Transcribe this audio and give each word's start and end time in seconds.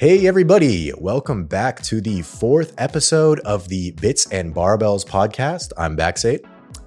Hey, 0.00 0.26
everybody. 0.26 0.94
Welcome 0.96 1.44
back 1.44 1.82
to 1.82 2.00
the 2.00 2.22
fourth 2.22 2.72
episode 2.78 3.38
of 3.40 3.68
the 3.68 3.90
Bits 3.90 4.24
and 4.32 4.54
Barbells 4.54 5.04
podcast. 5.04 5.72
I'm 5.76 5.94
Baxate. 5.94 6.42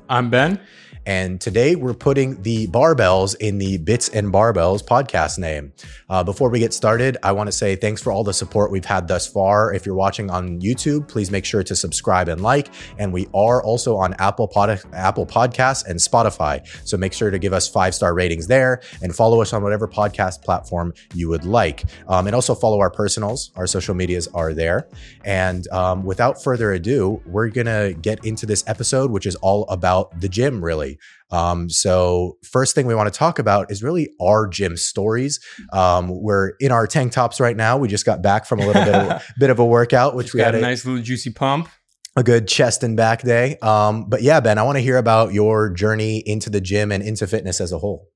I'm 0.10 0.32
Ben. 0.32 0.60
And 1.06 1.42
today 1.42 1.76
we're 1.76 1.94
putting 1.94 2.42
the 2.44 2.68
barbells 2.68 3.36
in 3.40 3.58
the 3.58 3.78
Bits 3.78 4.08
and 4.10 4.32
Barbells 4.32 4.84
podcast 4.84 5.38
name. 5.38 5.74
Uh, 6.10 6.24
before 6.24 6.50
we 6.50 6.60
get 6.60 6.74
started, 6.74 7.18
I 7.24 7.34
want 7.34 7.48
to 7.48 7.52
say 7.52 7.76
thanks 7.76 8.02
for 8.02 8.12
all 8.12 8.24
the 8.24 8.34
support 8.34 8.72
we've 8.72 8.86
had 8.86 9.08
thus 9.08 9.28
far. 9.28 9.74
If 9.74 9.86
you're 9.86 9.96
watching 9.96 10.30
on 10.30 10.62
YouTube, 10.62 11.10
please 11.10 11.30
make 11.30 11.44
sure 11.44 11.64
to 11.64 11.76
subscribe 11.76 12.30
and 12.30 12.42
like. 12.42 12.70
And 12.98 13.12
we 13.12 13.28
are 13.34 13.62
also 13.62 13.98
on 13.98 14.14
Apple 14.20 14.48
Pod- 14.48 14.82
Apple 14.94 15.26
Podcasts 15.26 15.86
and 15.86 16.00
Spotify. 16.00 16.66
So 16.88 16.96
make 16.96 17.12
sure 17.12 17.32
to 17.32 17.40
give 17.40 17.52
us 17.52 17.68
five 17.68 17.94
star 17.94 18.14
ratings 18.14 18.48
there 18.48 18.82
and 19.02 19.14
follow 19.14 19.42
us 19.42 19.52
on 19.52 19.62
whatever 19.62 19.88
podcast 19.88 20.42
platform 20.44 20.94
you 21.14 21.28
would 21.30 21.44
like. 21.44 21.84
Um, 22.08 22.28
and 22.28 22.36
also 22.36 22.56
follow 22.56 22.80
our 22.80 22.90
personals. 22.90 23.52
Our 23.56 23.68
social 23.68 23.94
medias 23.94 24.28
are 24.30 24.54
there. 24.54 24.88
And 25.26 25.68
um, 25.70 26.06
without 26.06 26.42
further 26.42 26.72
ado, 26.72 27.22
we're 27.26 27.50
going 27.50 27.68
to 27.68 27.94
get 28.02 28.24
into 28.26 28.46
this 28.46 28.64
episode, 28.68 29.12
which 29.12 29.26
is 29.26 29.36
all 29.38 29.66
about 29.68 30.22
the 30.22 30.30
gym, 30.30 30.64
really. 30.64 30.93
Um, 31.34 31.70
so, 31.70 32.38
first 32.44 32.76
thing 32.76 32.86
we 32.86 32.94
want 32.94 33.12
to 33.12 33.18
talk 33.18 33.40
about 33.40 33.72
is 33.72 33.82
really 33.82 34.10
our 34.22 34.48
gym 34.48 34.78
stories. 34.78 35.40
Um, 35.74 36.10
we're 36.22 36.52
in 36.60 36.72
our 36.72 36.86
tank 36.86 37.12
tops 37.12 37.40
right 37.40 37.58
now. 37.58 37.78
We 37.78 37.88
just 37.88 38.06
got 38.06 38.22
back 38.22 38.46
from 38.46 38.60
a 38.60 38.68
little 38.68 38.86
bit 38.86 38.94
of, 38.94 39.24
bit 39.40 39.50
of 39.50 39.58
a 39.60 39.66
workout, 39.66 40.16
which 40.16 40.28
Just 40.28 40.36
we 40.36 40.38
got 40.40 40.54
had 40.54 40.56
a 40.56 40.60
a, 40.60 40.62
nice 40.62 40.86
little 40.86 41.02
juicy 41.02 41.32
pump. 41.32 41.70
a 42.16 42.24
good 42.24 42.48
chest 42.48 42.84
and 42.84 42.96
back 42.96 43.24
day. 43.24 43.58
Um, 43.64 44.08
but 44.08 44.22
yeah, 44.22 44.40
Ben, 44.40 44.60
I 44.60 44.64
want 44.64 44.78
to 44.78 44.82
hear 44.82 44.98
about 44.98 45.34
your 45.34 45.72
journey 45.72 46.20
into 46.26 46.52
the 46.52 46.62
gym 46.62 46.92
and 46.92 47.04
into 47.04 47.26
fitness 47.26 47.60
as 47.60 47.72
a 47.72 47.80
whole. 47.80 48.10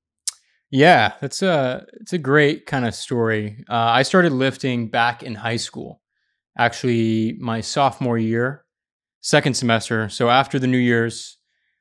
Yeah, 0.70 1.14
that's 1.20 1.42
a 1.42 1.86
it's 2.00 2.12
a 2.12 2.18
great 2.18 2.66
kind 2.66 2.86
of 2.86 2.94
story. 2.94 3.64
Uh, 3.68 3.74
I 3.74 4.02
started 4.02 4.32
lifting 4.32 4.90
back 4.90 5.22
in 5.22 5.34
high 5.34 5.56
school, 5.56 6.02
actually 6.56 7.36
my 7.40 7.62
sophomore 7.62 8.18
year, 8.18 8.64
second 9.22 9.54
semester. 9.54 10.08
So 10.10 10.28
after 10.28 10.58
the 10.58 10.66
New 10.66 10.78
Year's, 10.78 11.37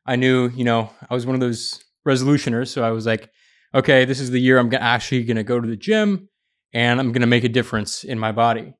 I 0.07 0.15
knew 0.15 0.49
you 0.49 0.63
know 0.63 0.89
I 1.09 1.13
was 1.13 1.25
one 1.25 1.35
of 1.35 1.41
those 1.41 1.83
resolutioners. 2.07 2.69
So 2.69 2.83
I 2.83 2.91
was 2.91 3.05
like, 3.05 3.29
okay, 3.75 4.05
this 4.05 4.19
is 4.19 4.31
the 4.31 4.39
year 4.39 4.57
I'm 4.57 4.73
actually 4.73 5.23
going 5.23 5.37
to 5.37 5.43
go 5.43 5.59
to 5.59 5.67
the 5.67 5.75
gym 5.75 6.29
and 6.73 6.99
I'm 6.99 7.11
going 7.11 7.21
to 7.21 7.27
make 7.27 7.43
a 7.43 7.49
difference 7.49 8.03
in 8.03 8.17
my 8.17 8.31
body. 8.31 8.73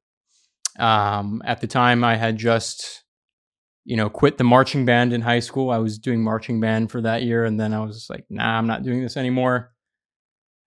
Um, 0.80 1.42
at 1.45 1.59
the 1.59 1.67
time, 1.67 2.03
I 2.03 2.16
had 2.16 2.38
just 2.38 3.03
you 3.88 3.95
know, 3.95 4.09
quit 4.09 4.38
the 4.38 4.44
marching 4.44 4.84
band 4.84 5.14
in 5.14 5.22
high 5.22 5.39
school. 5.39 5.72
I 5.72 5.78
was 5.78 5.97
doing 5.97 6.22
marching 6.22 6.59
band 6.59 6.92
for 6.92 7.00
that 7.02 7.23
year. 7.23 7.45
And 7.45 7.58
then 7.58 7.73
I 7.73 7.80
was 7.80 8.08
like, 8.09 8.25
nah, 8.30 8.58
I'm 8.58 8.67
not 8.67 8.84
doing 8.84 9.02
this 9.02 9.16
anymore. 9.16 9.72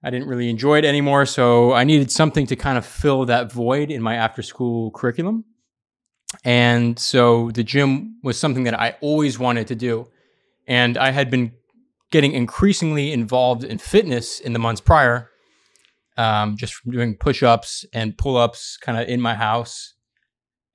I 0.02 0.08
didn't 0.08 0.26
really 0.26 0.48
enjoy 0.48 0.78
it 0.78 0.86
anymore. 0.86 1.26
So 1.26 1.74
I 1.74 1.84
needed 1.84 2.10
something 2.10 2.46
to 2.46 2.56
kind 2.56 2.78
of 2.78 2.86
fill 2.86 3.26
that 3.26 3.52
void 3.52 3.90
in 3.90 4.00
my 4.00 4.14
after 4.14 4.40
school 4.40 4.90
curriculum. 4.92 5.44
And 6.44 6.98
so 6.98 7.50
the 7.50 7.62
gym 7.62 8.18
was 8.22 8.38
something 8.38 8.64
that 8.64 8.80
I 8.80 8.96
always 9.02 9.38
wanted 9.38 9.66
to 9.66 9.74
do. 9.74 10.08
And 10.66 10.96
I 10.96 11.10
had 11.10 11.30
been 11.30 11.52
getting 12.10 12.32
increasingly 12.32 13.12
involved 13.12 13.64
in 13.64 13.78
fitness 13.78 14.40
in 14.40 14.52
the 14.52 14.58
months 14.58 14.80
prior, 14.80 15.30
um, 16.16 16.56
just 16.56 16.74
from 16.74 16.92
doing 16.92 17.16
push 17.16 17.42
ups 17.42 17.84
and 17.92 18.16
pull 18.16 18.36
ups 18.36 18.76
kind 18.76 18.98
of 18.98 19.08
in 19.08 19.20
my 19.20 19.34
house 19.34 19.94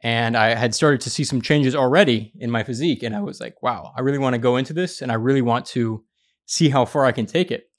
and 0.06 0.38
I 0.38 0.54
had 0.54 0.76
started 0.76 1.02
to 1.02 1.10
see 1.10 1.24
some 1.24 1.42
changes 1.42 1.76
already 1.76 2.32
in 2.40 2.52
my 2.52 2.64
physique. 2.64 3.02
And 3.02 3.16
I 3.16 3.22
was 3.22 3.40
like, 3.42 3.64
wow, 3.64 3.92
I 3.98 4.02
really 4.02 4.20
want 4.20 4.36
to 4.36 4.38
go 4.38 4.56
into 4.56 4.72
this 4.72 5.02
and 5.02 5.12
I 5.12 5.16
really 5.16 5.42
want 5.42 5.66
to 5.68 6.04
see 6.46 6.70
how 6.70 6.86
far 6.86 7.06
I 7.06 7.12
can 7.12 7.26
take 7.26 7.50
it. 7.50 7.72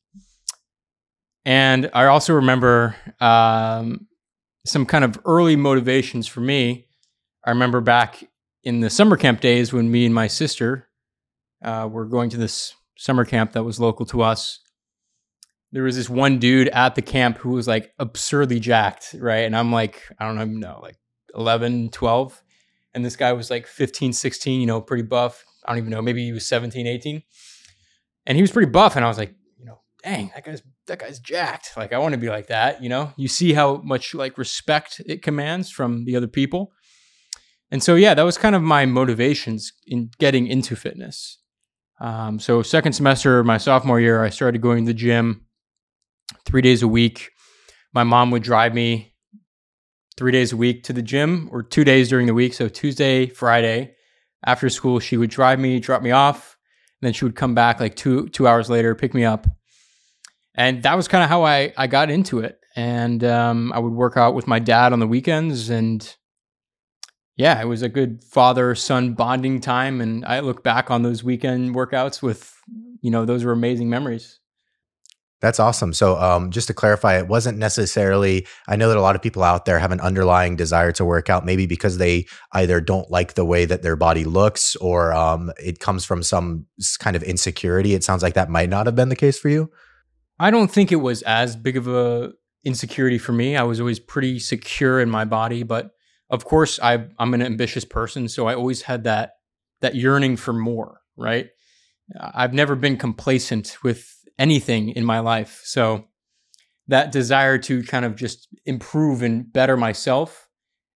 And 1.44 1.88
I 1.94 2.06
also 2.06 2.34
remember 2.34 2.96
um, 3.20 4.08
some 4.64 4.86
kind 4.86 5.04
of 5.04 5.20
early 5.24 5.54
motivations 5.54 6.26
for 6.26 6.40
me. 6.40 6.88
I 7.44 7.50
remember 7.50 7.80
back 7.80 8.28
in 8.64 8.80
the 8.80 8.90
summer 8.90 9.16
camp 9.16 9.40
days 9.40 9.72
when 9.72 9.88
me 9.88 10.04
and 10.04 10.12
my 10.12 10.26
sister 10.26 10.85
uh, 11.62 11.88
were 11.90 12.06
going 12.06 12.30
to 12.30 12.36
this 12.36 12.74
summer 12.96 13.24
camp 13.24 13.52
that 13.52 13.64
was 13.64 13.80
local 13.80 14.06
to 14.06 14.22
us. 14.22 14.60
There 15.72 15.82
was 15.82 15.96
this 15.96 16.08
one 16.08 16.38
dude 16.38 16.68
at 16.68 16.94
the 16.94 17.02
camp 17.02 17.38
who 17.38 17.50
was 17.50 17.68
like 17.68 17.92
absurdly 17.98 18.60
jacked, 18.60 19.14
right? 19.18 19.44
And 19.44 19.56
I'm 19.56 19.72
like, 19.72 20.02
I 20.18 20.26
don't 20.26 20.36
even 20.36 20.60
know, 20.60 20.78
like 20.82 20.96
11, 21.34 21.90
12. 21.90 22.42
And 22.94 23.04
this 23.04 23.16
guy 23.16 23.32
was 23.32 23.50
like 23.50 23.66
15, 23.66 24.12
16, 24.12 24.60
you 24.60 24.66
know, 24.66 24.80
pretty 24.80 25.02
buff. 25.02 25.44
I 25.64 25.70
don't 25.70 25.78
even 25.78 25.90
know, 25.90 26.00
maybe 26.00 26.24
he 26.24 26.32
was 26.32 26.46
17, 26.46 26.86
18. 26.86 27.22
And 28.26 28.36
he 28.36 28.42
was 28.42 28.50
pretty 28.50 28.70
buff. 28.70 28.96
And 28.96 29.04
I 29.04 29.08
was 29.08 29.18
like, 29.18 29.34
you 29.58 29.66
know, 29.66 29.80
dang, 30.02 30.30
that 30.34 30.44
guy's 30.44 30.62
that 30.86 31.00
guy's 31.00 31.18
jacked. 31.18 31.76
Like 31.76 31.92
I 31.92 31.98
want 31.98 32.12
to 32.12 32.18
be 32.18 32.28
like 32.28 32.46
that, 32.46 32.82
you 32.82 32.88
know? 32.88 33.12
You 33.16 33.28
see 33.28 33.52
how 33.52 33.78
much 33.78 34.14
like 34.14 34.38
respect 34.38 35.00
it 35.04 35.20
commands 35.22 35.70
from 35.70 36.04
the 36.04 36.16
other 36.16 36.28
people. 36.28 36.72
And 37.70 37.82
so 37.82 37.96
yeah, 37.96 38.14
that 38.14 38.22
was 38.22 38.38
kind 38.38 38.54
of 38.54 38.62
my 38.62 38.86
motivations 38.86 39.72
in 39.86 40.10
getting 40.18 40.46
into 40.46 40.76
fitness. 40.76 41.38
Um, 41.98 42.38
so 42.38 42.62
second 42.62 42.92
semester, 42.92 43.42
my 43.42 43.58
sophomore 43.58 44.00
year, 44.00 44.22
I 44.22 44.30
started 44.30 44.60
going 44.60 44.84
to 44.84 44.92
the 44.92 44.94
gym 44.94 45.46
three 46.44 46.62
days 46.62 46.82
a 46.82 46.88
week. 46.88 47.30
My 47.92 48.04
mom 48.04 48.30
would 48.30 48.42
drive 48.42 48.74
me 48.74 49.14
three 50.16 50.32
days 50.32 50.52
a 50.52 50.56
week 50.56 50.84
to 50.84 50.92
the 50.92 51.02
gym 51.02 51.48
or 51.52 51.62
two 51.62 51.84
days 51.84 52.08
during 52.08 52.26
the 52.26 52.34
week. 52.34 52.54
So 52.54 52.68
Tuesday, 52.68 53.26
Friday, 53.26 53.94
after 54.44 54.68
school, 54.68 55.00
she 55.00 55.16
would 55.16 55.30
drive 55.30 55.58
me, 55.58 55.80
drop 55.80 56.02
me 56.02 56.10
off, 56.10 56.56
and 57.00 57.06
then 57.06 57.12
she 57.12 57.24
would 57.24 57.36
come 57.36 57.54
back 57.54 57.80
like 57.80 57.96
two 57.96 58.28
two 58.28 58.46
hours 58.46 58.70
later, 58.70 58.94
pick 58.94 59.14
me 59.14 59.24
up. 59.24 59.46
And 60.54 60.82
that 60.84 60.96
was 60.96 61.08
kind 61.08 61.22
of 61.22 61.28
how 61.28 61.44
I 61.44 61.72
I 61.76 61.86
got 61.86 62.10
into 62.10 62.40
it. 62.40 62.58
And 62.74 63.24
um, 63.24 63.72
I 63.72 63.78
would 63.78 63.92
work 63.92 64.16
out 64.16 64.34
with 64.34 64.46
my 64.46 64.58
dad 64.58 64.92
on 64.92 65.00
the 65.00 65.06
weekends, 65.06 65.70
and 65.70 66.14
yeah, 67.36 67.60
it 67.60 67.66
was 67.66 67.82
a 67.82 67.88
good 67.88 68.24
father 68.24 68.74
son 68.74 69.14
bonding 69.14 69.60
time. 69.60 70.00
And 70.00 70.24
I 70.24 70.40
look 70.40 70.62
back 70.62 70.90
on 70.90 71.02
those 71.02 71.22
weekend 71.22 71.74
workouts 71.74 72.22
with 72.22 72.52
you 73.02 73.10
know 73.10 73.24
those 73.24 73.44
were 73.44 73.52
amazing 73.52 73.90
memories. 73.90 74.40
That's 75.42 75.60
awesome. 75.60 75.92
So, 75.92 76.16
um, 76.16 76.50
just 76.50 76.66
to 76.68 76.74
clarify, 76.74 77.18
it 77.18 77.28
wasn't 77.28 77.58
necessarily, 77.58 78.46
I 78.68 78.76
know 78.76 78.88
that 78.88 78.96
a 78.96 79.02
lot 79.02 79.16
of 79.16 79.22
people 79.22 79.42
out 79.42 79.66
there 79.66 79.78
have 79.78 79.92
an 79.92 80.00
underlying 80.00 80.56
desire 80.56 80.92
to 80.92 81.04
work 81.04 81.28
out, 81.28 81.44
maybe 81.44 81.66
because 81.66 81.98
they 81.98 82.26
either 82.52 82.80
don't 82.80 83.10
like 83.10 83.34
the 83.34 83.44
way 83.44 83.66
that 83.66 83.82
their 83.82 83.96
body 83.96 84.24
looks 84.24 84.76
or 84.76 85.12
um, 85.12 85.52
it 85.62 85.78
comes 85.78 86.06
from 86.06 86.22
some 86.22 86.64
kind 87.00 87.16
of 87.16 87.22
insecurity. 87.22 87.92
It 87.92 88.02
sounds 88.02 88.22
like 88.22 88.32
that 88.32 88.48
might 88.48 88.70
not 88.70 88.86
have 88.86 88.96
been 88.96 89.10
the 89.10 89.16
case 89.16 89.38
for 89.38 89.50
you. 89.50 89.70
I 90.38 90.50
don't 90.50 90.70
think 90.70 90.90
it 90.90 90.96
was 90.96 91.20
as 91.22 91.54
big 91.54 91.76
of 91.76 91.86
a 91.86 92.32
insecurity 92.64 93.18
for 93.18 93.32
me. 93.32 93.56
I 93.56 93.62
was 93.62 93.78
always 93.78 94.00
pretty 94.00 94.38
secure 94.38 95.00
in 95.00 95.10
my 95.10 95.26
body, 95.26 95.62
but 95.62 95.90
of 96.30 96.44
course 96.44 96.78
I 96.82 97.06
I'm 97.18 97.34
an 97.34 97.42
ambitious 97.42 97.84
person, 97.84 98.28
so 98.28 98.46
I 98.46 98.54
always 98.54 98.82
had 98.82 99.04
that 99.04 99.32
that 99.80 99.94
yearning 99.94 100.36
for 100.36 100.52
more, 100.52 101.00
right? 101.16 101.48
I've 102.20 102.54
never 102.54 102.74
been 102.74 102.96
complacent 102.96 103.78
with 103.82 104.12
anything 104.38 104.90
in 104.90 105.04
my 105.04 105.18
life. 105.20 105.60
So 105.64 106.04
that 106.88 107.10
desire 107.12 107.58
to 107.58 107.82
kind 107.82 108.04
of 108.04 108.16
just 108.16 108.48
improve 108.64 109.22
and 109.22 109.52
better 109.52 109.76
myself 109.76 110.48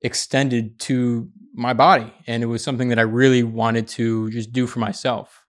extended 0.02 0.78
to 0.80 1.28
my 1.52 1.72
body 1.72 2.12
and 2.26 2.42
it 2.42 2.47
was 2.47 2.62
something 2.62 2.88
that 2.88 2.98
I 2.98 3.02
really 3.02 3.42
wanted 3.42 3.88
to 3.88 4.30
just 4.30 4.52
do 4.52 4.66
for 4.66 4.78
myself. 4.78 5.39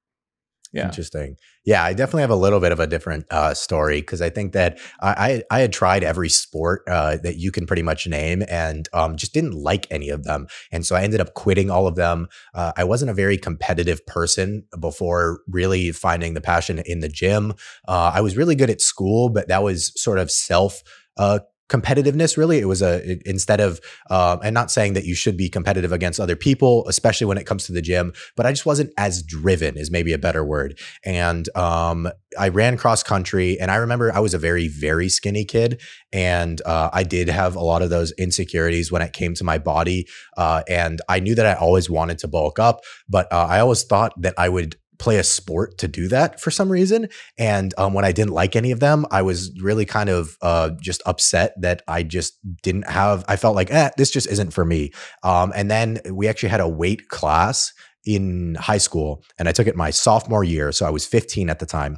Yeah. 0.74 0.86
Interesting. 0.86 1.36
Yeah, 1.66 1.84
I 1.84 1.94
definitely 1.94 2.22
have 2.22 2.30
a 2.30 2.36
little 2.36 2.62
bit 2.62 2.72
of 2.72 2.80
a 2.80 2.88
different 2.88 3.26
uh, 3.30 3.54
story 3.54 4.00
because 4.00 4.22
I 4.22 4.30
think 4.30 4.54
that 4.54 4.80
I, 5.02 5.44
I 5.52 5.58
I 5.58 5.60
had 5.60 5.74
tried 5.74 6.02
every 6.02 6.30
sport 6.30 6.84
uh, 6.88 7.18
that 7.24 7.36
you 7.38 7.52
can 7.52 7.68
pretty 7.68 7.84
much 7.84 8.08
name 8.08 8.44
and 8.48 8.88
um, 8.94 9.18
just 9.18 9.34
didn't 9.34 9.52
like 9.54 9.86
any 9.92 10.08
of 10.10 10.24
them, 10.24 10.48
and 10.72 10.86
so 10.86 10.96
I 10.96 11.04
ended 11.04 11.20
up 11.20 11.34
quitting 11.34 11.70
all 11.70 11.88
of 11.88 11.96
them. 11.96 12.30
Uh, 12.54 12.72
I 12.78 12.86
wasn't 12.86 13.12
a 13.12 13.14
very 13.14 13.38
competitive 13.38 14.06
person 14.06 14.64
before 14.80 15.42
really 15.48 15.92
finding 15.92 16.36
the 16.36 16.42
passion 16.42 16.80
in 16.86 17.02
the 17.02 17.10
gym. 17.10 17.52
Uh, 17.86 18.12
I 18.14 18.22
was 18.22 18.38
really 18.38 18.56
good 18.56 18.70
at 18.70 18.80
school, 18.80 19.28
but 19.30 19.50
that 19.50 19.64
was 19.64 19.92
sort 20.02 20.20
of 20.20 20.32
self. 20.32 20.82
Uh, 21.18 21.40
competitiveness 21.72 22.38
really. 22.38 22.60
It 22.60 22.68
was 22.68 22.82
a 22.82 22.94
it- 23.12 23.22
instead 23.26 23.62
of 23.62 23.80
um, 24.10 24.40
and 24.44 24.54
not 24.54 24.70
saying 24.70 24.94
that 24.94 25.06
you 25.06 25.16
should 25.16 25.38
be 25.38 25.50
competitive 25.50 25.92
against 25.92 26.20
other 26.20 26.36
people 26.36 26.86
especially 26.88 27.26
when 27.30 27.38
it 27.38 27.46
comes 27.46 27.66
to 27.66 27.72
the 27.72 27.82
gym 27.82 28.12
but 28.36 28.46
i 28.46 28.52
just 28.52 28.66
wasn't 28.66 28.92
as 28.98 29.24
driven 29.24 29.78
is 29.78 29.90
maybe 29.90 30.14
a 30.14 30.18
better 30.18 30.44
word. 30.44 30.78
And 31.06 31.46
um, 31.56 32.10
i 32.40 32.48
ran 32.50 32.78
cross 32.78 33.04
country 33.04 33.60
and 33.60 33.70
i 33.72 33.76
remember 33.76 34.14
i 34.14 34.20
was 34.20 34.34
a 34.34 34.38
very 34.38 34.68
very 34.68 35.10
skinny 35.10 35.46
kid 35.46 35.82
and 36.14 36.62
uh, 36.66 36.90
i 36.94 37.04
did 37.04 37.28
have 37.30 37.56
a 37.56 37.60
lot 37.72 37.82
of 37.82 37.90
those 37.90 38.12
insecurities 38.14 38.92
when 38.92 39.02
it 39.02 39.14
came 39.14 39.34
to 39.36 39.44
my 39.44 39.58
body 39.58 40.08
uh, 40.38 40.62
and 40.70 41.02
i 41.10 41.20
knew 41.20 41.36
that 41.36 41.46
i 41.46 41.54
always 41.54 41.90
wanted 41.90 42.18
to 42.20 42.28
bulk 42.28 42.60
up 42.60 42.82
but 43.10 43.32
uh, 43.32 43.48
i 43.50 43.60
always 43.60 43.84
thought 43.84 44.14
that 44.22 44.34
i 44.38 44.48
would 44.48 44.76
play 45.02 45.18
a 45.18 45.24
sport 45.24 45.78
to 45.80 45.88
do 45.88 46.08
that 46.08 46.40
for 46.40 46.52
some 46.52 46.72
reason 46.72 47.10
and 47.38 47.74
um, 47.78 47.94
when 47.94 48.06
I 48.06 48.12
didn't 48.12 48.34
like 48.34 48.56
any 48.56 48.72
of 48.72 48.80
them, 48.80 49.06
I 49.12 49.22
was 49.24 49.52
really 49.60 49.86
kind 49.86 50.10
of 50.10 50.38
uh, 50.42 50.70
just 50.80 51.02
upset 51.06 51.50
that 51.60 51.82
I 51.88 52.04
just 52.04 52.34
didn't 52.62 52.88
have. 52.88 53.26
I 53.28 53.36
felt 53.36 53.56
like, 53.56 53.72
eh, 53.72 53.90
this 53.98 54.12
just 54.12 54.28
isn't 54.28 54.52
for 54.52 54.64
me. 54.64 54.92
Um, 55.24 55.52
and 55.56 55.70
then 55.72 56.00
we 56.12 56.28
actually 56.28 56.50
had 56.50 56.62
a 56.62 56.70
weight 56.70 57.10
class 57.10 57.74
in 58.06 58.56
high 58.56 58.78
school, 58.80 59.24
and 59.38 59.48
I 59.50 59.52
took 59.52 59.68
it 59.68 59.76
my 59.76 59.90
sophomore 59.92 60.44
year, 60.44 60.72
so 60.72 60.86
I 60.86 60.90
was 60.90 61.06
15 61.06 61.50
at 61.50 61.60
the 61.60 61.66
time. 61.66 61.98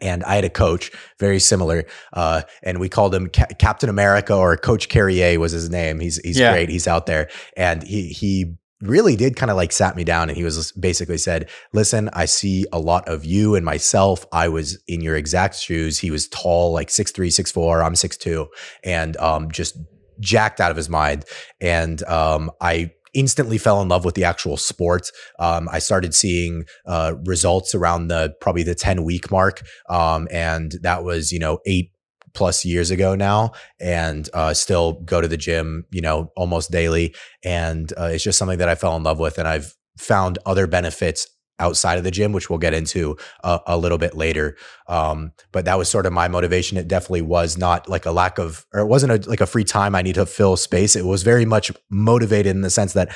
and 0.00 0.22
I 0.24 0.34
had 0.36 0.44
a 0.44 0.50
coach 0.50 0.92
very 1.18 1.40
similar, 1.40 1.84
uh, 2.12 2.42
and 2.62 2.78
we 2.78 2.88
called 2.88 3.12
him 3.14 3.28
Ca- 3.34 3.54
Captain 3.58 3.88
America 3.90 4.32
or 4.34 4.56
Coach 4.56 4.88
Carrier 4.88 5.40
was 5.40 5.50
his 5.52 5.70
name. 5.70 5.98
He's 5.98 6.18
he's 6.22 6.38
Yeah. 6.38 6.52
great. 6.52 6.68
He's 6.68 6.86
out 6.86 7.06
there, 7.06 7.28
and 7.56 7.82
he 7.82 8.08
he 8.08 8.54
really 8.80 9.16
did 9.16 9.36
kind 9.36 9.50
of 9.50 9.56
like 9.56 9.72
sat 9.72 9.96
me 9.96 10.04
down 10.04 10.28
and 10.28 10.36
he 10.36 10.44
was 10.44 10.72
basically 10.72 11.18
said, 11.18 11.50
"Listen, 11.72 12.10
I 12.12 12.26
see 12.26 12.64
a 12.72 12.78
lot 12.78 13.08
of 13.08 13.24
you 13.24 13.54
and 13.54 13.64
myself. 13.64 14.24
I 14.32 14.48
was 14.48 14.82
in 14.86 15.00
your 15.00 15.16
exact 15.16 15.56
shoes. 15.56 15.98
He 15.98 16.10
was 16.10 16.28
tall, 16.28 16.72
like 16.72 16.90
six 16.90 17.10
three, 17.10 17.30
six 17.30 17.50
four. 17.50 17.82
I'm 17.82 17.96
six 17.96 18.16
two, 18.16 18.48
and 18.84 19.16
um, 19.16 19.50
just 19.50 19.78
jacked 20.20 20.60
out 20.60 20.70
of 20.70 20.76
his 20.76 20.88
mind. 20.88 21.24
And 21.60 22.02
um, 22.04 22.50
I." 22.60 22.92
Instantly 23.14 23.56
fell 23.56 23.80
in 23.80 23.88
love 23.88 24.04
with 24.04 24.14
the 24.14 24.24
actual 24.24 24.58
sport. 24.58 25.10
Um, 25.38 25.66
I 25.72 25.78
started 25.78 26.14
seeing 26.14 26.66
uh, 26.86 27.14
results 27.24 27.74
around 27.74 28.08
the 28.08 28.34
probably 28.38 28.62
the 28.62 28.74
10 28.74 29.02
week 29.02 29.30
mark. 29.30 29.62
Um, 29.88 30.28
and 30.30 30.74
that 30.82 31.04
was, 31.04 31.32
you 31.32 31.38
know, 31.38 31.58
eight 31.64 31.90
plus 32.38 32.64
years 32.64 32.92
ago 32.92 33.16
now 33.16 33.50
and 33.80 34.30
uh, 34.32 34.54
still 34.54 34.92
go 35.04 35.20
to 35.20 35.26
the 35.26 35.36
gym, 35.36 35.84
you 35.90 36.00
know, 36.00 36.30
almost 36.36 36.70
daily. 36.70 37.12
And 37.42 37.92
uh, 37.98 38.10
it's 38.12 38.22
just 38.22 38.38
something 38.38 38.58
that 38.58 38.68
I 38.68 38.76
fell 38.76 38.96
in 38.96 39.02
love 39.02 39.18
with. 39.18 39.38
And 39.38 39.48
I've 39.48 39.74
found 39.98 40.38
other 40.46 40.68
benefits 40.68 41.26
outside 41.58 41.98
of 41.98 42.04
the 42.04 42.12
gym, 42.12 42.30
which 42.30 42.48
we'll 42.48 42.60
get 42.60 42.74
into 42.74 43.16
a, 43.42 43.58
a 43.66 43.76
little 43.76 43.98
bit 43.98 44.14
later. 44.14 44.56
Um, 44.86 45.32
but 45.50 45.64
that 45.64 45.76
was 45.76 45.88
sort 45.88 46.06
of 46.06 46.12
my 46.12 46.28
motivation. 46.28 46.78
It 46.78 46.86
definitely 46.86 47.22
was 47.22 47.58
not 47.58 47.88
like 47.88 48.06
a 48.06 48.12
lack 48.12 48.38
of, 48.38 48.64
or 48.72 48.82
it 48.82 48.86
wasn't 48.86 49.26
a, 49.26 49.28
like 49.28 49.40
a 49.40 49.46
free 49.46 49.64
time 49.64 49.96
I 49.96 50.02
need 50.02 50.14
to 50.14 50.24
fill 50.24 50.56
space. 50.56 50.94
It 50.94 51.04
was 51.04 51.24
very 51.24 51.44
much 51.44 51.72
motivated 51.90 52.54
in 52.54 52.62
the 52.62 52.70
sense 52.70 52.92
that 52.92 53.12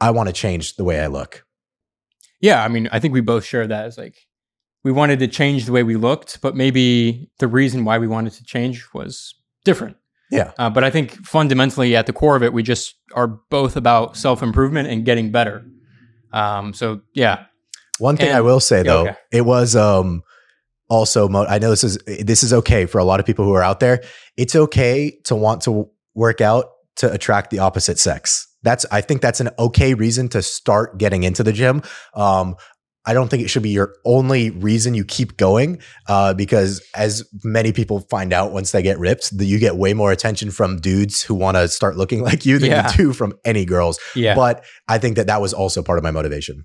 I 0.00 0.12
want 0.12 0.28
to 0.28 0.32
change 0.32 0.76
the 0.76 0.84
way 0.84 1.00
I 1.00 1.08
look. 1.08 1.44
Yeah, 2.40 2.62
I 2.62 2.68
mean, 2.68 2.88
I 2.92 3.00
think 3.00 3.14
we 3.14 3.20
both 3.20 3.44
share 3.44 3.66
that 3.66 3.86
as 3.86 3.98
like 3.98 4.16
we 4.84 4.92
wanted 4.92 5.18
to 5.20 5.26
change 5.28 5.64
the 5.66 5.72
way 5.72 5.82
we 5.82 5.96
looked, 5.96 6.40
but 6.42 6.54
maybe 6.54 7.30
the 7.38 7.48
reason 7.48 7.84
why 7.84 7.98
we 7.98 8.06
wanted 8.06 8.34
to 8.34 8.44
change 8.44 8.86
was 8.94 9.34
different. 9.64 9.96
Yeah. 10.30 10.52
Uh, 10.58 10.70
but 10.70 10.84
I 10.84 10.90
think 10.90 11.12
fundamentally, 11.26 11.96
at 11.96 12.06
the 12.06 12.12
core 12.12 12.36
of 12.36 12.42
it, 12.42 12.52
we 12.52 12.62
just 12.62 12.94
are 13.14 13.26
both 13.50 13.76
about 13.76 14.16
self 14.16 14.42
improvement 14.42 14.88
and 14.88 15.04
getting 15.04 15.30
better. 15.32 15.64
Um, 16.32 16.72
so 16.74 17.00
yeah, 17.14 17.44
One 17.98 18.16
thing 18.16 18.28
And- 18.28 18.36
I 18.36 18.40
will 18.40 18.60
say 18.60 18.78
yeah, 18.78 18.82
though, 18.82 19.02
okay. 19.02 19.16
it 19.32 19.42
was 19.42 19.76
um 19.76 20.22
also 20.88 21.28
mo- 21.28 21.46
I 21.46 21.58
know 21.58 21.70
this 21.70 21.84
is 21.84 21.98
this 22.06 22.42
is 22.42 22.52
okay 22.52 22.86
for 22.86 22.98
a 22.98 23.04
lot 23.04 23.20
of 23.20 23.26
people 23.26 23.44
who 23.44 23.52
are 23.54 23.62
out 23.62 23.80
there. 23.80 24.02
It's 24.36 24.54
okay 24.56 25.16
to 25.24 25.34
want 25.36 25.62
to 25.62 25.88
work 26.14 26.40
out 26.40 26.66
to 26.96 27.10
attract 27.12 27.50
the 27.50 27.60
opposite 27.60 27.98
sex. 27.98 28.48
That's 28.62 28.84
I 28.90 29.00
think 29.00 29.20
that's 29.20 29.40
an 29.40 29.50
okay 29.58 29.94
reason 29.94 30.28
to 30.30 30.42
start 30.42 30.98
getting 30.98 31.22
into 31.22 31.42
the 31.44 31.52
gym. 31.52 31.82
Um 32.14 32.56
I 33.06 33.12
don't 33.12 33.28
think 33.28 33.42
it 33.42 33.48
should 33.48 33.62
be 33.62 33.70
your 33.70 33.94
only 34.04 34.50
reason 34.50 34.94
you 34.94 35.04
keep 35.04 35.36
going, 35.36 35.80
uh, 36.08 36.32
because 36.34 36.82
as 36.94 37.22
many 37.44 37.72
people 37.72 38.00
find 38.10 38.32
out 38.32 38.52
once 38.52 38.72
they 38.72 38.82
get 38.82 38.98
ripped, 38.98 39.36
that 39.36 39.44
you 39.44 39.58
get 39.58 39.76
way 39.76 39.92
more 39.92 40.10
attention 40.10 40.50
from 40.50 40.80
dudes 40.80 41.22
who 41.22 41.34
want 41.34 41.56
to 41.56 41.68
start 41.68 41.96
looking 41.96 42.22
like 42.28 42.46
you 42.46 42.58
than 42.58 42.70
Yeah. 42.70 42.90
you 42.90 42.96
do 42.96 43.12
from 43.12 43.34
any 43.44 43.64
girls. 43.64 43.98
yeah, 44.14 44.34
But 44.34 44.64
I 44.88 44.98
think 44.98 45.16
that 45.16 45.26
that 45.26 45.40
was 45.42 45.52
also 45.52 45.82
part 45.82 45.98
of 45.98 46.04
my 46.04 46.10
motivation. 46.10 46.64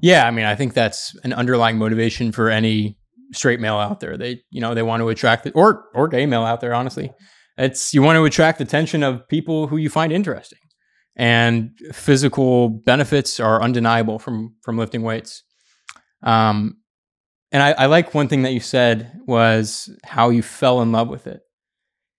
yeah. 0.00 0.26
I 0.26 0.30
mean, 0.30 0.44
I 0.44 0.54
think 0.54 0.74
that's 0.74 1.14
an 1.24 1.32
underlying 1.32 1.76
motivation 1.78 2.30
for 2.32 2.48
any 2.50 2.96
straight 3.32 3.60
male 3.60 3.76
out 3.76 4.00
there. 4.00 4.16
They, 4.16 4.42
you 4.50 4.60
know, 4.60 4.74
they 4.74 4.82
want 4.82 5.00
to 5.02 5.08
attract 5.08 5.44
the, 5.44 5.50
or 5.52 5.84
or 5.94 6.08
gay 6.08 6.26
male 6.26 6.42
out 6.44 6.60
there. 6.60 6.74
Honestly, 6.74 7.12
it's 7.58 7.92
you 7.94 8.02
want 8.02 8.16
to 8.16 8.24
attract 8.24 8.58
the 8.58 8.64
attention 8.64 9.02
of 9.02 9.26
people 9.28 9.66
who 9.66 9.76
you 9.76 9.88
find 9.90 10.12
interesting, 10.12 10.58
and 11.16 11.70
physical 11.92 12.68
benefits 12.68 13.38
are 13.40 13.62
undeniable 13.62 14.18
from 14.18 14.54
from 14.62 14.78
lifting 14.78 15.02
weights. 15.02 15.42
Um, 16.22 16.78
and 17.52 17.62
I, 17.62 17.72
I 17.72 17.86
like 17.86 18.14
one 18.14 18.28
thing 18.28 18.42
that 18.42 18.52
you 18.52 18.60
said 18.60 19.20
was 19.26 19.90
how 20.04 20.30
you 20.30 20.42
fell 20.42 20.82
in 20.82 20.92
love 20.92 21.08
with 21.08 21.26
it. 21.26 21.42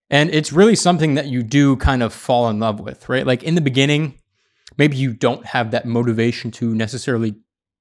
And 0.10 0.30
it's 0.30 0.52
really 0.52 0.76
something 0.76 1.16
that 1.16 1.28
you 1.28 1.42
do 1.42 1.78
kind 1.78 2.04
of 2.04 2.14
fall 2.14 2.50
in 2.50 2.60
love 2.60 2.82
with, 2.82 3.08
right? 3.08 3.26
Like 3.26 3.44
in 3.44 3.56
the 3.56 3.62
beginning, 3.62 4.20
maybe 4.78 4.98
you 4.98 5.14
don't 5.14 5.46
have 5.46 5.72
that 5.72 5.86
motivation 5.86 6.52
to 6.52 6.76
necessarily 6.76 7.36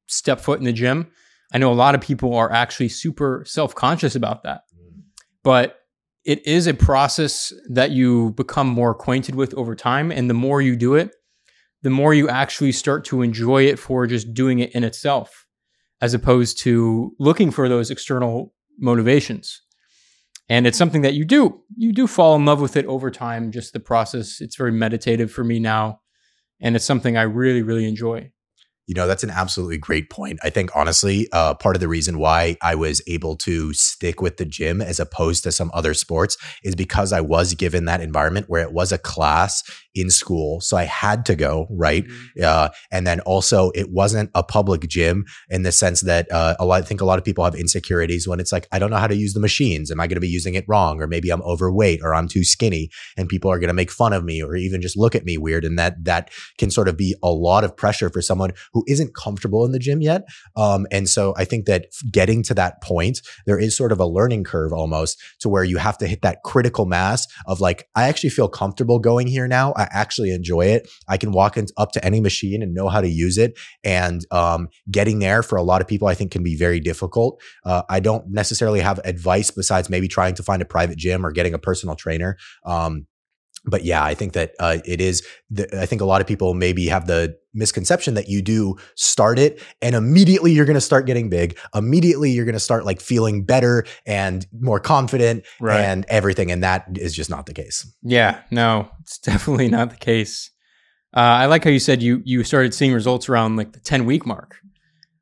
step 0.07 0.41
foot 0.41 0.61
in 0.61 0.65
the 0.65 0.73
gym. 0.73 1.11
I 1.53 1.59
know 1.59 1.73
a 1.73 1.75
lot 1.75 1.97
of 1.97 2.01
people 2.01 2.35
are 2.35 2.53
actually 2.53 2.89
super 2.89 3.45
self 3.47 3.75
conscious 3.75 4.15
about 4.15 4.45
that. 4.45 4.63
But 5.43 5.81
it 6.25 6.47
is 6.47 6.67
a 6.67 6.75
process 6.75 7.53
that 7.69 7.91
you 7.91 8.31
become 8.33 8.69
more 8.69 8.91
acquainted 8.91 9.35
with 9.35 9.55
over 9.55 9.75
time. 9.75 10.13
And 10.13 10.29
the 10.29 10.35
more 10.35 10.61
you 10.61 10.77
do 10.77 10.95
it, 10.95 11.13
the 11.83 11.91
more 11.91 12.13
you 12.13 12.29
actually 12.29 12.73
start 12.73 13.05
to 13.07 13.23
enjoy 13.23 13.65
it 13.65 13.79
for 13.79 14.07
just 14.07 14.35
doing 14.35 14.59
it 14.59 14.73
in 14.73 14.85
itself, 14.85 15.47
as 16.00 16.14
opposed 16.14 16.58
to 16.61 17.14
looking 17.19 17.50
for 17.50 17.69
those 17.69 17.91
external 17.91 18.55
motivations. 18.79 19.62
And 20.49 20.67
it's 20.67 20.79
something 20.79 21.02
that 21.02 21.14
you 21.14 21.25
do. 21.25 21.62
You 21.76 21.93
do 21.93 22.06
fall 22.06 22.35
in 22.35 22.44
love 22.44 22.61
with 22.61 22.76
it 22.76 22.87
over 22.87 23.11
time, 23.11 23.52
just 23.52 23.73
the 23.73 23.81
process. 23.81 24.41
It's 24.41 24.56
very 24.56 24.73
meditative 24.73 25.31
for 25.31 25.44
me 25.44 25.61
now. 25.61 26.00
And 26.61 26.75
it's 26.75 26.85
something 26.85 27.17
I 27.17 27.23
really, 27.23 27.62
really 27.62 27.87
enjoy. 27.87 28.32
You 28.91 28.97
know, 28.97 29.07
that's 29.07 29.23
an 29.23 29.31
absolutely 29.31 29.79
great 29.79 30.11
point. 30.11 30.41
I 30.43 30.51
think 30.51 30.75
honestly, 30.75 31.29
uh, 31.31 31.55
part 31.55 31.77
of 31.77 31.81
the 31.81 31.87
reason 31.87 32.19
why 32.19 32.57
I 32.61 32.75
was 32.75 33.01
able 33.07 33.37
to 33.37 33.73
stick 33.73 34.21
with 34.21 34.37
the 34.37 34.45
gym 34.45 34.83
as 34.83 34.99
opposed 34.99 35.45
to 35.45 35.53
some 35.53 35.71
other 35.73 35.95
sports 35.95 36.37
is 36.65 36.75
because 36.75 37.13
I 37.13 37.21
was 37.21 37.55
given 37.55 37.85
that 37.85 38.01
environment 38.01 38.47
where 38.49 38.63
it 38.63 38.73
was 38.73 38.91
a 38.91 38.99
class 38.99 39.63
in 39.95 40.11
school. 40.11 40.61
So 40.61 40.77
I 40.77 40.85
had 40.85 41.25
to 41.27 41.37
go, 41.37 41.69
right? 41.71 42.05
Uh, 42.43 42.71
and 42.91 43.07
then 43.07 43.21
also 43.21 43.71
it 43.77 43.91
wasn't 43.91 44.31
a 44.35 44.43
public 44.43 44.89
gym 44.89 45.25
in 45.49 45.63
the 45.63 45.73
sense 45.73 46.01
that 46.03 46.31
uh, 46.33 46.57
a 46.59 46.65
lot, 46.65 46.83
I 46.83 46.85
think 46.85 47.01
a 47.01 47.05
lot 47.05 47.19
of 47.19 47.25
people 47.25 47.45
have 47.45 47.55
insecurities 47.55 48.27
when 48.27 48.41
it's 48.41 48.53
like, 48.53 48.67
I 48.73 48.79
don't 48.79 48.91
know 48.91 48.97
how 48.97 49.09
to 49.09 49.17
use 49.17 49.35
the 49.35 49.41
machines. 49.41 49.91
Am 49.91 50.01
I 50.01 50.07
going 50.07 50.17
to 50.17 50.21
be 50.21 50.29
using 50.29 50.55
it 50.55 50.65
wrong? 50.69 51.01
Or 51.01 51.07
maybe 51.07 51.31
I'm 51.31 51.43
overweight 51.43 52.01
or 52.03 52.15
I'm 52.15 52.29
too 52.29 52.45
skinny 52.45 52.91
and 53.17 53.29
people 53.29 53.51
are 53.51 53.59
going 53.59 53.69
to 53.69 53.75
make 53.75 53.91
fun 53.91 54.13
of 54.13 54.25
me 54.25 54.43
or 54.43 54.57
even 54.57 54.81
just 54.81 54.97
look 54.97 55.15
at 55.15 55.25
me 55.25 55.39
weird. 55.39 55.65
And 55.65 55.79
that, 55.79 56.05
that 56.05 56.31
can 56.59 56.71
sort 56.71 56.89
of 56.89 56.97
be 56.97 57.15
a 57.23 57.31
lot 57.31 57.65
of 57.65 57.77
pressure 57.77 58.11
for 58.11 58.23
someone 58.23 58.53
who 58.73 58.80
isn't 58.87 59.15
comfortable 59.15 59.65
in 59.65 59.73
the 59.73 59.79
gym 59.79 60.00
yet. 60.00 60.23
Um, 60.56 60.87
and 60.91 61.09
so 61.09 61.35
I 61.37 61.44
think 61.44 61.67
that 61.67 61.87
getting 62.11 62.43
to 62.44 62.55
that 62.55 62.82
point, 62.82 63.21
there 63.47 63.59
is 63.59 63.77
sort 63.77 63.93
of 63.93 64.00
a 64.00 64.06
learning 64.06 64.44
curve 64.44 64.73
almost 64.73 65.23
to 65.41 65.49
where 65.49 65.65
you 65.65 65.79
have 65.79 65.99
to 65.99 66.06
hit 66.06 66.23
that 66.23 66.43
critical 66.44 66.87
mass 66.87 67.27
of 67.47 67.61
like, 67.61 67.88
I 67.94 68.09
actually 68.09 68.31
feel 68.31 68.49
comfortable 68.49 68.99
going 68.99 69.27
here 69.27 69.49
now. 69.49 69.73
I 69.77 69.88
actually 69.91 70.32
enjoy 70.32 70.67
it. 70.67 70.88
I 71.09 71.17
can 71.17 71.32
walk 71.32 71.56
in, 71.56 71.67
up 71.77 71.93
to 71.93 72.05
any 72.05 72.21
machine 72.21 72.62
and 72.62 72.75
know 72.75 72.88
how 72.88 73.00
to 73.00 73.09
use 73.09 73.38
it. 73.38 73.59
And 73.85 74.25
um, 74.31 74.69
getting 74.91 75.19
there 75.19 75.43
for 75.43 75.56
a 75.56 75.62
lot 75.62 75.81
of 75.81 75.88
people, 75.88 76.09
I 76.09 76.15
think 76.15 76.31
can 76.31 76.43
be 76.43 76.56
very 76.56 76.81
difficult. 76.81 77.41
Uh, 77.65 77.83
I 77.88 78.00
don't 78.00 78.29
necessarily 78.29 78.81
have 78.81 79.00
advice 79.05 79.50
besides 79.50 79.91
maybe 79.91 80.09
trying 80.09 80.35
to 80.35 80.43
find 80.43 80.62
a 80.62 80.65
private 80.65 80.99
gym 80.99 81.25
or 81.25 81.33
getting 81.33 81.55
a 81.55 81.59
personal 81.59 81.97
trainer. 81.97 82.37
Um, 82.65 83.06
but 83.65 83.85
yeah, 83.85 84.03
I 84.03 84.15
think 84.15 84.33
that 84.33 84.55
uh, 84.59 84.79
it 84.85 85.01
is. 85.01 85.27
The, 85.51 85.81
I 85.81 85.87
think 85.87 86.01
a 86.01 86.05
lot 86.05 86.21
of 86.21 86.27
people 86.27 86.55
maybe 86.55 86.87
have 86.87 87.07
the 87.07 87.37
misconception 87.52 88.14
that 88.14 88.29
you 88.29 88.40
do 88.43 88.76
start 88.95 89.37
it 89.38 89.61
and 89.83 89.97
immediately 89.97 90.52
you're 90.52 90.64
going 90.64 90.75
to 90.76 90.81
start 90.81 91.05
getting 91.05 91.29
big. 91.29 91.59
Immediately 91.75 92.31
you're 92.31 92.45
going 92.45 92.52
to 92.55 92.61
start 92.61 92.85
like 92.87 93.00
feeling 93.00 93.45
better 93.45 93.85
and 94.07 94.47
more 94.61 94.79
confident 94.79 95.45
Right. 95.61 95.81
and 95.81 96.07
everything. 96.09 96.52
And 96.52 96.62
that 96.62 96.87
is 96.95 97.12
just 97.12 97.29
not 97.29 97.47
the 97.47 97.52
case. 97.52 97.93
Yeah, 98.02 98.40
no, 98.52 98.88
it's 99.00 99.19
definitely 99.31 99.69
not 99.69 99.90
the 99.90 99.97
case. 99.97 100.50
Uh, 101.14 101.21
I 101.21 101.47
like 101.47 101.64
how 101.64 101.71
you 101.71 101.81
said 101.81 102.02
you 102.02 102.23
you 102.25 102.45
started 102.45 102.73
seeing 102.73 102.93
results 102.93 103.29
around 103.29 103.57
like 103.57 103.73
the 103.73 103.81
ten 103.81 104.07
week 104.07 104.25
mark. 104.25 104.57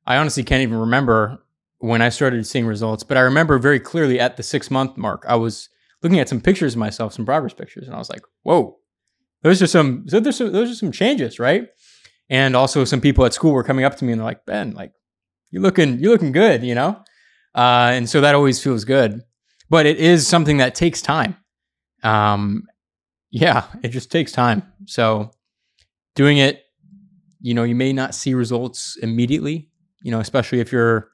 I 0.07 0.19
honestly 0.19 0.45
can't 0.45 0.63
even 0.63 0.77
remember 0.77 1.39
when 1.79 2.03
I 2.03 2.11
started 2.11 2.47
seeing 2.47 2.67
results, 2.67 3.05
but 3.05 3.17
I 3.17 3.21
remember 3.21 3.59
very 3.59 3.81
clearly 3.81 4.21
at 4.21 4.37
the 4.37 4.43
six 4.43 4.71
month 4.71 4.97
mark, 4.99 5.25
I 5.27 5.37
was 5.37 5.71
looking 6.03 6.19
at 6.19 6.29
some 6.29 6.41
pictures 6.41 6.75
of 6.75 6.79
myself, 6.79 7.13
some 7.13 7.27
progress 7.27 7.55
pictures, 7.55 7.87
and 7.87 7.95
I 7.95 7.99
was 7.99 8.11
like, 8.11 8.23
"Whoa, 8.43 8.79
those 9.43 9.63
are 9.63 9.67
some 9.67 10.05
so 10.09 10.21
there's 10.21 10.37
some, 10.37 10.53
those 10.53 10.71
are 10.71 10.75
some 10.75 10.93
changes, 10.93 11.39
right?" 11.39 11.69
And 12.31 12.55
also, 12.55 12.85
some 12.85 13.01
people 13.01 13.25
at 13.25 13.35
school 13.35 13.53
were 13.53 13.65
coming 13.65 13.85
up 13.85 13.97
to 13.97 14.05
me 14.05 14.13
and 14.13 14.21
they're 14.21 14.27
like, 14.27 14.47
"Ben, 14.47 14.73
like 14.73 14.93
you're 15.51 15.63
looking 15.63 15.99
you're 15.99 16.13
looking 16.13 16.33
good," 16.33 16.63
you 16.63 16.75
know, 16.75 17.03
uh, 17.55 17.91
and 17.93 18.09
so 18.09 18.21
that 18.21 18.35
always 18.35 18.63
feels 18.63 18.85
good. 18.85 19.23
But 19.71 19.87
it 19.87 19.99
is 19.99 20.27
something 20.27 20.59
that 20.59 20.75
takes 20.75 21.03
time. 21.03 21.37
Um, 22.03 22.67
yeah, 23.31 23.65
it 23.83 23.89
just 23.89 24.11
takes 24.11 24.33
time. 24.33 24.63
So 24.87 25.31
doing 26.15 26.39
it, 26.39 26.63
you 27.41 27.55
know, 27.55 27.65
you 27.65 27.75
may 27.75 27.93
not 27.93 28.15
see 28.15 28.35
results 28.35 28.97
immediately, 29.03 29.71
you 30.03 30.11
know, 30.11 30.21
especially 30.21 30.61
if 30.61 30.73
you're 30.73 31.11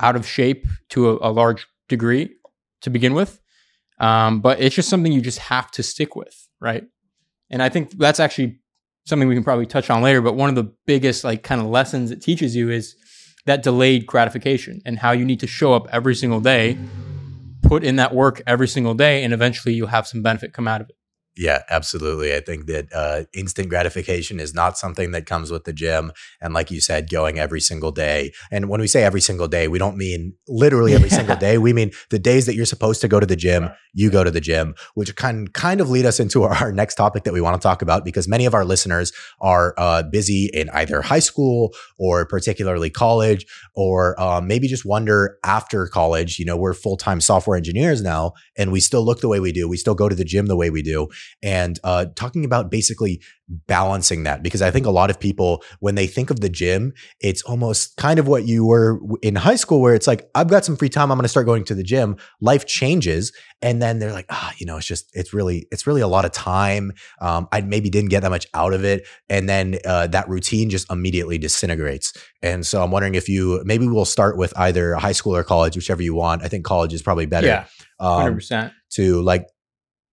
out 0.00 0.16
of 0.16 0.26
shape 0.26 0.66
to 0.90 1.10
a, 1.10 1.28
a 1.28 1.32
large 1.32 1.66
degree 1.88 2.34
to 2.82 2.90
begin 2.90 3.14
with. 3.14 3.40
Um, 4.00 4.40
but 4.40 4.60
it's 4.60 4.74
just 4.74 4.88
something 4.88 5.12
you 5.12 5.20
just 5.20 5.38
have 5.38 5.70
to 5.72 5.82
stick 5.82 6.14
with, 6.14 6.48
right? 6.60 6.84
And 7.50 7.62
I 7.62 7.68
think 7.68 7.92
that's 7.92 8.20
actually 8.20 8.60
something 9.06 9.26
we 9.26 9.34
can 9.34 9.44
probably 9.44 9.66
touch 9.66 9.90
on 9.90 10.02
later. 10.02 10.20
But 10.20 10.34
one 10.34 10.48
of 10.48 10.54
the 10.54 10.72
biggest, 10.86 11.24
like, 11.24 11.42
kind 11.42 11.60
of 11.60 11.66
lessons 11.66 12.10
it 12.10 12.22
teaches 12.22 12.54
you 12.54 12.70
is 12.70 12.94
that 13.46 13.62
delayed 13.62 14.06
gratification 14.06 14.82
and 14.84 14.98
how 14.98 15.12
you 15.12 15.24
need 15.24 15.40
to 15.40 15.46
show 15.46 15.72
up 15.72 15.88
every 15.90 16.14
single 16.14 16.40
day, 16.40 16.78
put 17.62 17.82
in 17.82 17.96
that 17.96 18.14
work 18.14 18.42
every 18.46 18.68
single 18.68 18.94
day, 18.94 19.24
and 19.24 19.32
eventually 19.32 19.74
you'll 19.74 19.88
have 19.88 20.06
some 20.06 20.22
benefit 20.22 20.52
come 20.52 20.68
out 20.68 20.80
of 20.82 20.90
it. 20.90 20.96
Yeah, 21.38 21.62
absolutely. 21.70 22.34
I 22.34 22.40
think 22.40 22.66
that 22.66 22.92
uh, 22.92 23.22
instant 23.32 23.68
gratification 23.68 24.40
is 24.40 24.54
not 24.54 24.76
something 24.76 25.12
that 25.12 25.24
comes 25.24 25.52
with 25.52 25.62
the 25.62 25.72
gym. 25.72 26.10
And 26.40 26.52
like 26.52 26.68
you 26.72 26.80
said, 26.80 27.08
going 27.08 27.38
every 27.38 27.60
single 27.60 27.92
day. 27.92 28.32
And 28.50 28.68
when 28.68 28.80
we 28.80 28.88
say 28.88 29.04
every 29.04 29.20
single 29.20 29.46
day, 29.46 29.68
we 29.68 29.78
don't 29.78 29.96
mean 29.96 30.34
literally 30.48 30.94
every 30.94 31.10
single 31.10 31.36
day. 31.46 31.56
We 31.56 31.72
mean 31.72 31.92
the 32.10 32.18
days 32.18 32.46
that 32.46 32.56
you're 32.56 32.66
supposed 32.66 33.00
to 33.02 33.08
go 33.08 33.20
to 33.20 33.26
the 33.26 33.36
gym, 33.36 33.70
you 33.94 34.10
go 34.10 34.24
to 34.24 34.32
the 34.32 34.40
gym, 34.40 34.74
which 34.94 35.14
can 35.14 35.46
kind 35.46 35.80
of 35.80 35.88
lead 35.90 36.06
us 36.06 36.18
into 36.18 36.42
our, 36.42 36.54
our 36.60 36.72
next 36.72 36.96
topic 36.96 37.22
that 37.22 37.32
we 37.32 37.40
want 37.40 37.54
to 37.54 37.64
talk 37.64 37.82
about 37.82 38.04
because 38.04 38.26
many 38.26 38.44
of 38.44 38.52
our 38.52 38.64
listeners 38.64 39.12
are 39.40 39.74
uh, 39.78 40.02
busy 40.02 40.50
in 40.52 40.68
either 40.70 41.02
high 41.02 41.20
school 41.20 41.72
or 42.00 42.26
particularly 42.26 42.90
college, 42.90 43.46
or 43.76 44.20
um, 44.20 44.48
maybe 44.48 44.66
just 44.66 44.84
wonder 44.84 45.38
after 45.44 45.86
college, 45.86 46.40
you 46.40 46.44
know, 46.44 46.56
we're 46.56 46.74
full 46.74 46.96
time 46.96 47.20
software 47.20 47.56
engineers 47.56 48.02
now 48.02 48.32
and 48.56 48.72
we 48.72 48.80
still 48.80 49.04
look 49.04 49.20
the 49.20 49.28
way 49.28 49.38
we 49.38 49.52
do. 49.52 49.68
We 49.68 49.76
still 49.76 49.94
go 49.94 50.08
to 50.08 50.16
the 50.16 50.24
gym 50.24 50.46
the 50.46 50.56
way 50.56 50.68
we 50.68 50.82
do 50.82 51.06
and 51.42 51.78
uh, 51.84 52.06
talking 52.14 52.44
about 52.44 52.70
basically 52.70 53.20
balancing 53.66 54.24
that 54.24 54.42
because 54.42 54.60
I 54.60 54.70
think 54.70 54.86
a 54.86 54.90
lot 54.90 55.10
of 55.10 55.18
people, 55.18 55.62
when 55.80 55.94
they 55.94 56.06
think 56.06 56.30
of 56.30 56.40
the 56.40 56.48
gym, 56.48 56.92
it's 57.20 57.42
almost 57.42 57.96
kind 57.96 58.18
of 58.18 58.28
what 58.28 58.46
you 58.46 58.66
were 58.66 59.00
in 59.22 59.36
high 59.36 59.56
school, 59.56 59.80
where 59.80 59.94
it's 59.94 60.06
like, 60.06 60.28
I've 60.34 60.48
got 60.48 60.64
some 60.64 60.76
free 60.76 60.88
time. 60.88 61.10
I'm 61.10 61.16
going 61.16 61.24
to 61.24 61.28
start 61.28 61.46
going 61.46 61.64
to 61.64 61.74
the 61.74 61.82
gym. 61.82 62.16
Life 62.40 62.66
changes. 62.66 63.32
And 63.62 63.80
then 63.80 63.98
they're 63.98 64.12
like, 64.12 64.26
ah, 64.30 64.52
you 64.58 64.66
know, 64.66 64.76
it's 64.76 64.86
just, 64.86 65.10
it's 65.14 65.32
really, 65.32 65.66
it's 65.72 65.86
really 65.86 66.00
a 66.00 66.08
lot 66.08 66.24
of 66.24 66.32
time. 66.32 66.92
Um, 67.20 67.48
I 67.50 67.62
maybe 67.62 67.90
didn't 67.90 68.10
get 68.10 68.20
that 68.20 68.30
much 68.30 68.46
out 68.54 68.74
of 68.74 68.84
it. 68.84 69.06
And 69.28 69.48
then 69.48 69.78
uh, 69.84 70.08
that 70.08 70.28
routine 70.28 70.70
just 70.70 70.90
immediately 70.92 71.38
disintegrates. 71.38 72.12
And 72.42 72.66
so 72.66 72.82
I'm 72.82 72.90
wondering 72.90 73.14
if 73.14 73.28
you, 73.28 73.62
maybe 73.64 73.88
we'll 73.88 74.04
start 74.04 74.36
with 74.36 74.52
either 74.56 74.94
high 74.94 75.12
school 75.12 75.34
or 75.34 75.42
college, 75.42 75.74
whichever 75.74 76.02
you 76.02 76.14
want. 76.14 76.42
I 76.42 76.48
think 76.48 76.64
college 76.64 76.92
is 76.92 77.02
probably 77.02 77.26
better. 77.26 77.46
Yeah. 77.46 77.64
100%. 78.00 78.64
Um, 78.64 78.70
to 78.90 79.20
like 79.22 79.46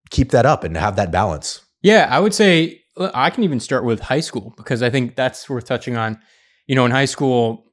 keep 0.10 0.32
that 0.32 0.46
up 0.46 0.64
and 0.64 0.76
have 0.78 0.96
that 0.96 1.12
balance? 1.12 1.62
Yeah, 1.82 2.08
I 2.10 2.20
would 2.20 2.34
say 2.34 2.82
I 2.98 3.30
can 3.30 3.44
even 3.44 3.60
start 3.60 3.84
with 3.84 4.00
high 4.00 4.20
school 4.20 4.54
because 4.58 4.82
I 4.82 4.90
think 4.90 5.16
that's 5.16 5.50
worth 5.50 5.66
touching 5.66 5.98
on. 5.98 6.20
You 6.68 6.76
know, 6.76 6.86
in 6.86 6.92
high 6.92 7.06
school, 7.06 7.66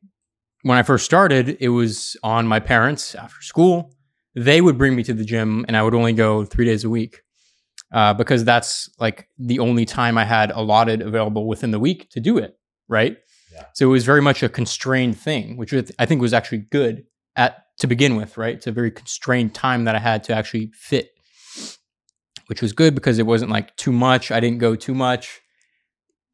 when 0.63 0.79
I 0.79 0.83
first 0.83 1.05
started, 1.05 1.57
it 1.61 1.69
was 1.69 2.17
on 2.23 2.47
my 2.47 2.61
parents 2.61 3.15
after 3.15 3.41
school. 3.43 3.95
They 4.35 4.61
would 4.61 4.79
bring 4.79 4.97
me 4.97 5.03
to 5.05 5.15
the 5.15 5.25
gym 5.25 5.65
and 5.69 5.77
I 5.77 5.83
would 5.83 5.95
only 5.95 6.13
go 6.13 6.45
three 6.45 6.65
days 6.65 6.85
a 6.85 6.91
week 6.91 7.23
uh, 7.93 8.15
because 8.15 8.45
that's 8.45 8.89
like 8.99 9.29
the 9.39 9.59
only 9.59 9.85
time 9.85 10.17
I 10.17 10.25
had 10.25 10.51
allotted 10.51 11.03
available 11.03 11.47
within 11.47 11.71
the 11.71 11.81
week 11.81 12.09
to 12.11 12.21
do 12.21 12.39
it. 12.39 12.57
Right. 12.89 13.19
Yeah. 13.53 13.65
So 13.75 13.89
it 13.89 13.93
was 13.93 14.05
very 14.05 14.23
much 14.23 14.43
a 14.43 14.49
constrained 14.49 15.19
thing, 15.19 15.57
which 15.57 15.75
I 15.99 16.07
think 16.07 16.21
was 16.21 16.33
actually 16.33 16.67
good 16.71 17.05
at 17.37 17.65
to 17.79 17.87
begin 17.87 18.17
with. 18.17 18.37
Right. 18.37 18.55
It's 18.55 18.67
a 18.67 18.73
very 18.73 18.91
constrained 18.91 19.55
time 19.55 19.85
that 19.85 19.95
I 19.95 19.99
had 19.99 20.25
to 20.25 20.35
actually 20.35 20.71
fit 20.75 21.11
which 22.47 22.63
was 22.63 22.73
good 22.73 22.95
because 22.95 23.19
it 23.19 23.27
wasn't 23.27 23.51
like 23.51 23.77
too 23.77 23.93
much. 23.93 24.31
I 24.31 24.41
didn't 24.41 24.59
go 24.59 24.75
too 24.75 24.95
much 24.95 25.41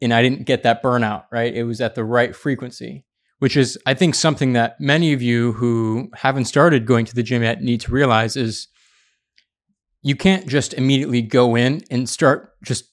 and 0.00 0.15
I 0.15 0.23
didn't 0.23 0.47
get 0.47 0.62
that 0.62 0.83
burnout, 0.83 1.25
right? 1.31 1.53
It 1.53 1.65
was 1.65 1.81
at 1.81 1.95
the 1.95 2.05
right 2.05 2.35
frequency, 2.35 3.05
which 3.38 3.57
is, 3.57 3.79
I 3.87 3.95
think, 3.95 4.15
something 4.15 4.53
that 4.53 4.81
many 4.81 5.12
of 5.12 5.23
you 5.23 5.53
who 5.53 6.11
haven't 6.15 6.45
started 6.47 6.87
going 6.87 7.05
to 7.07 7.15
the 7.15 7.23
gym 7.23 7.43
yet 7.43 7.62
need 7.62 7.81
to 7.83 7.93
realize 7.93 8.37
is 8.37 8.69
you 10.03 10.15
can't 10.15 10.47
just 10.47 10.75
immediately 10.75 11.23
go 11.23 11.57
in 11.57 11.83
and 11.91 12.09
start 12.09 12.55
just 12.62 12.85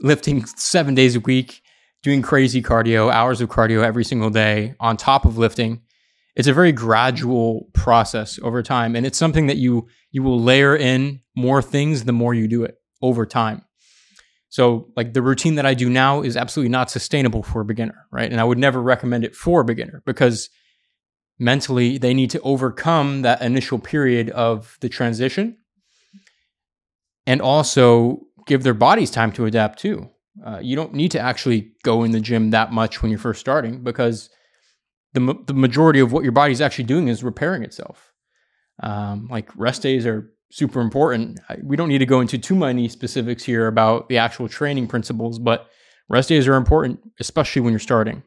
lifting 0.00 0.46
seven 0.46 0.94
days 0.94 1.14
a 1.14 1.20
week, 1.20 1.62
doing 2.02 2.22
crazy 2.22 2.62
cardio, 2.62 3.12
hours 3.12 3.40
of 3.40 3.50
cardio 3.50 3.84
every 3.84 4.04
single 4.04 4.30
day 4.30 4.74
on 4.80 4.96
top 4.96 5.24
of 5.24 5.36
lifting. 5.36 5.82
It's 6.36 6.48
a 6.48 6.52
very 6.52 6.72
gradual 6.72 7.68
process 7.74 8.38
over 8.42 8.62
time. 8.62 8.96
And 8.96 9.06
it's 9.06 9.18
something 9.18 9.46
that 9.46 9.56
you 9.56 9.86
you 10.10 10.22
will 10.22 10.40
layer 10.40 10.76
in 10.76 11.20
more 11.36 11.62
things 11.62 12.04
the 12.04 12.12
more 12.12 12.34
you 12.34 12.48
do 12.48 12.64
it 12.64 12.76
over 13.02 13.26
time. 13.26 13.62
So, 14.48 14.92
like 14.96 15.14
the 15.14 15.22
routine 15.22 15.56
that 15.56 15.66
I 15.66 15.74
do 15.74 15.90
now 15.90 16.22
is 16.22 16.36
absolutely 16.36 16.70
not 16.70 16.88
sustainable 16.90 17.42
for 17.42 17.60
a 17.60 17.64
beginner, 17.64 18.06
right? 18.12 18.30
And 18.30 18.40
I 18.40 18.44
would 18.44 18.58
never 18.58 18.80
recommend 18.80 19.24
it 19.24 19.34
for 19.34 19.60
a 19.60 19.64
beginner 19.64 20.02
because 20.06 20.48
mentally 21.40 21.98
they 21.98 22.14
need 22.14 22.30
to 22.30 22.40
overcome 22.42 23.22
that 23.22 23.42
initial 23.42 23.78
period 23.78 24.30
of 24.30 24.78
the 24.80 24.88
transition 24.88 25.58
and 27.26 27.40
also 27.40 28.20
give 28.46 28.62
their 28.62 28.74
bodies 28.74 29.10
time 29.10 29.32
to 29.32 29.46
adapt 29.46 29.80
too. 29.80 30.08
Uh, 30.44 30.60
you 30.62 30.76
don't 30.76 30.94
need 30.94 31.10
to 31.10 31.20
actually 31.20 31.72
go 31.82 32.04
in 32.04 32.12
the 32.12 32.20
gym 32.20 32.50
that 32.50 32.72
much 32.72 33.02
when 33.02 33.10
you're 33.10 33.18
first 33.18 33.40
starting 33.40 33.82
because 33.82 34.30
the, 35.14 35.34
the 35.46 35.54
majority 35.54 36.00
of 36.00 36.12
what 36.12 36.24
your 36.24 36.32
body's 36.32 36.60
actually 36.60 36.84
doing 36.84 37.08
is 37.08 37.24
repairing 37.24 37.62
itself. 37.62 38.12
Um, 38.82 39.28
like 39.30 39.48
rest 39.56 39.82
days 39.82 40.04
are 40.04 40.30
super 40.50 40.80
important. 40.80 41.40
We 41.62 41.76
don't 41.76 41.88
need 41.88 41.98
to 41.98 42.06
go 42.06 42.20
into 42.20 42.36
too 42.36 42.56
many 42.56 42.88
specifics 42.88 43.44
here 43.44 43.66
about 43.68 44.08
the 44.08 44.18
actual 44.18 44.48
training 44.48 44.88
principles, 44.88 45.38
but 45.38 45.68
rest 46.08 46.28
days 46.28 46.46
are 46.48 46.54
important, 46.54 47.00
especially 47.20 47.62
when 47.62 47.72
you're 47.72 47.80
starting. 47.80 48.22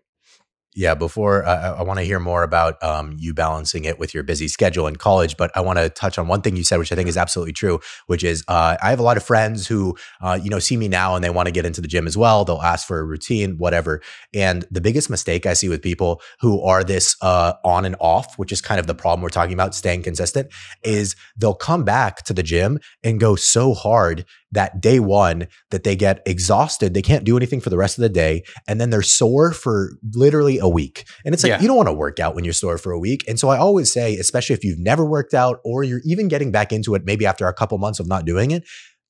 Yeah, 0.77 0.93
before 0.93 1.43
uh, 1.43 1.75
I 1.79 1.81
want 1.81 1.97
to 1.97 2.05
hear 2.05 2.19
more 2.19 2.43
about 2.43 2.81
um, 2.83 3.15
you 3.17 3.33
balancing 3.33 3.85
it 3.85 3.97
with 3.97 4.13
your 4.13 4.21
busy 4.21 4.47
schedule 4.47 4.85
in 4.85 4.95
college, 4.95 5.35
but 5.35 5.49
I 5.55 5.61
want 5.61 5.79
to 5.79 5.89
touch 5.89 6.19
on 6.19 6.27
one 6.27 6.41
thing 6.41 6.55
you 6.55 6.63
said, 6.63 6.77
which 6.77 6.91
I 6.91 6.95
think 6.95 7.09
is 7.09 7.17
absolutely 7.17 7.53
true, 7.53 7.79
which 8.05 8.23
is 8.23 8.43
uh, 8.47 8.77
I 8.79 8.91
have 8.91 8.99
a 8.99 9.01
lot 9.01 9.17
of 9.17 9.23
friends 9.23 9.65
who, 9.65 9.97
uh, 10.21 10.37
you 10.39 10.51
know, 10.51 10.59
see 10.59 10.77
me 10.77 10.87
now 10.87 11.15
and 11.15 11.23
they 11.23 11.31
want 11.31 11.47
to 11.47 11.51
get 11.51 11.65
into 11.65 11.81
the 11.81 11.87
gym 11.87 12.05
as 12.05 12.15
well. 12.15 12.45
They'll 12.45 12.61
ask 12.61 12.85
for 12.87 12.99
a 12.99 13.03
routine, 13.03 13.57
whatever. 13.57 14.03
And 14.35 14.67
the 14.69 14.79
biggest 14.79 15.09
mistake 15.09 15.47
I 15.47 15.53
see 15.53 15.67
with 15.67 15.81
people 15.81 16.21
who 16.41 16.61
are 16.61 16.83
this 16.83 17.15
uh, 17.23 17.53
on 17.65 17.83
and 17.83 17.95
off, 17.99 18.37
which 18.37 18.51
is 18.51 18.61
kind 18.61 18.79
of 18.79 18.85
the 18.85 18.93
problem 18.93 19.23
we're 19.23 19.29
talking 19.29 19.55
about, 19.55 19.73
staying 19.73 20.03
consistent, 20.03 20.49
is 20.83 21.15
they'll 21.35 21.55
come 21.55 21.85
back 21.85 22.23
to 22.25 22.33
the 22.35 22.43
gym 22.43 22.77
and 23.03 23.19
go 23.19 23.35
so 23.35 23.73
hard 23.73 24.25
that 24.51 24.81
day 24.81 24.99
one 24.99 25.47
that 25.71 25.83
they 25.83 25.95
get 25.95 26.21
exhausted. 26.25 26.93
They 26.93 27.01
can't 27.01 27.23
do 27.23 27.37
anything 27.37 27.59
for 27.59 27.69
the 27.69 27.77
rest 27.77 27.97
of 27.97 28.01
the 28.01 28.09
day. 28.09 28.43
And 28.67 28.79
then 28.79 28.89
they're 28.89 29.01
sore 29.01 29.51
for 29.51 29.91
literally 30.13 30.57
a 30.59 30.69
week. 30.69 31.05
And 31.25 31.33
it's 31.33 31.43
like, 31.43 31.51
yeah. 31.51 31.61
you 31.61 31.67
don't 31.67 31.77
want 31.77 31.89
to 31.89 31.93
work 31.93 32.19
out 32.19 32.35
when 32.35 32.43
you're 32.43 32.53
sore 32.53 32.77
for 32.77 32.91
a 32.91 32.99
week. 32.99 33.23
And 33.27 33.39
so 33.39 33.49
I 33.49 33.57
always 33.57 33.91
say, 33.91 34.15
especially 34.15 34.53
if 34.53 34.63
you've 34.63 34.79
never 34.79 35.05
worked 35.05 35.33
out 35.33 35.59
or 35.63 35.83
you're 35.83 36.01
even 36.05 36.27
getting 36.27 36.51
back 36.51 36.71
into 36.71 36.95
it, 36.95 37.03
maybe 37.05 37.25
after 37.25 37.47
a 37.47 37.53
couple 37.53 37.77
months 37.77 37.99
of 37.99 38.07
not 38.07 38.25
doing 38.25 38.51
it, 38.51 38.63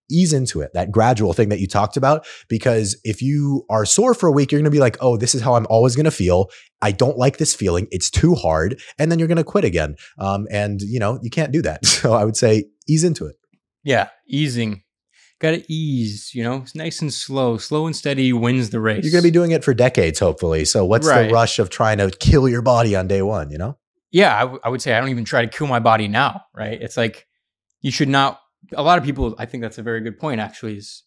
ease 0.09 0.31
into 0.31 0.61
it, 0.61 0.71
that 0.73 0.89
gradual 0.89 1.33
thing 1.33 1.49
that 1.49 1.59
you 1.59 1.67
talked 1.67 1.97
about. 1.97 2.25
Because 2.47 2.99
if 3.03 3.21
you 3.21 3.65
are 3.69 3.85
sore 3.85 4.13
for 4.13 4.27
a 4.27 4.31
week, 4.31 4.51
you're 4.51 4.59
going 4.59 4.71
to 4.71 4.71
be 4.71 4.79
like, 4.79 4.97
oh, 5.01 5.17
this 5.17 5.35
is 5.35 5.41
how 5.41 5.55
I'm 5.55 5.67
always 5.69 5.95
going 5.95 6.05
to 6.05 6.11
feel. 6.11 6.49
I 6.81 6.91
don't 6.91 7.17
like 7.17 7.37
this 7.37 7.53
feeling. 7.53 7.87
It's 7.91 8.09
too 8.09 8.33
hard. 8.33 8.79
And 8.97 9.11
then 9.11 9.19
you're 9.19 9.27
going 9.27 9.37
to 9.37 9.43
quit 9.43 9.65
again. 9.65 9.95
Um, 10.17 10.47
and, 10.49 10.81
you 10.81 10.99
know, 10.99 11.19
you 11.21 11.29
can't 11.29 11.51
do 11.51 11.61
that. 11.63 11.85
So 11.97 12.13
I 12.13 12.25
would 12.25 12.37
say 12.37 12.65
ease 12.87 13.03
into 13.03 13.25
it. 13.25 13.37
Yeah, 13.83 14.09
easing 14.27 14.83
got 15.39 15.51
to 15.51 15.71
ease, 15.71 16.31
you 16.33 16.43
know, 16.43 16.57
it's 16.57 16.73
nice 16.75 17.01
and 17.01 17.13
slow. 17.13 17.57
Slow 17.57 17.85
and 17.85 17.95
steady 17.95 18.33
wins 18.33 18.71
the 18.71 18.79
race. 18.79 19.03
You're 19.03 19.11
going 19.11 19.23
to 19.23 19.27
be 19.27 19.31
doing 19.31 19.51
it 19.51 19.63
for 19.63 19.73
decades, 19.73 20.19
hopefully. 20.19 20.65
So 20.65 20.83
what's 20.85 21.07
right. 21.07 21.27
the 21.27 21.33
rush 21.33 21.59
of 21.59 21.69
trying 21.69 21.99
to 21.99 22.09
kill 22.09 22.49
your 22.49 22.61
body 22.61 22.95
on 22.95 23.07
day 23.07 23.21
one, 23.21 23.51
you 23.51 23.57
know? 23.57 23.77
Yeah, 24.11 24.35
I, 24.35 24.39
w- 24.41 24.59
I 24.63 24.69
would 24.69 24.81
say 24.81 24.93
I 24.93 24.99
don't 24.99 25.09
even 25.09 25.25
try 25.25 25.45
to 25.45 25.47
kill 25.47 25.67
my 25.67 25.79
body 25.79 26.07
now, 26.07 26.41
right? 26.55 26.81
It's 26.81 26.97
like 26.97 27.27
you 27.81 27.91
should 27.91 28.09
not, 28.09 28.39
a 28.73 28.81
lot 28.81 28.97
of 28.97 29.03
people, 29.03 29.35
I 29.37 29.45
think 29.45 29.61
that's 29.61 29.77
a 29.77 29.83
very 29.83 30.01
good 30.01 30.17
point 30.17 30.41
actually, 30.41 30.77
is 30.77 31.03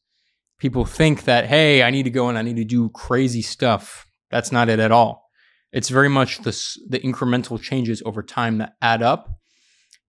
people 0.59 0.85
think 0.85 1.25
that, 1.25 1.47
hey, 1.47 1.83
I 1.83 1.91
need 1.91 2.05
to 2.05 2.11
go 2.11 2.29
and 2.29 2.39
I 2.39 2.43
need 2.43 2.57
to 2.57 2.65
do 2.65 2.89
crazy 2.91 3.43
stuff. 3.43 4.07
That's 4.31 4.53
not 4.53 4.69
it 4.69 4.79
at 4.79 4.93
all. 4.93 5.29
It's 5.73 5.89
very 5.89 6.09
much 6.09 6.39
the, 6.39 6.51
the 6.89 7.01
incremental 7.01 7.61
changes 7.61 8.03
over 8.05 8.23
time 8.23 8.59
that 8.59 8.75
add 8.81 9.03
up. 9.03 9.29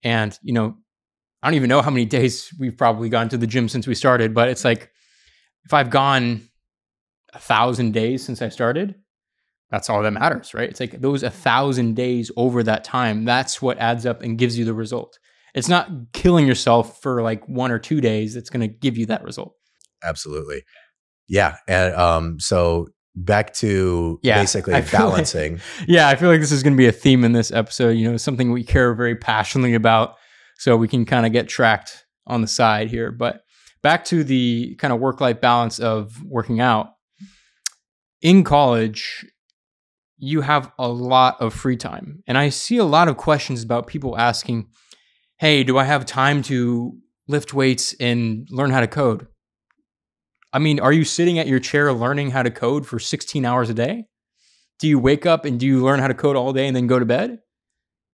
And, 0.03 0.37
you 0.43 0.53
know, 0.53 0.77
I 1.41 1.47
don't 1.47 1.55
even 1.55 1.69
know 1.69 1.81
how 1.81 1.89
many 1.89 2.05
days 2.05 2.53
we've 2.59 2.77
probably 2.77 3.09
gone 3.09 3.29
to 3.29 3.37
the 3.37 3.47
gym 3.47 3.67
since 3.67 3.87
we 3.87 3.95
started, 3.95 4.33
but 4.33 4.49
it's 4.49 4.63
like 4.63 4.91
if 5.65 5.73
I've 5.73 5.89
gone 5.89 6.41
a 7.33 7.39
thousand 7.39 7.93
days 7.93 8.23
since 8.23 8.41
I 8.41 8.49
started, 8.49 8.95
that's 9.69 9.89
all 9.89 10.03
that 10.03 10.11
matters, 10.11 10.53
right? 10.53 10.69
It's 10.69 10.79
like 10.79 10.99
those 11.01 11.23
a 11.23 11.29
thousand 11.29 11.95
days 11.95 12.29
over 12.35 12.61
that 12.63 12.83
time, 12.83 13.25
that's 13.25 13.61
what 13.61 13.77
adds 13.79 14.05
up 14.05 14.21
and 14.21 14.37
gives 14.37 14.57
you 14.57 14.65
the 14.65 14.73
result. 14.73 15.17
It's 15.53 15.69
not 15.69 15.89
killing 16.13 16.45
yourself 16.45 17.01
for 17.01 17.21
like 17.21 17.47
one 17.47 17.71
or 17.71 17.79
two 17.79 18.01
days 18.01 18.33
that's 18.33 18.49
going 18.49 18.61
to 18.61 18.67
give 18.67 18.97
you 18.97 19.07
that 19.07 19.23
result. 19.23 19.55
Absolutely. 20.03 20.63
Yeah. 21.27 21.57
And 21.67 21.93
um, 21.95 22.39
so 22.39 22.87
back 23.15 23.53
to 23.55 24.19
yeah, 24.23 24.39
basically 24.41 24.79
balancing. 24.91 25.53
Like, 25.53 25.61
yeah, 25.87 26.09
I 26.09 26.15
feel 26.15 26.29
like 26.29 26.39
this 26.39 26.51
is 26.51 26.63
going 26.63 26.73
to 26.73 26.77
be 26.77 26.87
a 26.87 26.93
theme 26.93 27.23
in 27.23 27.33
this 27.33 27.51
episode. 27.51 27.91
You 27.91 28.11
know, 28.11 28.17
something 28.17 28.51
we 28.51 28.63
care 28.63 28.93
very 28.93 29.15
passionately 29.15 29.73
about 29.73 30.15
so 30.61 30.77
we 30.77 30.87
can 30.87 31.05
kind 31.05 31.25
of 31.25 31.31
get 31.31 31.49
tracked 31.49 32.05
on 32.27 32.41
the 32.41 32.47
side 32.47 32.87
here. 32.87 33.11
But 33.11 33.41
back 33.81 34.05
to 34.05 34.23
the 34.23 34.75
kind 34.75 34.93
of 34.93 34.99
work 34.99 35.19
life 35.19 35.41
balance 35.41 35.79
of 35.79 36.23
working 36.23 36.59
out. 36.59 36.89
In 38.21 38.43
college, 38.43 39.25
you 40.19 40.41
have 40.41 40.71
a 40.77 40.87
lot 40.87 41.41
of 41.41 41.55
free 41.55 41.77
time. 41.77 42.21
And 42.27 42.37
I 42.37 42.49
see 42.49 42.77
a 42.77 42.83
lot 42.83 43.07
of 43.07 43.17
questions 43.17 43.63
about 43.63 43.87
people 43.87 44.15
asking, 44.19 44.67
hey, 45.39 45.63
do 45.63 45.79
I 45.79 45.83
have 45.83 46.05
time 46.05 46.43
to 46.43 46.95
lift 47.27 47.55
weights 47.55 47.95
and 47.99 48.47
learn 48.51 48.69
how 48.69 48.81
to 48.81 48.87
code? 48.87 49.25
I 50.53 50.59
mean, 50.59 50.79
are 50.79 50.93
you 50.93 51.05
sitting 51.05 51.39
at 51.39 51.47
your 51.47 51.59
chair 51.59 51.91
learning 51.91 52.29
how 52.29 52.43
to 52.43 52.51
code 52.51 52.85
for 52.85 52.99
16 52.99 53.45
hours 53.45 53.71
a 53.71 53.73
day? 53.73 54.05
Do 54.77 54.87
you 54.87 54.99
wake 54.99 55.25
up 55.25 55.43
and 55.43 55.59
do 55.59 55.65
you 55.65 55.83
learn 55.83 55.99
how 55.99 56.07
to 56.07 56.13
code 56.13 56.35
all 56.35 56.53
day 56.53 56.67
and 56.67 56.75
then 56.75 56.85
go 56.85 56.99
to 56.99 57.05
bed? 57.05 57.39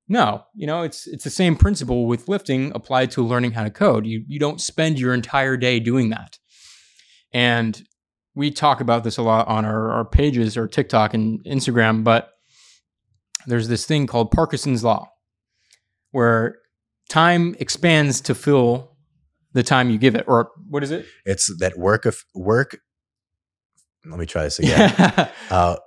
No, 0.10 0.46
you 0.56 0.66
know, 0.66 0.84
it's 0.84 1.06
it's 1.06 1.24
the 1.26 1.30
same 1.30 1.56
principle 1.56 2.06
with 2.06 2.30
lifting 2.30 2.72
applied 2.74 3.12
to 3.12 3.26
learning 3.26 3.52
how 3.52 3.64
to 3.64 3.70
code. 3.70 4.06
You 4.06 4.24
you 4.28 4.40
don't 4.40 4.62
spend 4.62 5.00
your 5.00 5.14
entire 5.14 5.58
day 5.58 5.80
doing 5.80 6.10
that. 6.10 6.38
And 7.34 7.82
we 8.36 8.52
talk 8.52 8.80
about 8.80 9.04
this 9.04 9.18
a 9.18 9.22
lot 9.22 9.48
on 9.48 9.66
our, 9.66 9.92
our 9.92 10.06
pages 10.06 10.56
or 10.56 10.68
TikTok 10.68 11.14
and 11.14 11.44
Instagram, 11.44 12.04
but 12.04 12.30
there's 13.48 13.68
this 13.68 13.86
thing 13.86 14.08
called 14.08 14.32
Parkinson's 14.32 14.84
Law, 14.84 15.10
where 16.12 16.60
time 17.10 17.56
expands 17.60 18.22
to 18.22 18.36
fill 18.36 18.96
the 19.54 19.64
time 19.64 19.90
you 19.90 19.98
give 19.98 20.16
it. 20.16 20.26
Or 20.28 20.52
what 20.70 20.84
is 20.84 20.92
it? 20.92 21.06
It's 21.26 21.54
that 21.60 21.78
work 21.78 22.06
of 22.06 22.24
work. 22.36 22.80
Let 24.06 24.20
me 24.20 24.26
try 24.26 24.44
this 24.44 24.60
again. 24.60 24.94
uh, 25.50 25.78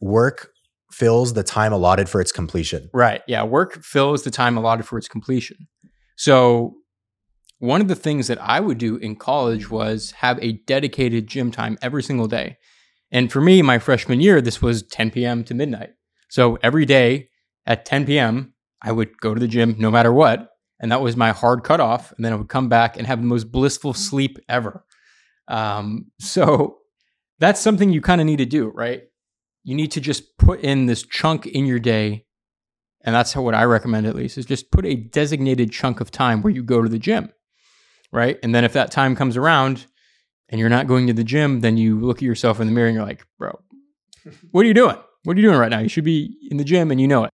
work 0.00 0.51
fills 0.92 1.32
the 1.32 1.42
time 1.42 1.72
allotted 1.72 2.08
for 2.08 2.20
its 2.20 2.32
completion. 2.32 2.90
Right. 2.92 3.22
Yeah. 3.26 3.42
Work 3.44 3.82
fills 3.82 4.22
the 4.22 4.30
time 4.30 4.56
allotted 4.56 4.86
for 4.86 4.98
its 4.98 5.08
completion. 5.08 5.68
So, 6.16 6.74
one 7.58 7.80
of 7.80 7.86
the 7.86 7.94
things 7.94 8.26
that 8.26 8.42
I 8.42 8.58
would 8.58 8.78
do 8.78 8.96
in 8.96 9.14
college 9.14 9.70
was 9.70 10.10
have 10.18 10.38
a 10.42 10.52
dedicated 10.66 11.28
gym 11.28 11.52
time 11.52 11.78
every 11.80 12.02
single 12.02 12.26
day. 12.26 12.58
And 13.12 13.30
for 13.30 13.40
me, 13.40 13.62
my 13.62 13.78
freshman 13.78 14.20
year, 14.20 14.40
this 14.40 14.60
was 14.60 14.82
10 14.82 15.12
p.m. 15.12 15.44
to 15.44 15.54
midnight. 15.54 15.90
So, 16.28 16.58
every 16.62 16.84
day 16.84 17.28
at 17.66 17.84
10 17.84 18.06
p.m., 18.06 18.54
I 18.82 18.90
would 18.92 19.16
go 19.18 19.32
to 19.32 19.40
the 19.40 19.48
gym 19.48 19.76
no 19.78 19.90
matter 19.90 20.12
what. 20.12 20.48
And 20.80 20.90
that 20.90 21.00
was 21.00 21.16
my 21.16 21.30
hard 21.30 21.62
cutoff. 21.62 22.12
And 22.12 22.24
then 22.24 22.32
I 22.32 22.36
would 22.36 22.48
come 22.48 22.68
back 22.68 22.96
and 22.96 23.06
have 23.06 23.20
the 23.20 23.26
most 23.26 23.52
blissful 23.52 23.94
sleep 23.94 24.38
ever. 24.48 24.84
Um, 25.46 26.06
so, 26.18 26.78
that's 27.38 27.60
something 27.60 27.90
you 27.90 28.00
kind 28.00 28.20
of 28.20 28.26
need 28.26 28.38
to 28.38 28.46
do, 28.46 28.68
right? 28.68 29.02
You 29.64 29.74
need 29.74 29.92
to 29.92 30.00
just 30.00 30.36
put 30.38 30.60
in 30.60 30.86
this 30.86 31.02
chunk 31.02 31.46
in 31.46 31.66
your 31.66 31.78
day. 31.78 32.24
And 33.04 33.14
that's 33.14 33.32
how 33.32 33.42
what 33.42 33.54
I 33.54 33.64
recommend 33.64 34.06
at 34.06 34.14
least 34.14 34.38
is 34.38 34.46
just 34.46 34.70
put 34.70 34.86
a 34.86 34.94
designated 34.94 35.72
chunk 35.72 36.00
of 36.00 36.10
time 36.10 36.42
where 36.42 36.52
you 36.52 36.62
go 36.62 36.82
to 36.82 36.88
the 36.88 36.98
gym. 36.98 37.32
Right. 38.12 38.38
And 38.42 38.54
then 38.54 38.64
if 38.64 38.74
that 38.74 38.90
time 38.90 39.16
comes 39.16 39.36
around 39.36 39.86
and 40.48 40.60
you're 40.60 40.68
not 40.68 40.86
going 40.86 41.06
to 41.06 41.12
the 41.12 41.24
gym, 41.24 41.60
then 41.60 41.76
you 41.76 41.98
look 41.98 42.18
at 42.18 42.22
yourself 42.22 42.60
in 42.60 42.66
the 42.66 42.72
mirror 42.72 42.86
and 42.86 42.94
you're 42.94 43.06
like, 43.06 43.26
bro, 43.38 43.58
what 44.50 44.64
are 44.64 44.68
you 44.68 44.74
doing? 44.74 44.96
What 45.24 45.36
are 45.36 45.40
you 45.40 45.46
doing 45.46 45.58
right 45.58 45.70
now? 45.70 45.78
You 45.78 45.88
should 45.88 46.04
be 46.04 46.36
in 46.50 46.58
the 46.58 46.64
gym 46.64 46.90
and 46.90 47.00
you 47.00 47.08
know 47.08 47.24
it. 47.24 47.30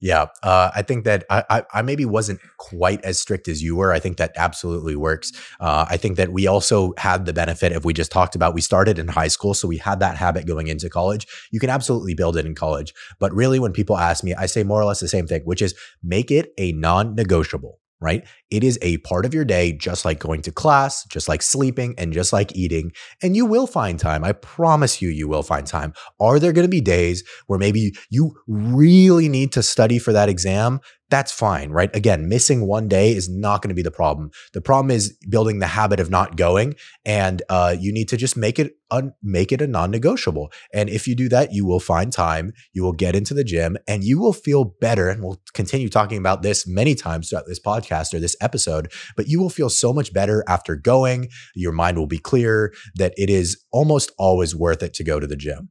Yeah, 0.00 0.26
uh, 0.42 0.70
I 0.74 0.80
think 0.80 1.04
that 1.04 1.24
I, 1.28 1.44
I, 1.50 1.62
I, 1.74 1.82
maybe 1.82 2.06
wasn't 2.06 2.40
quite 2.56 3.04
as 3.04 3.20
strict 3.20 3.48
as 3.48 3.62
you 3.62 3.76
were. 3.76 3.92
I 3.92 3.98
think 3.98 4.16
that 4.16 4.32
absolutely 4.34 4.96
works. 4.96 5.30
Uh, 5.60 5.84
I 5.90 5.98
think 5.98 6.16
that 6.16 6.32
we 6.32 6.46
also 6.46 6.94
had 6.96 7.26
the 7.26 7.34
benefit 7.34 7.72
of 7.72 7.84
we 7.84 7.92
just 7.92 8.10
talked 8.10 8.34
about. 8.34 8.54
We 8.54 8.62
started 8.62 8.98
in 8.98 9.08
high 9.08 9.28
school, 9.28 9.52
so 9.52 9.68
we 9.68 9.76
had 9.76 10.00
that 10.00 10.16
habit 10.16 10.46
going 10.46 10.68
into 10.68 10.88
college. 10.88 11.26
You 11.50 11.60
can 11.60 11.68
absolutely 11.68 12.14
build 12.14 12.38
it 12.38 12.46
in 12.46 12.54
college, 12.54 12.94
but 13.18 13.30
really, 13.34 13.58
when 13.58 13.72
people 13.72 13.98
ask 13.98 14.24
me, 14.24 14.34
I 14.34 14.46
say 14.46 14.62
more 14.62 14.80
or 14.80 14.86
less 14.86 15.00
the 15.00 15.08
same 15.08 15.26
thing, 15.26 15.42
which 15.42 15.60
is 15.60 15.74
make 16.02 16.30
it 16.30 16.54
a 16.56 16.72
non-negotiable 16.72 17.78
right? 18.00 18.26
It 18.50 18.64
is 18.64 18.78
a 18.82 18.98
part 18.98 19.26
of 19.26 19.34
your 19.34 19.44
day, 19.44 19.72
just 19.72 20.04
like 20.04 20.18
going 20.18 20.42
to 20.42 20.52
class, 20.52 21.04
just 21.04 21.28
like 21.28 21.42
sleeping, 21.42 21.94
and 21.98 22.12
just 22.12 22.32
like 22.32 22.54
eating. 22.56 22.92
And 23.22 23.36
you 23.36 23.46
will 23.46 23.66
find 23.66 23.98
time. 23.98 24.24
I 24.24 24.32
promise 24.32 25.02
you, 25.02 25.08
you 25.08 25.28
will 25.28 25.42
find 25.42 25.66
time. 25.66 25.92
Are 26.18 26.38
there 26.38 26.52
going 26.52 26.66
to 26.66 26.70
be 26.70 26.80
days 26.80 27.22
where 27.46 27.58
maybe 27.58 27.92
you 28.08 28.34
really 28.46 29.28
need 29.28 29.52
to 29.52 29.62
study 29.62 29.98
for 29.98 30.12
that 30.12 30.28
exam? 30.28 30.80
That's 31.10 31.32
fine, 31.32 31.70
right? 31.70 31.94
Again, 31.94 32.28
missing 32.28 32.66
one 32.66 32.88
day 32.88 33.14
is 33.14 33.28
not 33.28 33.62
going 33.62 33.68
to 33.68 33.74
be 33.74 33.82
the 33.82 33.90
problem. 33.90 34.30
The 34.52 34.60
problem 34.60 34.90
is 34.90 35.16
building 35.28 35.58
the 35.58 35.66
habit 35.66 36.00
of 36.00 36.08
not 36.08 36.36
going, 36.36 36.74
and 37.04 37.42
uh, 37.48 37.76
you 37.78 37.92
need 37.92 38.08
to 38.08 38.16
just 38.16 38.36
make 38.36 38.58
it 38.58 38.76
un- 38.90 39.12
make 39.22 39.52
it 39.52 39.60
a 39.60 39.66
non-negotiable. 39.66 40.52
And 40.72 40.88
if 40.88 41.06
you 41.08 41.14
do 41.14 41.28
that, 41.30 41.52
you 41.52 41.66
will 41.66 41.80
find 41.80 42.12
time. 42.12 42.52
You 42.72 42.82
will 42.82 42.92
get 42.92 43.16
into 43.16 43.34
the 43.34 43.44
gym, 43.44 43.76
and 43.88 44.04
you 44.04 44.18
will 44.18 44.32
feel 44.32 44.64
better. 44.80 45.08
And 45.08 45.22
we'll 45.22 45.42
continue 45.52 45.88
talking 45.88 46.18
about 46.18 46.42
this 46.42 46.66
many 46.66 46.94
times 46.94 47.28
throughout 47.28 47.46
this 47.46 47.60
podcast 47.60 48.14
or 48.14 48.20
this 48.20 48.36
episode. 48.40 48.92
But 49.16 49.26
you 49.26 49.40
will 49.40 49.50
feel 49.50 49.68
so 49.68 49.92
much 49.92 50.12
better 50.12 50.44
after 50.46 50.76
going. 50.76 51.28
Your 51.54 51.72
mind 51.72 51.98
will 51.98 52.06
be 52.06 52.18
clear. 52.18 52.72
That 52.94 53.14
it 53.16 53.30
is 53.30 53.62
almost 53.72 54.12
always 54.16 54.54
worth 54.54 54.82
it 54.82 54.94
to 54.94 55.04
go 55.04 55.18
to 55.18 55.26
the 55.26 55.36
gym. 55.36 55.70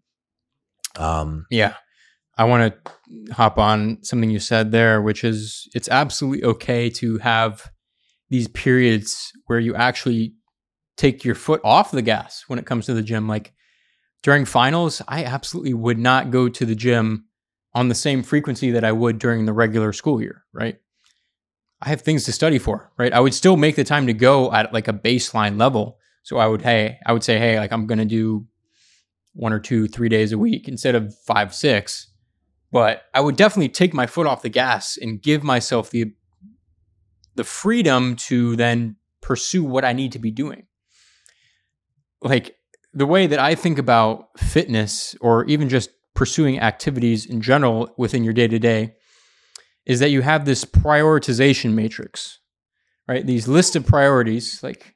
Um, 0.98 1.46
yeah, 1.50 1.76
I 2.40 2.46
want 2.46 2.74
to 2.74 3.34
hop 3.34 3.58
on 3.58 4.02
something 4.02 4.30
you 4.30 4.40
said 4.40 4.72
there, 4.72 5.02
which 5.02 5.26
is 5.26 5.68
it's 5.76 5.90
absolutely 5.90 6.46
okay 6.46 6.90
to 6.92 7.18
have 7.18 7.70
these 8.30 8.48
periods 8.48 9.34
where 9.48 9.60
you 9.60 9.76
actually 9.76 10.36
take 10.96 11.26
your 11.26 11.36
foot 11.36 11.60
off 11.66 11.92
the 11.92 12.02
gas 12.02 12.46
when 12.48 12.58
it 12.58 12.66
comes 12.66 12.86
to 12.86 12.94
the 12.94 13.02
gym. 13.02 13.28
Like 13.28 13.52
during 14.24 14.46
finals, 14.46 15.02
I 15.06 15.26
absolutely 15.26 15.74
would 15.74 16.00
not 16.00 16.32
go 16.32 16.48
to 16.48 16.66
the 16.66 16.76
gym 16.76 17.26
on 17.74 17.90
the 17.90 17.96
same 17.96 18.24
frequency 18.24 18.72
that 18.72 18.86
I 18.86 18.94
would 18.94 19.20
during 19.20 19.46
the 19.46 19.54
regular 19.54 19.92
school 19.92 20.22
year, 20.22 20.46
right? 20.54 20.78
I 21.82 21.90
have 21.90 22.04
things 22.04 22.24
to 22.24 22.32
study 22.32 22.58
for, 22.58 22.90
right? 22.98 23.12
I 23.12 23.20
would 23.20 23.34
still 23.34 23.58
make 23.58 23.76
the 23.76 23.84
time 23.84 24.08
to 24.08 24.14
go 24.14 24.54
at 24.54 24.72
like 24.72 24.88
a 24.88 24.94
baseline 24.94 25.60
level. 25.60 25.98
So 26.24 26.38
I 26.38 26.48
would, 26.48 26.62
hey, 26.62 27.00
I 27.06 27.12
would 27.12 27.24
say, 27.24 27.38
hey, 27.38 27.60
like 27.60 27.74
I'm 27.74 27.86
going 27.86 28.00
to 28.00 28.06
do 28.06 28.46
one 29.34 29.52
or 29.52 29.60
two, 29.60 29.90
three 29.90 30.10
days 30.10 30.32
a 30.32 30.38
week 30.38 30.70
instead 30.70 30.96
of 30.96 31.14
five, 31.26 31.54
six 31.54 32.06
but 32.72 33.04
I 33.14 33.22
would 33.22 33.36
definitely 33.36 33.70
take 33.70 33.94
my 33.94 34.06
foot 34.06 34.28
off 34.28 34.42
the 34.42 34.50
gas 34.50 34.98
and 34.98 35.22
give 35.22 35.44
myself 35.44 35.90
the 35.90 36.14
the 37.36 37.44
freedom 37.44 38.16
to 38.16 38.56
then 38.58 38.98
pursue 39.22 39.64
what 39.64 39.86
I 39.86 39.94
need 39.94 40.12
to 40.12 40.20
be 40.20 40.32
doing. 40.32 40.68
Like 42.22 42.56
the 42.94 43.06
way 43.06 43.28
that 43.28 43.40
I 43.40 43.56
think 43.56 43.78
about 43.78 44.38
fitness 44.38 45.16
or 45.22 45.46
even 45.46 45.70
just 45.70 45.90
pursuing 46.16 46.60
activities 46.60 47.26
in 47.26 47.40
general 47.40 47.94
within 47.98 48.24
your 48.24 48.34
day 48.34 48.48
to 48.48 48.60
day 48.60 48.96
is 49.86 50.02
that 50.02 50.10
you 50.10 50.22
have 50.22 50.44
this 50.44 50.66
prioritization 50.66 51.74
matrix, 51.74 52.40
right? 53.08 53.26
These 53.26 53.48
list 53.48 53.76
of 53.76 53.86
priorities, 53.86 54.62
like, 54.62 54.96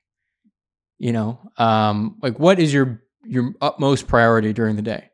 you 1.00 1.14
know, 1.14 1.40
um, 1.58 2.18
like 2.22 2.40
what 2.40 2.60
is 2.60 2.74
your 2.74 3.02
your 3.24 3.54
utmost 3.62 4.08
priority 4.08 4.52
during 4.52 4.76
the 4.76 4.82
day? 4.82 5.10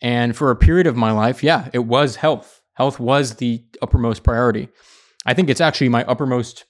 And 0.00 0.36
for 0.36 0.50
a 0.50 0.56
period 0.56 0.86
of 0.86 0.96
my 0.96 1.10
life, 1.12 1.42
yeah, 1.42 1.68
it 1.72 1.80
was 1.80 2.16
health. 2.16 2.60
Health 2.74 3.00
was 3.00 3.36
the 3.36 3.64
uppermost 3.80 4.22
priority. 4.22 4.68
I 5.24 5.34
think 5.34 5.48
it's 5.48 5.60
actually 5.60 5.88
my 5.88 6.04
uppermost 6.04 6.64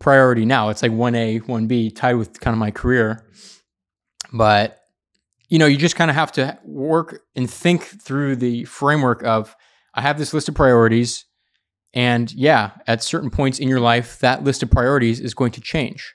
priority 0.00 0.44
now. 0.44 0.68
It's 0.68 0.82
like 0.82 0.92
1A, 0.92 1.42
1B, 1.42 1.94
tied 1.94 2.14
with 2.14 2.40
kind 2.40 2.52
of 2.52 2.58
my 2.58 2.70
career. 2.70 3.24
But, 4.32 4.78
you 5.48 5.58
know, 5.58 5.66
you 5.66 5.76
just 5.76 5.96
kind 5.96 6.10
of 6.10 6.16
have 6.16 6.32
to 6.32 6.58
work 6.64 7.22
and 7.34 7.48
think 7.48 7.84
through 7.84 8.36
the 8.36 8.64
framework 8.64 9.22
of 9.22 9.54
I 9.94 10.02
have 10.02 10.18
this 10.18 10.34
list 10.34 10.48
of 10.48 10.54
priorities. 10.54 11.24
And 11.94 12.30
yeah, 12.32 12.72
at 12.86 13.02
certain 13.02 13.30
points 13.30 13.58
in 13.58 13.68
your 13.68 13.80
life, 13.80 14.18
that 14.18 14.44
list 14.44 14.62
of 14.62 14.70
priorities 14.70 15.20
is 15.20 15.32
going 15.32 15.52
to 15.52 15.60
change. 15.60 16.14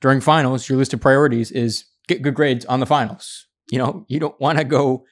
During 0.00 0.20
finals, 0.20 0.68
your 0.68 0.78
list 0.78 0.94
of 0.94 1.00
priorities 1.00 1.50
is 1.50 1.84
get 2.08 2.22
good 2.22 2.34
grades 2.34 2.64
on 2.66 2.80
the 2.80 2.86
finals. 2.86 3.46
You 3.70 3.78
know, 3.78 4.06
you 4.08 4.20
don't 4.20 4.40
want 4.40 4.58
to 4.58 4.64
go 4.64 5.04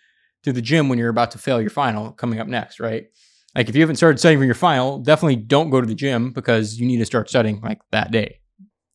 to 0.42 0.52
the 0.52 0.62
gym 0.62 0.88
when 0.88 0.98
you're 0.98 1.08
about 1.08 1.30
to 1.32 1.38
fail 1.38 1.60
your 1.60 1.70
final 1.70 2.12
coming 2.12 2.40
up 2.40 2.48
next, 2.48 2.80
right? 2.80 3.06
Like 3.54 3.68
if 3.68 3.74
you 3.74 3.82
haven't 3.82 3.96
started 3.96 4.18
studying 4.18 4.40
for 4.40 4.44
your 4.44 4.54
final, 4.54 4.98
definitely 4.98 5.36
don't 5.36 5.70
go 5.70 5.80
to 5.80 5.86
the 5.86 5.94
gym 5.94 6.32
because 6.32 6.78
you 6.78 6.86
need 6.86 6.98
to 6.98 7.04
start 7.04 7.28
studying 7.28 7.60
like 7.60 7.80
that 7.90 8.10
day. 8.10 8.40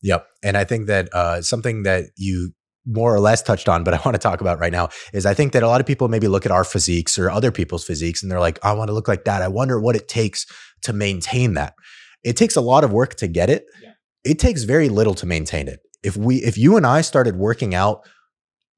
Yep. 0.02 0.28
And 0.44 0.58
I 0.58 0.64
think 0.64 0.88
that 0.88 1.14
uh, 1.14 1.42
something 1.42 1.84
that 1.84 2.06
you 2.16 2.52
more 2.86 3.14
or 3.14 3.20
less 3.20 3.42
touched 3.42 3.68
on, 3.68 3.84
but 3.84 3.94
I 3.94 4.00
want 4.06 4.16
to 4.16 4.20
talk 4.20 4.42
about 4.42 4.60
right 4.60 4.72
now 4.72 4.90
is 5.14 5.26
I 5.26 5.34
think 5.34 5.54
that 5.54 5.64
a 5.64 5.68
lot 5.68 5.82
of 5.82 5.88
people 5.88 6.08
maybe 6.08 6.28
look 6.28 6.46
at 6.46 6.52
our 6.52 6.64
physiques 6.64 7.20
or 7.20 7.30
other 7.30 7.52
people's 7.52 7.84
physiques 7.84 8.24
and 8.24 8.32
they're 8.32 8.40
like, 8.40 8.64
I 8.64 8.74
want 8.74 8.88
to 8.88 8.94
look 8.94 9.08
like 9.08 9.26
that. 9.26 9.42
I 9.42 9.48
wonder 9.48 9.80
what 9.80 9.96
it 9.96 10.08
takes 10.08 10.46
to 10.84 10.94
maintain 10.94 11.54
that. 11.56 11.74
It 12.24 12.38
takes 12.38 12.56
a 12.56 12.62
lot 12.62 12.84
of 12.84 12.92
work 12.92 13.16
to 13.16 13.28
get 13.28 13.50
it. 13.50 13.66
Yeah. 13.82 13.92
It 14.24 14.40
takes 14.40 14.64
very 14.64 14.90
little 14.90 15.14
to 15.16 15.26
maintain 15.26 15.68
it. 15.68 15.80
If 16.04 16.18
we 16.18 16.38
if 16.38 16.58
you 16.58 16.78
and 16.78 16.86
I 16.86 17.02
started 17.02 17.36
working 17.36 17.76
out 17.76 18.08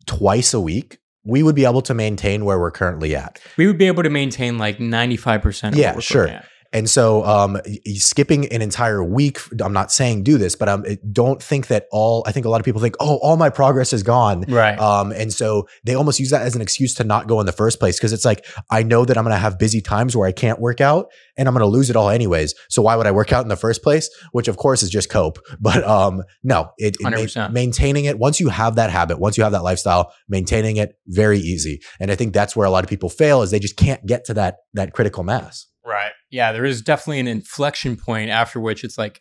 twice 0.06 0.54
a 0.54 0.60
week, 0.60 0.98
we 1.24 1.44
would 1.44 1.56
be 1.56 1.66
able 1.66 1.82
to 1.84 1.94
maintain 1.94 2.46
where 2.46 2.60
we're 2.60 2.72
currently 2.72 3.16
at. 3.16 3.40
We 3.58 3.68
would 3.68 3.78
be 3.78 3.88
able 3.88 4.04
to 4.04 4.10
maintain 4.10 4.58
like 4.58 4.78
95% 4.78 5.76
yeah, 5.76 6.00
sure. 6.00 6.42
And 6.72 6.90
so, 6.90 7.26
um, 7.26 7.60
skipping 7.96 8.46
an 8.48 8.62
entire 8.62 9.04
week, 9.04 9.40
I'm 9.60 9.74
not 9.74 9.92
saying 9.92 10.24
do 10.24 10.38
this, 10.38 10.56
but 10.56 10.70
um, 10.70 10.86
don't 11.12 11.42
think 11.42 11.68
that 11.68 11.88
all, 11.92 12.24
I 12.28 12.32
think 12.32 12.46
a 12.46 12.50
lot 12.50 12.62
of 12.62 12.66
people 12.66 12.80
think, 12.80 12.96
oh, 13.00 13.18
all 13.18 13.38
my 13.38 13.50
progress 13.50 13.92
is 13.92 14.04
gone. 14.04 14.42
Right. 14.48 14.78
Um, 14.78 15.12
and 15.12 15.34
so 15.34 15.68
they 15.84 15.96
almost 15.96 16.20
use 16.20 16.30
that 16.30 16.44
as 16.44 16.56
an 16.56 16.62
excuse 16.62 16.94
to 16.96 17.04
not 17.04 17.28
go 17.28 17.40
in 17.40 17.48
the 17.48 17.52
first 17.52 17.80
place. 17.80 18.00
Cause 18.00 18.14
it's 18.14 18.26
like, 18.26 18.46
I 18.70 18.84
know 18.84 19.04
that 19.04 19.18
I'm 19.18 19.24
going 19.24 19.34
to 19.34 19.40
have 19.40 19.58
busy 19.58 19.82
times 19.82 20.16
where 20.16 20.28
I 20.28 20.32
can't 20.32 20.60
work 20.60 20.80
out 20.80 21.08
and 21.38 21.48
I'm 21.48 21.56
going 21.56 21.62
to 21.62 21.68
lose 21.68 21.90
it 21.90 21.96
all 21.96 22.10
anyways. 22.10 22.54
So 22.70 22.84
why 22.84 22.96
would 22.96 23.08
I 23.08 23.12
work 23.12 23.34
out 23.34 23.44
in 23.44 23.50
the 23.50 23.56
first 23.56 23.82
place? 23.82 24.10
Which 24.32 24.48
of 24.48 24.58
course 24.58 24.84
is 24.84 24.90
just 24.90 25.10
cope. 25.10 25.40
But, 25.62 25.84
um, 25.84 26.24
no, 26.42 26.72
it, 26.78 26.96
it 27.00 27.36
ma- 27.36 27.50
maintaining 27.50 28.06
it, 28.06 28.18
once 28.18 28.40
you 28.40 28.50
have 28.50 28.76
that 28.76 28.90
habit, 28.90 29.20
once 29.20 29.38
you 29.38 29.44
have 29.44 29.52
that 29.52 29.64
lifestyle, 29.64 30.14
maintaining 30.30 30.78
it 30.78 30.98
very 31.08 31.38
easy. 31.38 31.82
And 32.00 32.12
I 32.12 32.16
think 32.16 32.34
that's 32.34 32.56
where 32.56 32.66
a 32.66 32.70
lot 32.70 32.84
of 32.84 32.90
people 32.90 33.10
fail 33.10 33.42
is 33.42 33.52
they 33.52 33.60
just 33.60 33.76
can't 33.76 34.04
get 34.06 34.26
to 34.26 34.34
that, 34.36 34.58
that 34.74 34.94
critical 34.94 35.24
mass. 35.24 35.68
Right. 35.86 36.12
Yeah, 36.30 36.52
there 36.52 36.66
is 36.66 36.82
definitely 36.82 37.20
an 37.20 37.28
inflection 37.28 37.96
point 37.98 38.30
after 38.30 38.60
which 38.60 38.84
it's 38.84 38.98
like 38.98 39.20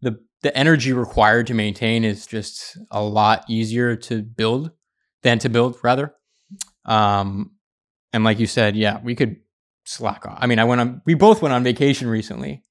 the 0.00 0.18
the 0.42 0.56
energy 0.56 0.92
required 0.92 1.46
to 1.48 1.54
maintain 1.54 2.04
is 2.04 2.26
just 2.26 2.76
a 2.90 3.02
lot 3.02 3.44
easier 3.48 3.96
to 3.96 4.22
build 4.22 4.70
than 5.22 5.38
to 5.40 5.48
build 5.48 5.76
rather. 5.82 6.14
Um 6.84 7.52
and 8.12 8.24
like 8.24 8.38
you 8.38 8.46
said, 8.46 8.76
yeah, 8.76 9.00
we 9.02 9.14
could 9.14 9.36
slack 9.84 10.26
off. 10.26 10.38
I 10.40 10.46
mean, 10.46 10.58
I 10.58 10.64
went 10.64 10.80
on 10.80 11.02
we 11.06 11.14
both 11.14 11.42
went 11.42 11.54
on 11.54 11.64
vacation 11.64 12.08
recently. 12.08 12.62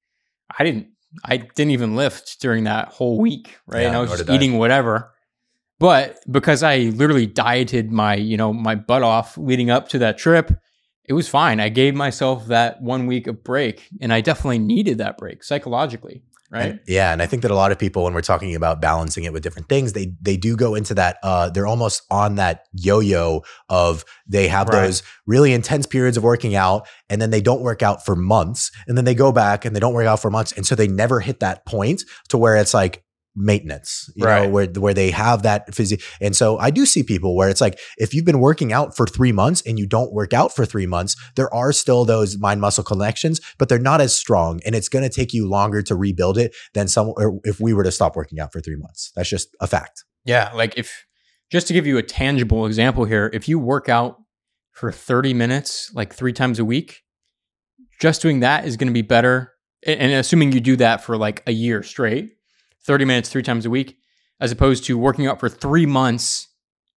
I 0.58 0.64
didn't 0.64 0.88
I 1.24 1.36
didn't 1.36 1.72
even 1.72 1.94
lift 1.94 2.40
during 2.40 2.64
that 2.64 2.88
whole 2.88 3.18
week, 3.20 3.58
right? 3.66 3.82
Yeah, 3.82 3.88
and 3.88 3.96
I 3.96 4.00
was 4.00 4.10
just 4.10 4.30
eating 4.30 4.54
I. 4.54 4.58
whatever. 4.58 5.12
But 5.78 6.20
because 6.30 6.62
I 6.62 6.76
literally 6.94 7.26
dieted 7.26 7.90
my, 7.90 8.14
you 8.14 8.36
know, 8.36 8.52
my 8.52 8.76
butt 8.76 9.02
off 9.02 9.36
leading 9.36 9.68
up 9.68 9.88
to 9.88 9.98
that 9.98 10.16
trip, 10.16 10.52
it 11.04 11.12
was 11.14 11.28
fine. 11.28 11.60
I 11.60 11.68
gave 11.68 11.94
myself 11.94 12.46
that 12.46 12.80
one 12.80 13.06
week 13.06 13.26
of 13.26 13.42
break 13.42 13.88
and 14.00 14.12
I 14.12 14.20
definitely 14.20 14.58
needed 14.58 14.98
that 14.98 15.18
break 15.18 15.42
psychologically. 15.42 16.22
Right. 16.52 16.72
And, 16.72 16.80
yeah, 16.86 17.14
and 17.14 17.22
I 17.22 17.26
think 17.26 17.40
that 17.42 17.50
a 17.50 17.54
lot 17.54 17.72
of 17.72 17.78
people, 17.78 18.04
when 18.04 18.12
we're 18.12 18.20
talking 18.20 18.54
about 18.54 18.78
balancing 18.78 19.24
it 19.24 19.32
with 19.32 19.42
different 19.42 19.70
things, 19.70 19.94
they 19.94 20.12
they 20.20 20.36
do 20.36 20.54
go 20.54 20.74
into 20.74 20.92
that. 20.92 21.16
Uh, 21.22 21.48
they're 21.48 21.66
almost 21.66 22.02
on 22.10 22.34
that 22.34 22.66
yo-yo 22.74 23.42
of 23.70 24.04
they 24.26 24.48
have 24.48 24.68
right. 24.68 24.82
those 24.82 25.02
really 25.26 25.54
intense 25.54 25.86
periods 25.86 26.18
of 26.18 26.24
working 26.24 26.54
out, 26.54 26.86
and 27.08 27.22
then 27.22 27.30
they 27.30 27.40
don't 27.40 27.62
work 27.62 27.82
out 27.82 28.04
for 28.04 28.14
months, 28.14 28.70
and 28.86 28.98
then 28.98 29.06
they 29.06 29.14
go 29.14 29.32
back 29.32 29.64
and 29.64 29.74
they 29.74 29.80
don't 29.80 29.94
work 29.94 30.06
out 30.06 30.20
for 30.20 30.30
months, 30.30 30.52
and 30.52 30.66
so 30.66 30.74
they 30.74 30.88
never 30.88 31.20
hit 31.20 31.40
that 31.40 31.64
point 31.64 32.02
to 32.28 32.36
where 32.36 32.56
it's 32.56 32.74
like, 32.74 33.02
maintenance, 33.34 34.10
you 34.14 34.24
right. 34.24 34.44
know, 34.44 34.48
where 34.50 34.66
where 34.66 34.94
they 34.94 35.10
have 35.10 35.42
that 35.42 35.74
physique. 35.74 36.02
And 36.20 36.36
so 36.36 36.58
I 36.58 36.70
do 36.70 36.84
see 36.84 37.02
people 37.02 37.34
where 37.34 37.48
it's 37.48 37.60
like 37.60 37.78
if 37.98 38.12
you've 38.12 38.24
been 38.24 38.40
working 38.40 38.72
out 38.72 38.96
for 38.96 39.06
three 39.06 39.32
months 39.32 39.62
and 39.66 39.78
you 39.78 39.86
don't 39.86 40.12
work 40.12 40.32
out 40.32 40.54
for 40.54 40.66
three 40.66 40.86
months, 40.86 41.16
there 41.36 41.52
are 41.54 41.72
still 41.72 42.04
those 42.04 42.38
mind 42.38 42.60
muscle 42.60 42.84
connections, 42.84 43.40
but 43.58 43.68
they're 43.68 43.78
not 43.78 44.00
as 44.00 44.14
strong, 44.14 44.60
and 44.66 44.74
it's 44.74 44.88
going 44.88 45.02
to 45.02 45.08
take 45.08 45.32
you 45.32 45.48
longer 45.48 45.82
to 45.82 45.94
rebuild 45.94 46.38
it 46.38 46.54
than 46.74 46.88
some 46.88 47.12
if 47.44 47.60
we 47.60 47.72
were 47.72 47.84
to 47.84 47.92
stop 47.92 48.16
working 48.16 48.38
out 48.40 48.52
for 48.52 48.60
three 48.60 48.76
months. 48.76 49.12
That's 49.16 49.28
just 49.28 49.48
a 49.60 49.66
fact. 49.66 50.04
Yeah, 50.24 50.52
like 50.54 50.76
if 50.76 51.06
just 51.50 51.66
to 51.66 51.72
give 51.72 51.86
you 51.86 51.98
a 51.98 52.02
tangible 52.02 52.66
example 52.66 53.04
here, 53.04 53.30
if 53.32 53.48
you 53.48 53.58
work 53.58 53.88
out 53.88 54.16
for 54.72 54.90
30 54.90 55.34
minutes 55.34 55.90
like 55.94 56.14
three 56.14 56.32
times 56.32 56.58
a 56.58 56.64
week, 56.64 57.02
just 58.00 58.22
doing 58.22 58.40
that 58.40 58.64
is 58.64 58.76
going 58.76 58.88
to 58.88 58.92
be 58.92 59.02
better. 59.02 59.52
And 59.84 60.12
assuming 60.12 60.52
you 60.52 60.60
do 60.60 60.76
that 60.76 61.02
for 61.02 61.16
like 61.16 61.42
a 61.46 61.52
year 61.52 61.82
straight, 61.82 62.30
30 62.84 63.04
minutes 63.04 63.28
three 63.28 63.42
times 63.42 63.66
a 63.66 63.70
week, 63.70 63.98
as 64.40 64.52
opposed 64.52 64.84
to 64.84 64.98
working 64.98 65.26
out 65.26 65.40
for 65.40 65.48
three 65.48 65.86
months, 65.86 66.48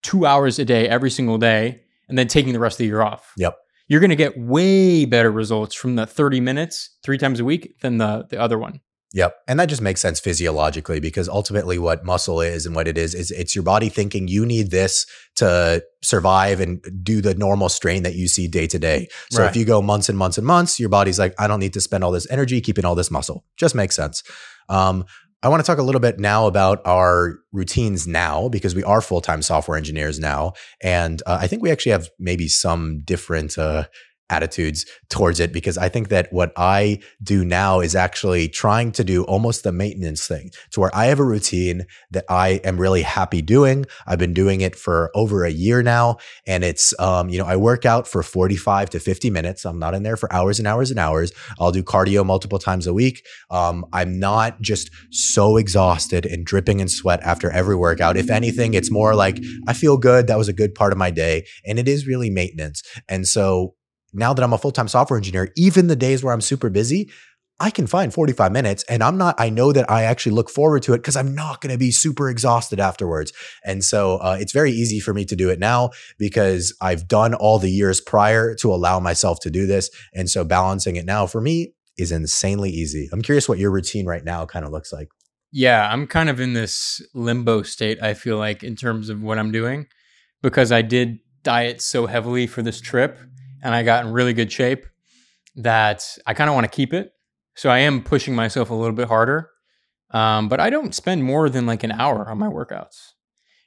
two 0.03 0.27
hours 0.27 0.59
a 0.59 0.64
day, 0.64 0.88
every 0.88 1.11
single 1.11 1.38
day, 1.38 1.83
and 2.09 2.18
then 2.18 2.29
taking 2.29 2.53
the 2.53 2.59
rest 2.59 2.75
of 2.75 2.79
the 2.79 2.87
year 2.87 3.03
off. 3.03 3.33
Yep. 3.37 3.57
You're 3.88 4.01
going 4.01 4.11
to 4.11 4.16
get 4.16 4.38
way 4.38 5.05
better 5.05 5.31
results 5.31 5.75
from 5.75 5.97
the 5.97 6.07
30 6.07 6.40
minutes 6.40 6.97
three 7.03 7.18
times 7.18 7.38
a 7.38 7.44
week 7.44 7.81
than 7.81 7.99
the, 7.99 8.27
the 8.31 8.40
other 8.40 8.59
one. 8.59 8.81
Yep. 9.14 9.37
And 9.47 9.61
that 9.61 9.68
just 9.68 9.81
makes 9.81 10.01
sense 10.01 10.18
physiologically 10.18 10.99
because 10.99 11.29
ultimately 11.29 11.79
what 11.79 12.05
muscle 12.05 12.40
is 12.40 12.66
and 12.66 12.75
what 12.75 12.88
it 12.88 12.99
is 12.99 13.14
is 13.14 13.31
it's 13.31 13.55
your 13.55 13.62
body 13.62 13.88
thinking 13.88 14.27
you 14.27 14.44
need 14.44 14.73
this 14.73 15.07
to 15.37 15.85
survive 16.03 16.59
and 16.59 16.85
do 17.05 17.20
the 17.20 17.33
normal 17.37 17.68
strain 17.68 18.03
that 18.03 18.16
you 18.16 18.27
see 18.27 18.49
day 18.49 18.66
to 18.66 18.79
day. 18.79 19.07
So 19.31 19.42
right. 19.42 19.49
if 19.49 19.55
you 19.55 19.64
go 19.64 19.81
months 19.81 20.09
and 20.09 20.18
months 20.18 20.37
and 20.37 20.44
months, 20.44 20.81
your 20.81 20.88
body's 20.88 21.20
like, 21.20 21.33
I 21.38 21.47
don't 21.47 21.61
need 21.61 21.75
to 21.75 21.81
spend 21.81 22.03
all 22.03 22.11
this 22.11 22.29
energy 22.29 22.61
keeping 22.61 22.85
all 22.85 22.97
this 22.97 23.11
muscle. 23.11 23.44
Just 23.57 23.77
makes 23.77 23.94
sense. 23.94 24.25
Um, 24.68 25.05
I 25.44 25.48
want 25.48 25.62
to 25.62 25.66
talk 25.66 25.76
a 25.76 25.83
little 25.83 26.00
bit 26.00 26.18
now 26.18 26.46
about 26.46 26.80
our 26.87 27.38
routines 27.52 28.07
now 28.07 28.48
because 28.48 28.74
we 28.74 28.83
are 28.83 29.02
full 29.02 29.20
time 29.20 29.42
software 29.42 29.76
engineers 29.76 30.18
now. 30.18 30.54
And 30.83 31.22
uh, 31.26 31.37
I 31.38 31.48
think 31.48 31.62
we 31.62 31.70
actually 31.70 31.92
have 31.92 32.09
maybe 32.18 32.48
some 32.48 33.02
different 33.04 33.59
uh, 33.59 33.85
attitudes 34.30 34.87
towards 35.10 35.38
it 35.38 35.52
because 35.52 35.76
I 35.76 35.88
think 35.88 36.08
that 36.08 36.32
what 36.32 36.52
I 36.56 37.00
do 37.22 37.44
now 37.44 37.80
is 37.80 37.94
actually 37.94 38.48
trying 38.48 38.90
to 38.92 39.04
do 39.04 39.24
almost 39.24 39.64
the 39.64 39.72
maintenance 39.72 40.26
thing 40.26 40.50
to 40.72 40.80
where 40.80 40.94
I 40.94 41.06
have 41.06 41.20
a 41.20 41.24
routine 41.24 41.87
that 42.10 42.24
I 42.28 42.60
am 42.64 42.80
really 42.80 43.02
happy 43.02 43.42
doing. 43.42 43.84
I've 44.06 44.18
been 44.18 44.32
doing 44.32 44.62
it 44.62 44.76
for 44.76 45.10
over 45.14 45.44
a 45.44 45.50
year 45.50 45.82
now. 45.82 46.16
And 46.46 46.64
it's, 46.64 46.98
um, 46.98 47.28
you 47.28 47.38
know, 47.38 47.44
I 47.44 47.56
work 47.56 47.84
out 47.84 48.08
for 48.08 48.22
45 48.22 48.90
to 48.90 49.00
50 49.00 49.30
minutes. 49.30 49.64
I'm 49.64 49.78
not 49.78 49.94
in 49.94 50.02
there 50.02 50.16
for 50.16 50.32
hours 50.32 50.58
and 50.58 50.66
hours 50.66 50.90
and 50.90 50.98
hours. 50.98 51.32
I'll 51.60 51.72
do 51.72 51.82
cardio 51.82 52.24
multiple 52.24 52.58
times 52.58 52.87
a 52.87 52.94
week. 52.94 53.24
Um, 53.50 53.84
I'm 53.92 54.18
not 54.18 54.60
just 54.62 54.90
so 55.10 55.56
exhausted 55.58 56.24
and 56.24 56.46
dripping 56.46 56.80
in 56.80 56.88
sweat 56.88 57.20
after 57.22 57.50
every 57.50 57.76
workout. 57.76 58.16
If 58.16 58.30
anything, 58.30 58.74
it's 58.74 58.90
more 58.90 59.14
like 59.14 59.38
I 59.68 59.74
feel 59.74 59.98
good. 59.98 60.26
That 60.26 60.38
was 60.38 60.48
a 60.48 60.52
good 60.52 60.74
part 60.74 60.92
of 60.92 60.98
my 60.98 61.10
day. 61.10 61.46
And 61.66 61.78
it 61.78 61.88
is 61.88 62.06
really 62.06 62.30
maintenance. 62.30 62.82
And 63.08 63.28
so 63.28 63.74
now 64.14 64.33
that 64.33 64.42
I'm 64.42 64.53
a 64.53 64.59
full 64.59 64.72
time 64.72 64.88
software 64.88 65.16
engineer, 65.16 65.53
even 65.57 65.88
the 65.88 65.96
days 65.96 66.22
where 66.22 66.33
I'm 66.33 66.40
super 66.40 66.70
busy, 66.70 67.11
I 67.61 67.70
can 67.70 67.87
find 67.87 68.12
45 68.12 68.50
minutes 68.50 68.85
and 68.88 69.03
I'm 69.03 69.16
not, 69.16 69.37
I 69.38 69.48
know 69.48 69.72
that 69.72 69.88
I 69.88 70.03
actually 70.03 70.33
look 70.33 70.50
forward 70.50 70.83
to 70.85 70.94
it 70.94 70.98
because 70.98 71.16
I'm 71.16 71.35
not 71.35 71.61
going 71.61 71.72
to 71.72 71.79
be 71.79 71.92
super 71.92 72.29
exhausted 72.29 72.81
afterwards. 72.81 73.33
And 73.64 73.85
so 73.85 74.16
uh, 74.16 74.37
it's 74.40 74.53
very 74.53 74.72
easy 74.72 74.98
for 74.98 75.14
me 75.14 75.24
to 75.27 75.37
do 75.37 75.50
it 75.50 75.61
now 75.61 75.90
because 76.18 76.77
I've 76.81 77.07
done 77.07 77.33
all 77.33 77.59
the 77.59 77.70
years 77.70 78.00
prior 78.00 78.55
to 78.57 78.74
allow 78.74 78.98
myself 78.98 79.38
to 79.42 79.50
do 79.50 79.66
this. 79.66 79.88
And 80.12 80.29
so 80.29 80.44
balancing 80.44 80.96
it 80.96 81.05
now 81.05 81.27
for 81.27 81.40
me 81.40 81.74
is 81.96 82.11
insanely 82.11 82.70
easy. 82.70 83.09
I'm 83.12 83.22
curious 83.22 83.48
what 83.48 83.59
your 83.59 83.70
routine 83.70 84.07
right 84.07 84.24
now 84.24 84.46
kind 84.46 84.64
of 84.64 84.72
looks 84.72 84.92
like. 84.92 85.09
Yeah, 85.53 85.88
I'm 85.88 86.09
kind 86.09 86.29
of 86.29 86.40
in 86.40 86.55
this 86.55 87.00
limbo 87.14 87.62
state, 87.62 88.03
I 88.03 88.14
feel 88.14 88.37
like, 88.37 88.64
in 88.64 88.74
terms 88.74 89.09
of 89.09 89.22
what 89.22 89.38
I'm 89.38 89.53
doing 89.53 89.87
because 90.44 90.70
I 90.70 90.83
did 90.83 91.20
diet 91.42 91.81
so 91.81 92.07
heavily 92.07 92.46
for 92.46 92.61
this 92.61 92.81
trip 92.81 93.18
and 93.64 93.74
I 93.74 93.83
got 93.83 94.05
in 94.05 94.12
really 94.12 94.35
good 94.35 94.53
shape 94.53 94.87
that 95.57 96.18
I 96.27 96.35
kind 96.35 96.48
of 96.48 96.55
want 96.55 96.70
to 96.70 96.74
keep 96.77 96.92
it. 96.92 97.12
So 97.57 97.70
I 97.70 97.79
am 97.79 98.03
pushing 98.03 98.35
myself 98.35 98.70
a 98.70 98.74
little 98.74 98.94
bit 98.94 99.09
harder. 99.09 99.50
Um, 100.11 100.48
but 100.48 100.61
I 100.61 100.70
don't 100.70 100.94
spend 100.94 101.24
more 101.24 101.48
than 101.48 101.66
like 101.66 101.83
an 101.83 101.90
hour 101.90 102.29
on 102.29 102.38
my 102.38 102.46
workouts. 102.46 103.12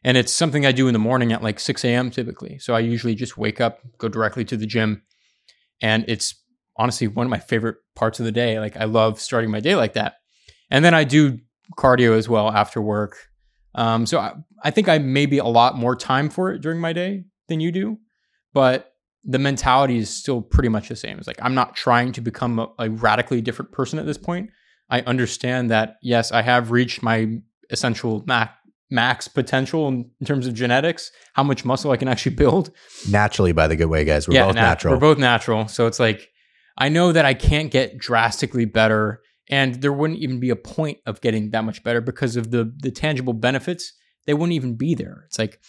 And 0.03 0.15
it's 0.15 0.31
something 0.31 0.65
I 0.65 0.71
do 0.71 0.87
in 0.87 0.93
the 0.93 0.99
morning 0.99 1.33
at 1.33 1.43
like 1.43 1.59
6 1.59 1.83
a.m. 1.83 2.11
typically. 2.11 2.59
So 2.59 2.73
I 2.73 2.79
usually 2.79 3.15
just 3.15 3.37
wake 3.37 3.59
up, 3.59 3.79
go 3.97 4.07
directly 4.07 4.45
to 4.45 4.55
the 4.55 4.67
gym. 4.67 5.01
And 5.81 6.05
it's 6.07 6.35
honestly 6.77 7.07
one 7.07 7.25
of 7.25 7.31
my 7.31 7.39
favorite 7.39 7.77
parts 7.95 8.19
of 8.19 8.25
the 8.25 8.31
day. 8.31 8.59
Like 8.59 8.77
I 8.77 8.85
love 8.85 9.19
starting 9.19 9.49
my 9.49 9.59
day 9.59 9.75
like 9.75 9.93
that. 9.93 10.15
And 10.69 10.85
then 10.85 10.93
I 10.93 11.03
do 11.03 11.39
cardio 11.77 12.15
as 12.15 12.29
well 12.29 12.51
after 12.51 12.81
work. 12.81 13.17
Um, 13.75 14.05
so 14.05 14.19
I, 14.19 14.33
I 14.63 14.71
think 14.71 14.87
I 14.87 14.99
maybe 14.99 15.39
a 15.39 15.45
lot 15.45 15.75
more 15.75 15.95
time 15.95 16.29
for 16.29 16.51
it 16.51 16.61
during 16.61 16.79
my 16.79 16.93
day 16.93 17.25
than 17.47 17.59
you 17.59 17.71
do. 17.71 17.97
But 18.53 18.93
the 19.27 19.37
mentality 19.37 19.97
is 19.97 20.09
still 20.09 20.41
pretty 20.41 20.69
much 20.69 20.87
the 20.87 20.95
same. 20.95 21.17
It's 21.17 21.27
like 21.27 21.39
I'm 21.41 21.53
not 21.53 21.75
trying 21.75 22.13
to 22.13 22.21
become 22.21 22.59
a, 22.59 22.69
a, 22.79 22.89
radically 22.89 23.41
different 23.41 23.73
person 23.73 23.99
at 23.99 24.05
this 24.05 24.17
point. 24.17 24.49
I 24.89 25.01
understand 25.01 25.69
that 25.69 25.97
yes, 26.01 26.31
I 26.31 26.41
have 26.41 26.71
reached 26.71 27.03
my 27.03 27.41
essential 27.69 28.23
max, 28.25 28.53
max 28.89 29.27
potential 29.27 29.89
in, 29.89 30.09
in 30.21 30.25
terms 30.25 30.47
of 30.47 30.53
genetics, 30.53 31.11
how 31.33 31.43
much 31.43 31.65
muscle 31.65 31.91
I 31.91 31.97
can 31.97 32.07
actually 32.07 32.35
build. 32.43 32.71
Naturally, 33.09 33.51
by 33.51 33.67
the 33.67 33.75
good 33.75 33.87
way, 33.87 34.05
guys. 34.05 34.27
We're 34.29 34.35
yeah, 34.35 34.45
both 34.45 34.55
nat- 34.55 34.61
natural. 34.61 34.93
We're 34.93 35.01
both 35.01 35.17
natural. 35.17 35.67
So 35.67 35.87
it's 35.87 35.99
like 35.99 36.29
I 36.77 36.87
know 36.87 37.11
that 37.11 37.25
I 37.25 37.33
can't 37.33 37.69
get 37.69 37.97
drastically 37.97 38.65
better, 38.65 39.21
and 39.49 39.75
there 39.81 39.91
wouldn't 39.93 40.19
even 40.19 40.39
be 40.39 40.51
a 40.51 40.55
point 40.55 40.99
of 41.05 41.19
getting 41.19 41.51
that 41.51 41.65
much 41.65 41.83
better 41.83 41.99
because 41.99 42.37
of 42.37 42.51
the 42.51 42.73
the 42.77 42.91
tangible 42.91 43.33
benefits. 43.33 43.93
They 44.25 44.33
wouldn't 44.33 44.55
even 44.55 44.75
be 44.75 44.95
there. 44.95 45.23
It's 45.25 45.37
like 45.37 45.59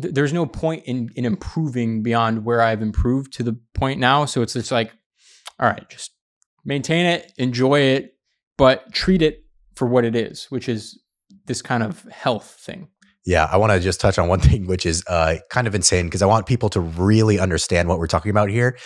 th- 0.00 0.14
there's 0.14 0.32
no 0.32 0.46
point 0.46 0.84
in 0.84 1.10
in 1.16 1.24
improving 1.24 2.02
beyond 2.02 2.44
where 2.44 2.60
I've 2.60 2.82
improved 2.82 3.32
to 3.34 3.42
the 3.42 3.58
point 3.74 4.00
now. 4.00 4.24
So 4.24 4.42
it's 4.42 4.54
just 4.54 4.72
like, 4.72 4.92
all 5.58 5.68
right, 5.68 5.88
just 5.88 6.12
maintain 6.64 7.06
it, 7.06 7.32
enjoy 7.38 7.80
it, 7.80 8.14
but 8.56 8.92
treat 8.92 9.22
it 9.22 9.44
for 9.74 9.86
what 9.86 10.04
it 10.04 10.14
is, 10.14 10.46
which 10.46 10.68
is 10.68 11.00
this 11.46 11.62
kind 11.62 11.82
of 11.82 12.02
health 12.04 12.58
thing. 12.60 12.88
Yeah, 13.24 13.48
I 13.50 13.56
want 13.56 13.72
to 13.72 13.80
just 13.80 14.00
touch 14.00 14.18
on 14.18 14.28
one 14.28 14.40
thing, 14.48 14.66
which 14.66 14.86
is 14.86 15.04
uh, 15.08 15.36
kind 15.50 15.66
of 15.66 15.74
insane 15.74 16.06
because 16.06 16.22
I 16.22 16.26
want 16.26 16.46
people 16.46 16.68
to 16.70 16.80
really 16.80 17.38
understand 17.38 17.88
what 17.88 17.98
we're 17.98 18.06
talking 18.06 18.30
about 18.30 18.50
here. 18.50 18.76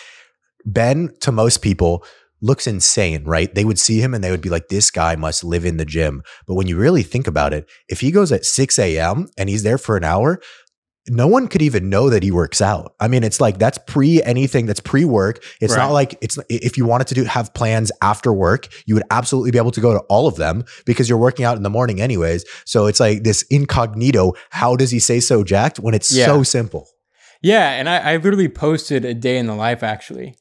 Ben, 0.64 1.10
to 1.20 1.32
most 1.32 1.62
people, 1.62 2.04
looks 2.42 2.66
insane, 2.66 3.24
right? 3.24 3.54
They 3.54 3.64
would 3.64 3.78
see 3.78 4.00
him 4.00 4.12
and 4.12 4.22
they 4.22 4.30
would 4.30 4.40
be 4.40 4.48
like, 4.48 4.68
this 4.68 4.90
guy 4.90 5.14
must 5.14 5.44
live 5.44 5.64
in 5.64 5.76
the 5.76 5.84
gym. 5.84 6.22
But 6.46 6.54
when 6.54 6.66
you 6.66 6.76
really 6.76 7.04
think 7.04 7.26
about 7.26 7.54
it, 7.54 7.70
if 7.88 8.00
he 8.00 8.10
goes 8.10 8.32
at 8.32 8.44
6 8.44 8.78
a.m. 8.80 9.28
and 9.38 9.48
he's 9.48 9.62
there 9.62 9.78
for 9.78 9.96
an 9.96 10.04
hour, 10.04 10.40
no 11.08 11.26
one 11.26 11.48
could 11.48 11.62
even 11.62 11.90
know 11.90 12.10
that 12.10 12.22
he 12.22 12.30
works 12.30 12.62
out. 12.62 12.94
I 13.00 13.08
mean, 13.08 13.24
it's 13.24 13.40
like 13.40 13.58
that's 13.58 13.78
pre 13.86 14.22
anything 14.22 14.66
that's 14.66 14.80
pre 14.80 15.04
work. 15.04 15.42
It's 15.60 15.72
right. 15.72 15.84
not 15.84 15.92
like 15.92 16.16
it's 16.20 16.38
if 16.48 16.76
you 16.76 16.84
wanted 16.84 17.08
to 17.08 17.14
do 17.14 17.24
have 17.24 17.52
plans 17.54 17.90
after 18.00 18.32
work, 18.32 18.68
you 18.86 18.94
would 18.94 19.04
absolutely 19.10 19.50
be 19.50 19.58
able 19.58 19.72
to 19.72 19.80
go 19.80 19.92
to 19.92 20.00
all 20.08 20.28
of 20.28 20.36
them 20.36 20.64
because 20.86 21.08
you're 21.08 21.18
working 21.18 21.44
out 21.44 21.56
in 21.56 21.64
the 21.64 21.70
morning 21.70 22.00
anyways. 22.00 22.44
So 22.64 22.86
it's 22.86 23.00
like 23.00 23.24
this 23.24 23.42
incognito. 23.50 24.34
How 24.50 24.76
does 24.76 24.90
he 24.90 25.00
say 25.00 25.18
so 25.18 25.42
jacked 25.42 25.80
when 25.80 25.94
it's 25.94 26.12
yeah. 26.12 26.26
so 26.26 26.42
simple? 26.44 26.88
Yeah, 27.42 27.70
and 27.70 27.88
I, 27.88 28.12
I 28.12 28.16
literally 28.16 28.48
posted 28.48 29.04
a 29.04 29.14
day 29.14 29.38
in 29.38 29.46
the 29.46 29.56
life 29.56 29.82
actually, 29.82 30.36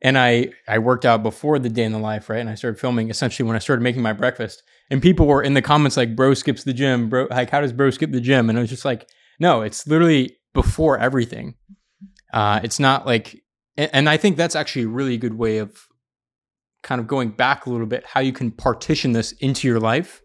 and 0.00 0.18
I 0.18 0.48
I 0.66 0.80
worked 0.80 1.04
out 1.04 1.22
before 1.22 1.60
the 1.60 1.68
day 1.68 1.84
in 1.84 1.92
the 1.92 2.00
life, 2.00 2.28
right? 2.28 2.40
And 2.40 2.50
I 2.50 2.56
started 2.56 2.80
filming 2.80 3.08
essentially 3.08 3.46
when 3.46 3.54
I 3.54 3.60
started 3.60 3.82
making 3.82 4.02
my 4.02 4.12
breakfast, 4.12 4.64
and 4.90 5.00
people 5.00 5.28
were 5.28 5.44
in 5.44 5.54
the 5.54 5.62
comments 5.62 5.96
like, 5.96 6.16
"Bro 6.16 6.34
skips 6.34 6.64
the 6.64 6.72
gym, 6.72 7.08
bro. 7.08 7.28
Like, 7.30 7.50
how 7.50 7.60
does 7.60 7.72
bro 7.72 7.90
skip 7.90 8.10
the 8.10 8.20
gym?" 8.20 8.48
And 8.48 8.58
I 8.58 8.62
was 8.62 8.70
just 8.70 8.84
like 8.84 9.08
no, 9.42 9.62
it's 9.62 9.88
literally 9.88 10.36
before 10.54 10.98
everything. 10.98 11.56
Uh, 12.32 12.60
it's 12.62 12.78
not 12.78 13.04
like, 13.04 13.42
and 13.76 14.08
I 14.08 14.16
think 14.16 14.36
that's 14.36 14.54
actually 14.54 14.84
a 14.84 14.88
really 14.88 15.18
good 15.18 15.34
way 15.34 15.58
of 15.58 15.76
kind 16.84 17.00
of 17.00 17.08
going 17.08 17.30
back 17.30 17.66
a 17.66 17.70
little 17.70 17.86
bit, 17.86 18.06
how 18.06 18.20
you 18.20 18.32
can 18.32 18.52
partition 18.52 19.12
this 19.12 19.32
into 19.32 19.66
your 19.66 19.80
life 19.80 20.22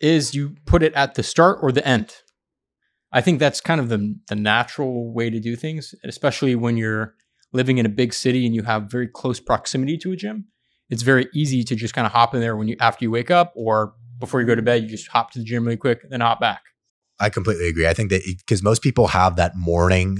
is 0.00 0.34
you 0.34 0.56
put 0.66 0.82
it 0.82 0.92
at 0.94 1.14
the 1.14 1.22
start 1.22 1.60
or 1.62 1.70
the 1.70 1.86
end. 1.86 2.16
I 3.12 3.20
think 3.20 3.38
that's 3.38 3.60
kind 3.60 3.80
of 3.80 3.88
the, 3.88 4.16
the 4.28 4.34
natural 4.34 5.14
way 5.14 5.30
to 5.30 5.38
do 5.38 5.54
things, 5.54 5.94
especially 6.02 6.56
when 6.56 6.76
you're 6.76 7.14
living 7.52 7.78
in 7.78 7.86
a 7.86 7.90
big 7.90 8.12
city 8.12 8.44
and 8.44 8.56
you 8.56 8.64
have 8.64 8.90
very 8.90 9.06
close 9.06 9.38
proximity 9.38 9.96
to 9.98 10.10
a 10.10 10.16
gym. 10.16 10.46
It's 10.90 11.02
very 11.02 11.28
easy 11.32 11.62
to 11.62 11.76
just 11.76 11.94
kind 11.94 12.06
of 12.06 12.12
hop 12.12 12.34
in 12.34 12.40
there 12.40 12.56
when 12.56 12.66
you 12.66 12.76
after 12.80 13.04
you 13.04 13.12
wake 13.12 13.30
up 13.30 13.52
or 13.54 13.94
before 14.18 14.40
you 14.40 14.46
go 14.48 14.56
to 14.56 14.62
bed, 14.62 14.82
you 14.82 14.88
just 14.88 15.08
hop 15.08 15.30
to 15.32 15.38
the 15.38 15.44
gym 15.44 15.64
really 15.64 15.76
quick, 15.76 16.00
then 16.10 16.20
hop 16.20 16.40
back. 16.40 16.62
I 17.20 17.30
completely 17.30 17.68
agree. 17.68 17.86
I 17.86 17.94
think 17.94 18.10
that 18.10 18.22
because 18.24 18.62
most 18.62 18.82
people 18.82 19.08
have 19.08 19.36
that 19.36 19.52
morning 19.56 20.18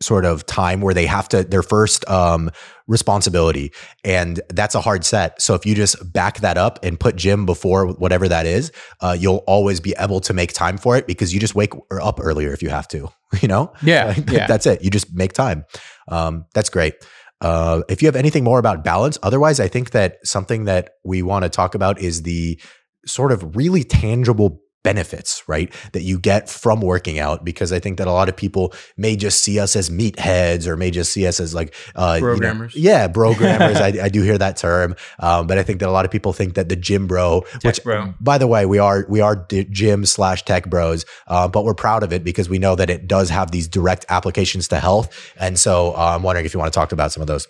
sort 0.00 0.24
of 0.24 0.44
time 0.46 0.80
where 0.80 0.94
they 0.94 1.06
have 1.06 1.28
to 1.28 1.44
their 1.44 1.62
first 1.62 2.08
um, 2.10 2.50
responsibility 2.86 3.72
and 4.04 4.40
that's 4.50 4.74
a 4.74 4.80
hard 4.80 5.04
set. 5.04 5.40
So 5.40 5.54
if 5.54 5.64
you 5.64 5.74
just 5.74 6.12
back 6.12 6.38
that 6.40 6.58
up 6.58 6.78
and 6.82 6.98
put 6.98 7.16
gym 7.16 7.46
before 7.46 7.86
whatever 7.86 8.28
that 8.28 8.44
is 8.44 8.72
uh, 9.00 9.16
you'll 9.18 9.44
always 9.46 9.80
be 9.80 9.94
able 9.98 10.20
to 10.20 10.34
make 10.34 10.52
time 10.52 10.78
for 10.78 10.96
it 10.96 11.06
because 11.06 11.32
you 11.32 11.40
just 11.40 11.54
wake 11.54 11.72
up 11.90 12.18
earlier 12.20 12.52
if 12.52 12.62
you 12.62 12.68
have 12.70 12.88
to 12.88 13.08
you 13.40 13.48
know? 13.48 13.72
Yeah, 13.82 14.14
yeah. 14.30 14.46
that's 14.46 14.66
it. 14.66 14.82
You 14.82 14.90
just 14.90 15.14
make 15.14 15.32
time. 15.32 15.64
Um, 16.08 16.46
that's 16.54 16.70
great. 16.70 16.94
Uh, 17.40 17.82
if 17.88 18.02
you 18.02 18.06
have 18.06 18.16
anything 18.16 18.44
more 18.44 18.58
about 18.58 18.84
balance 18.84 19.18
otherwise 19.22 19.58
i 19.60 19.68
think 19.68 19.90
that 19.90 20.16
something 20.24 20.64
that 20.64 20.90
we 21.04 21.20
want 21.20 21.42
to 21.42 21.48
talk 21.48 21.74
about 21.74 22.00
is 22.00 22.22
the 22.22 22.58
sort 23.04 23.32
of 23.32 23.56
really 23.56 23.84
tangible 23.84 24.62
benefits, 24.84 25.42
right? 25.48 25.72
That 25.92 26.02
you 26.02 26.20
get 26.20 26.48
from 26.48 26.80
working 26.80 27.18
out 27.18 27.44
because 27.44 27.72
I 27.72 27.80
think 27.80 27.98
that 27.98 28.06
a 28.06 28.12
lot 28.12 28.28
of 28.28 28.36
people 28.36 28.72
may 28.96 29.16
just 29.16 29.40
see 29.40 29.58
us 29.58 29.74
as 29.74 29.90
meatheads 29.90 30.68
or 30.68 30.76
may 30.76 30.92
just 30.92 31.12
see 31.12 31.26
us 31.26 31.40
as 31.40 31.54
like, 31.54 31.74
uh, 31.96 32.18
programmers. 32.20 32.76
You 32.76 32.84
know, 32.84 32.90
yeah, 32.90 33.08
programmers. 33.08 33.76
I, 33.80 34.04
I, 34.04 34.08
do 34.08 34.22
hear 34.22 34.38
that 34.38 34.56
term. 34.56 34.94
Um, 35.18 35.48
but 35.48 35.58
I 35.58 35.64
think 35.64 35.80
that 35.80 35.88
a 35.88 35.90
lot 35.90 36.04
of 36.04 36.12
people 36.12 36.32
think 36.32 36.54
that 36.54 36.68
the 36.68 36.76
gym 36.76 37.08
bro, 37.08 37.40
tech 37.40 37.64
which 37.64 37.82
bro. 37.82 38.14
by 38.20 38.38
the 38.38 38.46
way, 38.46 38.66
we 38.66 38.78
are, 38.78 39.04
we 39.08 39.20
are 39.20 39.46
gym 39.48 40.04
slash 40.04 40.44
tech 40.44 40.70
bros, 40.70 41.04
uh, 41.26 41.48
but 41.48 41.64
we're 41.64 41.74
proud 41.74 42.04
of 42.04 42.12
it 42.12 42.22
because 42.22 42.48
we 42.48 42.58
know 42.58 42.76
that 42.76 42.90
it 42.90 43.08
does 43.08 43.30
have 43.30 43.50
these 43.50 43.66
direct 43.66 44.04
applications 44.10 44.68
to 44.68 44.78
health. 44.78 45.32
And 45.40 45.58
so 45.58 45.92
uh, 45.96 46.12
I'm 46.14 46.22
wondering 46.22 46.46
if 46.46 46.54
you 46.54 46.60
want 46.60 46.72
to 46.72 46.78
talk 46.78 46.92
about 46.92 47.10
some 47.10 47.22
of 47.22 47.26
those. 47.26 47.48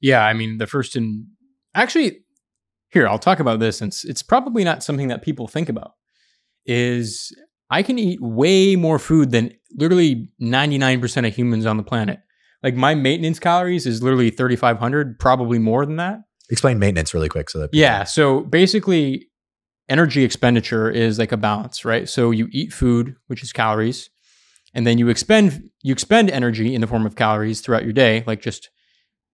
Yeah. 0.00 0.24
I 0.24 0.34
mean, 0.34 0.58
the 0.58 0.66
first 0.66 0.94
and 0.94 1.26
actually, 1.74 2.20
here, 2.90 3.08
I'll 3.08 3.18
talk 3.18 3.40
about 3.40 3.58
this. 3.58 3.82
It's, 3.82 4.04
it's 4.04 4.22
probably 4.22 4.64
not 4.64 4.82
something 4.82 5.08
that 5.08 5.22
people 5.22 5.48
think 5.48 5.68
about 5.68 5.92
is 6.68 7.34
I 7.70 7.82
can 7.82 7.98
eat 7.98 8.20
way 8.22 8.76
more 8.76 8.98
food 8.98 9.32
than 9.32 9.52
literally 9.76 10.28
99% 10.40 11.26
of 11.26 11.34
humans 11.34 11.66
on 11.66 11.76
the 11.76 11.82
planet. 11.82 12.20
Like 12.62 12.74
my 12.74 12.94
maintenance 12.94 13.38
calories 13.38 13.86
is 13.86 14.02
literally 14.02 14.30
3,500, 14.30 15.18
probably 15.18 15.58
more 15.58 15.84
than 15.84 15.96
that. 15.96 16.20
Explain 16.50 16.78
maintenance 16.78 17.14
really 17.14 17.28
quick 17.28 17.50
so 17.50 17.58
that. 17.60 17.70
Yeah. 17.72 18.04
So 18.04 18.40
basically, 18.40 19.28
energy 19.88 20.24
expenditure 20.24 20.90
is 20.90 21.18
like 21.18 21.32
a 21.32 21.36
balance, 21.36 21.84
right? 21.84 22.08
So 22.08 22.30
you 22.30 22.48
eat 22.52 22.72
food, 22.72 23.14
which 23.26 23.42
is 23.42 23.52
calories, 23.52 24.08
and 24.74 24.86
then 24.86 24.98
you 24.98 25.08
expend 25.08 25.70
you 25.82 25.92
expend 25.92 26.30
energy 26.30 26.74
in 26.74 26.80
the 26.80 26.86
form 26.86 27.06
of 27.06 27.16
calories 27.16 27.60
throughout 27.60 27.84
your 27.84 27.92
day. 27.92 28.24
Like 28.26 28.40
just 28.40 28.70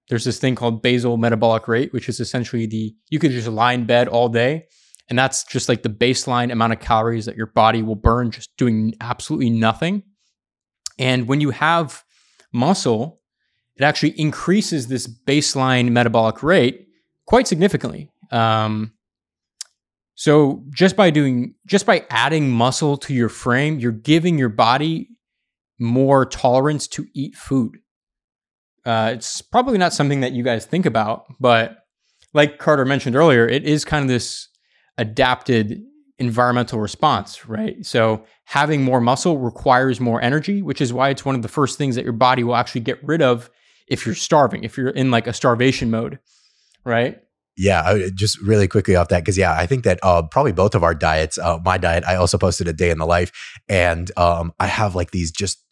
there's 0.09 0.25
this 0.25 0.39
thing 0.39 0.55
called 0.55 0.83
basal 0.83 1.17
metabolic 1.17 1.67
rate, 1.69 1.93
which 1.93 2.09
is 2.09 2.21
essentially 2.21 2.67
the 2.67 2.95
you 3.11 3.19
could 3.19 3.31
just 3.31 3.49
lie 3.49 3.73
in 3.73 3.87
bed 3.87 4.09
all 4.09 4.29
day 4.29 4.67
and 5.09 5.19
that's 5.19 5.45
just 5.45 5.69
like 5.69 5.83
the 5.83 5.91
baseline 5.91 6.51
amount 6.51 6.73
of 6.73 6.81
calories 6.81 7.27
that 7.27 7.37
your 7.37 7.47
body 7.47 7.83
will 7.83 7.97
burn 7.97 8.31
just 8.31 8.57
doing 8.57 8.95
absolutely 9.01 9.51
nothing. 9.51 10.03
And 10.99 11.29
when 11.29 11.41
you 11.41 11.51
have 11.51 12.05
muscle, 12.53 13.21
it 13.77 13.83
actually 13.83 14.19
increases 14.19 14.87
this 14.87 15.07
baseline 15.07 15.91
metabolic 15.91 16.43
rate 16.43 16.87
quite 17.27 17.47
significantly. 17.47 18.11
Um, 18.31 18.93
so 20.15 20.65
just 20.71 20.97
by 20.97 21.11
doing, 21.11 21.55
just 21.67 21.87
by 21.87 22.07
adding 22.09 22.51
muscle 22.51 22.97
to 22.99 23.13
your 23.13 23.29
frame, 23.29 23.81
you're 23.81 23.93
giving 23.93 24.39
your 24.39 24.49
body 24.49 25.09
more 25.79 26.25
tolerance 26.25 26.87
to 26.89 27.07
eat 27.15 27.35
food. 27.35 27.79
Uh, 28.87 29.13
it's 29.15 29.43
probably 29.43 29.77
not 29.77 29.93
something 29.93 30.21
that 30.21 30.33
you 30.33 30.45
guys 30.45 30.65
think 30.67 30.87
about, 30.87 31.25
but 31.41 31.79
like 32.33 32.59
Carter 32.59 32.85
mentioned 32.85 33.17
earlier, 33.17 33.47
it 33.49 33.65
is 33.65 33.85
kind 33.85 34.03
of 34.03 34.09
this 34.09 34.49
adapted 34.99 35.83
environmental 36.19 36.79
response, 36.79 37.47
right? 37.49 37.85
So 37.85 38.25
having 38.45 38.83
more 38.83 39.01
muscle 39.01 39.39
requires 39.39 40.01
more 40.01 40.23
energy, 40.23 40.63
which 40.63 40.81
is 40.81 40.93
why 40.93 41.11
it's 41.11 41.25
one 41.25 41.35
of 41.35 41.43
the 41.43 41.49
first 41.49 41.77
things 41.77 41.97
that 41.97 42.05
your 42.05 42.13
body 42.13 42.45
will 42.45 42.57
actually 42.57 42.83
get 42.83 43.03
rid 43.03 43.21
of 43.21 43.51
if 43.89 44.07
you're 44.07 44.15
starving, 44.15 44.65
if 44.65 44.77
you're 44.77 44.89
in 44.89 45.11
like 45.11 45.27
a 45.27 45.33
starvation 45.33 45.91
mode, 45.91 46.19
right? 46.85 47.21
Yeah, 47.57 48.09
just 48.15 48.41
really 48.41 48.67
quickly 48.67 48.97
off 48.97 49.09
that 49.09 49.21
because 49.21 49.39
yeah, 49.39 49.53
I 49.53 49.67
think 49.67 49.85
that 49.85 50.01
uh, 50.03 50.23
probably 50.23 50.51
both 50.51 50.75
of 50.75 50.83
our 50.83 50.95
diets. 50.95 51.39
Uh, 51.39 51.59
my 51.65 51.79
diet, 51.79 52.03
I 52.05 52.17
also 52.17 52.37
posted 52.37 52.67
a 52.67 52.73
day 52.73 52.91
in 52.91 52.99
the 52.99 53.07
life, 53.07 53.31
and 53.69 54.11
um, 54.19 54.53
I 54.59 54.67
have 54.67 54.97
like 54.97 55.13
these 55.13 55.31
just 55.31 55.63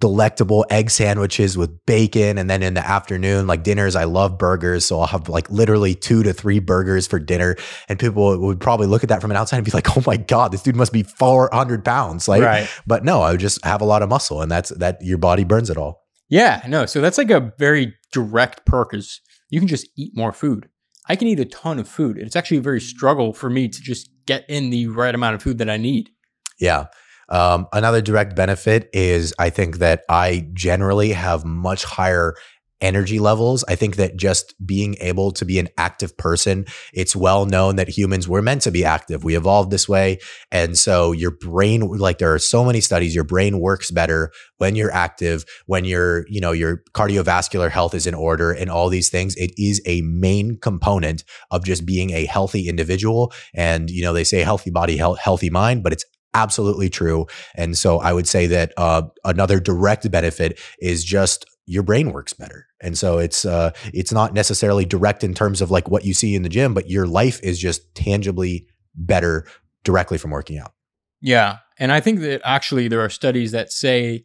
delectable 0.00 0.66
egg 0.70 0.90
sandwiches 0.90 1.56
with 1.56 1.84
bacon 1.86 2.36
and 2.36 2.50
then 2.50 2.62
in 2.62 2.74
the 2.74 2.86
afternoon 2.86 3.46
like 3.46 3.62
dinners 3.62 3.94
i 3.94 4.04
love 4.04 4.36
burgers 4.36 4.84
so 4.84 5.00
i'll 5.00 5.06
have 5.06 5.28
like 5.28 5.48
literally 5.50 5.94
two 5.94 6.22
to 6.22 6.32
three 6.32 6.58
burgers 6.58 7.06
for 7.06 7.18
dinner 7.18 7.56
and 7.88 7.98
people 7.98 8.38
would 8.38 8.60
probably 8.60 8.86
look 8.86 9.02
at 9.02 9.08
that 9.08 9.20
from 9.20 9.30
an 9.30 9.36
outside 9.36 9.56
and 9.56 9.64
be 9.64 9.70
like 9.70 9.96
oh 9.96 10.02
my 10.06 10.16
god 10.16 10.52
this 10.52 10.62
dude 10.62 10.76
must 10.76 10.92
be 10.92 11.02
400 11.02 11.84
pounds 11.84 12.28
like 12.28 12.42
right. 12.42 12.68
but 12.86 13.04
no 13.04 13.22
i 13.22 13.30
would 13.30 13.40
just 13.40 13.64
have 13.64 13.80
a 13.80 13.84
lot 13.84 14.02
of 14.02 14.08
muscle 14.08 14.42
and 14.42 14.50
that's 14.50 14.70
that 14.70 14.98
your 15.00 15.18
body 15.18 15.44
burns 15.44 15.70
it 15.70 15.76
all. 15.76 16.06
Yeah 16.28 16.62
no 16.68 16.86
so 16.86 17.00
that's 17.00 17.18
like 17.18 17.30
a 17.30 17.52
very 17.58 17.94
direct 18.12 18.66
perk 18.66 18.94
is 18.94 19.20
you 19.50 19.60
can 19.60 19.68
just 19.68 19.88
eat 19.96 20.12
more 20.14 20.32
food. 20.32 20.68
I 21.08 21.16
can 21.16 21.28
eat 21.28 21.40
a 21.40 21.44
ton 21.44 21.78
of 21.78 21.88
food 21.88 22.18
it's 22.18 22.36
actually 22.36 22.58
a 22.58 22.62
very 22.62 22.80
struggle 22.80 23.32
for 23.32 23.48
me 23.48 23.68
to 23.68 23.80
just 23.80 24.10
get 24.26 24.44
in 24.48 24.70
the 24.70 24.88
right 24.88 25.14
amount 25.14 25.36
of 25.36 25.42
food 25.42 25.58
that 25.58 25.70
i 25.70 25.76
need. 25.76 26.10
Yeah 26.58 26.86
um, 27.28 27.66
another 27.72 28.00
direct 28.00 28.34
benefit 28.34 28.88
is 28.92 29.34
I 29.38 29.50
think 29.50 29.78
that 29.78 30.02
I 30.08 30.48
generally 30.54 31.12
have 31.12 31.44
much 31.44 31.84
higher 31.84 32.34
energy 32.80 33.18
levels. 33.18 33.64
I 33.68 33.74
think 33.74 33.96
that 33.96 34.16
just 34.16 34.54
being 34.64 34.96
able 35.00 35.32
to 35.32 35.44
be 35.44 35.58
an 35.58 35.68
active 35.76 36.16
person, 36.16 36.64
it's 36.92 37.16
well 37.16 37.44
known 37.44 37.76
that 37.76 37.88
humans 37.88 38.28
were 38.28 38.42
meant 38.42 38.62
to 38.62 38.70
be 38.70 38.84
active. 38.84 39.24
We 39.24 39.36
evolved 39.36 39.70
this 39.70 39.88
way. 39.88 40.18
And 40.52 40.78
so 40.78 41.12
your 41.12 41.32
brain, 41.32 41.80
like 41.80 42.18
there 42.18 42.32
are 42.32 42.38
so 42.38 42.64
many 42.64 42.80
studies, 42.80 43.14
your 43.14 43.24
brain 43.24 43.58
works 43.58 43.90
better 43.90 44.30
when 44.58 44.76
you're 44.76 44.92
active, 44.92 45.44
when 45.66 45.84
your, 45.84 46.24
you 46.28 46.40
know, 46.40 46.52
your 46.52 46.82
cardiovascular 46.94 47.70
health 47.70 47.94
is 47.94 48.06
in 48.06 48.14
order 48.14 48.52
and 48.52 48.70
all 48.70 48.88
these 48.88 49.08
things. 49.08 49.34
It 49.36 49.52
is 49.56 49.82
a 49.84 50.02
main 50.02 50.58
component 50.58 51.24
of 51.50 51.64
just 51.64 51.84
being 51.84 52.10
a 52.10 52.26
healthy 52.26 52.68
individual. 52.68 53.32
And, 53.54 53.90
you 53.90 54.02
know, 54.02 54.12
they 54.12 54.24
say 54.24 54.40
healthy 54.42 54.70
body, 54.70 54.96
healthy 54.96 55.50
mind, 55.50 55.82
but 55.82 55.92
it's 55.92 56.04
absolutely 56.34 56.88
true. 56.90 57.26
And 57.54 57.76
so 57.76 57.98
I 57.98 58.12
would 58.12 58.28
say 58.28 58.46
that 58.46 58.72
uh, 58.76 59.02
another 59.24 59.60
direct 59.60 60.10
benefit 60.10 60.60
is 60.80 61.04
just 61.04 61.46
your 61.66 61.82
brain 61.82 62.12
works 62.12 62.32
better. 62.32 62.66
And 62.80 62.96
so 62.96 63.18
it's 63.18 63.44
uh, 63.44 63.72
it's 63.92 64.12
not 64.12 64.32
necessarily 64.32 64.84
direct 64.84 65.22
in 65.22 65.34
terms 65.34 65.60
of 65.60 65.70
like 65.70 65.88
what 65.88 66.04
you 66.04 66.14
see 66.14 66.34
in 66.34 66.42
the 66.42 66.48
gym, 66.48 66.74
but 66.74 66.88
your 66.88 67.06
life 67.06 67.40
is 67.42 67.58
just 67.58 67.94
tangibly 67.94 68.66
better 68.94 69.46
directly 69.84 70.18
from 70.18 70.30
working 70.30 70.58
out. 70.58 70.72
Yeah, 71.20 71.58
and 71.78 71.92
I 71.92 72.00
think 72.00 72.20
that 72.20 72.40
actually 72.44 72.88
there 72.88 73.00
are 73.00 73.10
studies 73.10 73.52
that 73.52 73.72
say 73.72 74.24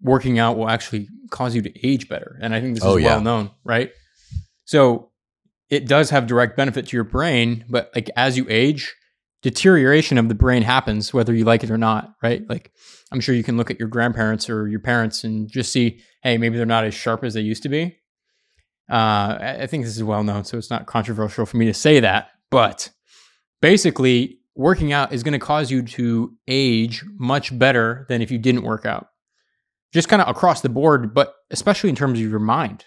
working 0.00 0.38
out 0.38 0.56
will 0.56 0.68
actually 0.68 1.08
cause 1.30 1.54
you 1.54 1.62
to 1.62 1.86
age 1.86 2.08
better, 2.08 2.38
and 2.40 2.54
I 2.54 2.60
think 2.60 2.74
this 2.74 2.84
is 2.84 2.88
oh, 2.88 2.96
yeah. 2.96 3.06
well 3.08 3.20
known, 3.20 3.50
right? 3.64 3.90
So 4.64 5.10
it 5.68 5.86
does 5.86 6.10
have 6.10 6.26
direct 6.26 6.56
benefit 6.56 6.86
to 6.88 6.96
your 6.96 7.04
brain, 7.04 7.64
but 7.68 7.90
like 7.94 8.08
as 8.16 8.36
you 8.36 8.46
age, 8.48 8.94
deterioration 9.42 10.18
of 10.18 10.28
the 10.28 10.34
brain 10.34 10.62
happens 10.62 11.12
whether 11.12 11.34
you 11.34 11.44
like 11.44 11.64
it 11.64 11.70
or 11.70 11.78
not, 11.78 12.14
right? 12.22 12.48
Like 12.48 12.72
I'm 13.10 13.20
sure 13.20 13.34
you 13.34 13.42
can 13.42 13.56
look 13.56 13.70
at 13.70 13.78
your 13.78 13.88
grandparents 13.88 14.48
or 14.48 14.68
your 14.68 14.80
parents 14.80 15.24
and 15.24 15.50
just 15.50 15.72
see, 15.72 16.00
hey, 16.22 16.38
maybe 16.38 16.56
they're 16.56 16.66
not 16.66 16.84
as 16.84 16.94
sharp 16.94 17.24
as 17.24 17.34
they 17.34 17.40
used 17.40 17.62
to 17.64 17.68
be. 17.68 17.98
Uh, 18.90 19.38
I 19.60 19.66
think 19.66 19.84
this 19.84 19.96
is 19.96 20.04
well 20.04 20.24
known, 20.24 20.44
so 20.44 20.58
it's 20.58 20.70
not 20.70 20.86
controversial 20.86 21.46
for 21.46 21.56
me 21.56 21.66
to 21.66 21.74
say 21.74 22.00
that. 22.00 22.30
But 22.50 22.90
basically, 23.60 24.38
working 24.54 24.92
out 24.92 25.12
is 25.12 25.22
going 25.22 25.32
to 25.32 25.38
cause 25.38 25.70
you 25.70 25.82
to 25.82 26.34
age 26.46 27.04
much 27.18 27.56
better 27.58 28.06
than 28.08 28.22
if 28.22 28.30
you 28.30 28.38
didn't 28.38 28.62
work 28.62 28.84
out. 28.84 29.08
Just 29.92 30.08
kind 30.08 30.22
of 30.22 30.28
across 30.28 30.60
the 30.60 30.68
board, 30.68 31.14
but 31.14 31.34
especially 31.50 31.90
in 31.90 31.96
terms 31.96 32.18
of 32.18 32.30
your 32.30 32.38
mind. 32.38 32.84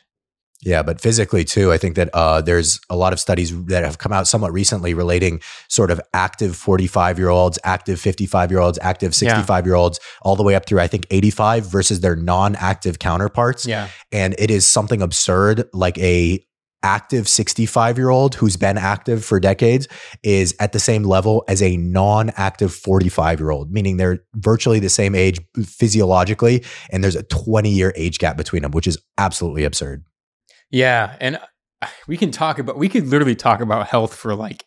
Yeah, 0.66 0.82
but 0.82 1.00
physically 1.00 1.46
too, 1.46 1.72
I 1.72 1.78
think 1.78 1.96
that 1.96 2.10
uh, 2.14 2.42
there's 2.42 2.80
a 2.90 2.96
lot 2.96 3.14
of 3.14 3.20
studies 3.20 3.56
that 3.66 3.86
have 3.86 4.00
come 4.00 4.12
out 4.12 4.28
somewhat 4.28 4.52
recently 4.52 4.96
relating 4.96 5.40
sort 5.70 5.92
of 5.92 6.02
active 6.12 6.56
45 6.56 7.20
year 7.20 7.30
olds, 7.30 7.60
active 7.64 8.02
55 8.02 8.50
year 8.50 8.60
olds, 8.60 8.80
active 8.82 9.14
65 9.14 9.66
year 9.68 9.76
olds, 9.76 10.00
all 10.24 10.36
the 10.36 10.42
way 10.42 10.56
up 10.56 10.66
through 10.66 10.80
I 10.80 10.88
think 10.88 11.06
85 11.12 11.68
versus 11.68 12.00
their 12.00 12.16
non-active 12.16 12.98
counterparts. 12.98 13.68
Yeah, 13.68 13.90
and 14.12 14.34
it 14.40 14.50
is 14.50 14.68
something 14.68 15.04
absurd, 15.04 15.70
like 15.72 16.00
a 16.00 16.44
active 16.82 17.28
65 17.28 17.98
year 17.98 18.10
old 18.10 18.36
who's 18.36 18.58
been 18.58 18.78
active 18.78 19.26
for 19.26 19.40
decades 19.40 19.88
is 20.24 20.56
at 20.60 20.72
the 20.72 20.80
same 20.80 21.04
level 21.04 21.44
as 21.48 21.62
a 21.62 21.78
non 21.78 22.32
active 22.38 22.74
45 22.74 23.40
year 23.40 23.52
old, 23.52 23.72
meaning 23.72 23.98
they're 23.98 24.24
virtually 24.36 24.80
the 24.80 24.90
same 24.90 25.14
age 25.14 25.40
physiologically. 25.64 26.64
And 26.90 27.04
there's 27.04 27.16
a 27.16 27.24
20 27.24 27.70
year 27.70 27.94
age 27.96 28.18
gap 28.18 28.36
between 28.36 28.64
them, 28.64 28.72
which 28.72 28.88
is 28.88 28.98
absolutely 29.18 29.64
absurd. 29.64 30.04
Yeah, 30.72 31.16
and 31.20 31.38
uh, 31.82 31.88
we 32.08 32.18
can 32.18 32.32
talk 32.32 32.60
about 32.60 32.78
we 32.78 32.90
could 32.90 33.08
literally 33.08 33.36
talk 33.36 33.62
about 33.62 33.88
health 33.88 34.14
for 34.16 34.36
like 34.36 34.66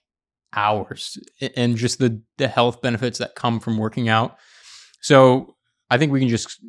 hours 0.55 1.19
and 1.57 1.77
just 1.77 1.99
the 1.99 2.23
the 2.39 2.49
health 2.49 2.81
benefits 2.81 3.19
that 3.19 3.35
come 3.35 3.61
from 3.61 3.77
working 3.79 4.09
out. 4.09 4.37
So, 5.01 5.55
I 5.91 5.99
think 5.99 6.11
we 6.13 6.21
can 6.21 6.29
just 6.29 6.61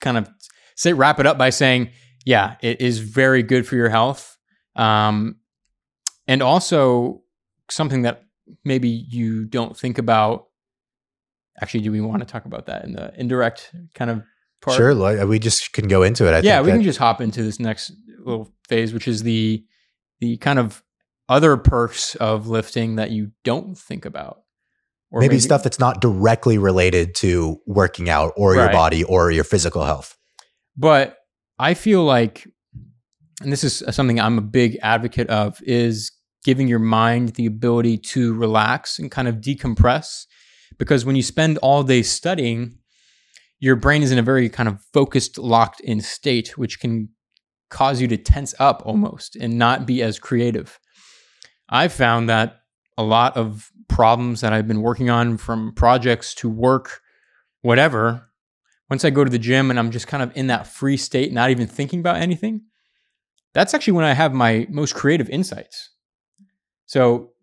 kind 0.00 0.16
of 0.16 0.28
say 0.76 0.92
wrap 0.92 1.20
it 1.20 1.26
up 1.26 1.36
by 1.36 1.50
saying, 1.50 1.90
yeah, 2.24 2.56
it 2.62 2.80
is 2.80 2.98
very 3.00 3.42
good 3.42 3.66
for 3.66 3.76
your 3.76 3.88
health. 3.90 4.36
Um 4.76 5.36
and 6.26 6.42
also 6.42 7.22
something 7.70 8.02
that 8.02 8.24
maybe 8.64 8.88
you 8.88 9.44
don't 9.44 9.76
think 9.76 9.98
about 9.98 10.46
actually, 11.60 11.80
do 11.80 11.92
we 11.92 12.00
want 12.00 12.20
to 12.20 12.26
talk 12.26 12.46
about 12.46 12.66
that 12.66 12.84
in 12.84 12.92
the 12.92 13.12
indirect 13.18 13.70
kind 13.94 14.10
of 14.10 14.22
part? 14.60 14.76
Sure, 14.76 14.94
like, 14.94 15.22
we 15.28 15.38
just 15.38 15.72
can 15.72 15.86
go 15.86 16.02
into 16.02 16.26
it. 16.26 16.32
I 16.32 16.38
yeah, 16.40 16.56
think 16.56 16.64
we 16.66 16.70
that- 16.72 16.76
can 16.78 16.82
just 16.84 16.98
hop 16.98 17.20
into 17.20 17.42
this 17.42 17.60
next 17.60 17.92
little 18.24 18.52
phase, 18.68 18.92
which 18.92 19.08
is 19.08 19.22
the 19.22 19.64
the 20.20 20.36
kind 20.38 20.58
of 20.58 20.82
other 21.28 21.56
perks 21.56 22.14
of 22.16 22.48
lifting 22.48 22.96
that 22.96 23.10
you 23.10 23.30
don't 23.44 23.76
think 23.76 24.04
about, 24.04 24.42
or 25.10 25.20
maybe, 25.20 25.38
stuff 25.38 25.62
that's 25.62 25.78
not 25.78 26.00
directly 26.00 26.58
related 26.58 27.14
to 27.16 27.60
working 27.66 28.08
out 28.08 28.32
or 28.36 28.54
your 28.54 28.70
body 28.70 29.04
or 29.04 29.30
your 29.30 29.44
physical 29.44 29.84
health. 29.84 30.16
But 30.76 31.18
I 31.58 31.74
feel 31.74 32.04
like, 32.04 32.46
and 33.40 33.52
this 33.52 33.64
is 33.64 33.82
something 33.90 34.20
I'm 34.20 34.38
a 34.38 34.42
big 34.42 34.78
advocate 34.82 35.28
of, 35.28 35.60
is 35.62 36.12
giving 36.44 36.68
your 36.68 36.78
mind 36.78 37.30
the 37.30 37.46
ability 37.46 37.96
to 37.96 38.34
relax 38.34 38.98
and 38.98 39.10
kind 39.10 39.28
of 39.28 39.36
decompress. 39.36 40.26
Because 40.78 41.04
when 41.04 41.16
you 41.16 41.22
spend 41.22 41.58
all 41.58 41.82
day 41.82 42.02
studying, 42.02 42.78
your 43.60 43.76
brain 43.76 44.02
is 44.02 44.12
in 44.12 44.18
a 44.18 44.22
very 44.22 44.48
kind 44.48 44.68
of 44.68 44.82
focused, 44.92 45.38
locked 45.38 45.80
in 45.80 46.00
state, 46.00 46.58
which 46.58 46.80
can 46.80 47.08
cause 47.74 48.00
you 48.00 48.06
to 48.06 48.16
tense 48.16 48.54
up 48.60 48.82
almost 48.86 49.34
and 49.34 49.58
not 49.58 49.84
be 49.84 50.00
as 50.00 50.20
creative. 50.20 50.78
I've 51.68 51.92
found 51.92 52.28
that 52.28 52.60
a 52.96 53.02
lot 53.02 53.36
of 53.36 53.70
problems 53.88 54.42
that 54.42 54.52
I've 54.52 54.68
been 54.68 54.80
working 54.80 55.10
on 55.10 55.36
from 55.38 55.74
projects 55.74 56.34
to 56.36 56.48
work, 56.48 57.00
whatever, 57.62 58.30
once 58.88 59.04
I 59.04 59.10
go 59.10 59.24
to 59.24 59.30
the 59.30 59.40
gym 59.40 59.70
and 59.70 59.78
I'm 59.78 59.90
just 59.90 60.06
kind 60.06 60.22
of 60.22 60.30
in 60.36 60.46
that 60.46 60.68
free 60.68 60.96
state, 60.96 61.32
not 61.32 61.50
even 61.50 61.66
thinking 61.66 61.98
about 61.98 62.16
anything, 62.16 62.62
that's 63.54 63.74
actually 63.74 63.94
when 63.94 64.04
I 64.04 64.14
have 64.14 64.32
my 64.32 64.68
most 64.70 64.94
creative 64.94 65.28
insights. 65.28 65.90
So 66.86 67.33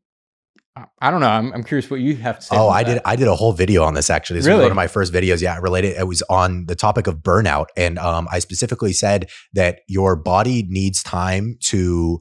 I- 0.76 1.12
don't 1.12 1.20
know. 1.20 1.28
I'm, 1.28 1.52
I'm 1.52 1.64
curious 1.64 1.90
what 1.92 2.00
you 2.00 2.16
have 2.16 2.40
to 2.40 2.46
say. 2.46 2.56
Oh, 2.56 2.70
I 2.70 2.84
did. 2.84 3.02
I 3.04 3.18
did 3.18 3.28
a 3.28 3.36
whole 3.36 3.52
video 3.52 3.84
on 3.84 3.94
this 3.94 4.10
actually. 4.10 4.40
This 4.40 4.48
was 4.48 4.62
one 4.62 4.72
of 4.72 4.76
my 4.76 4.88
first 4.88 5.12
videos. 5.12 5.42
Yeah, 5.42 5.58
related. 5.58 5.98
It 5.98 6.08
was 6.08 6.22
on 6.30 6.66
the 6.68 6.76
topic 6.76 7.08
of 7.08 7.18
burnout, 7.18 7.68
and 7.76 8.00
um, 8.00 8.28
I 8.32 8.40
specifically 8.40 8.94
said 8.94 9.30
that 9.54 9.82
your 9.88 10.16
body 10.16 10.66
needs 10.70 11.04
time 11.04 11.58
to, 11.66 12.20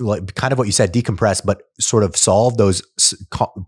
like, 0.00 0.34
kind 0.34 0.52
of 0.52 0.58
what 0.58 0.66
you 0.66 0.72
said, 0.72 0.92
decompress, 0.92 1.42
but 1.44 1.62
sort 1.78 2.02
of 2.02 2.16
solve 2.16 2.56
those 2.56 2.82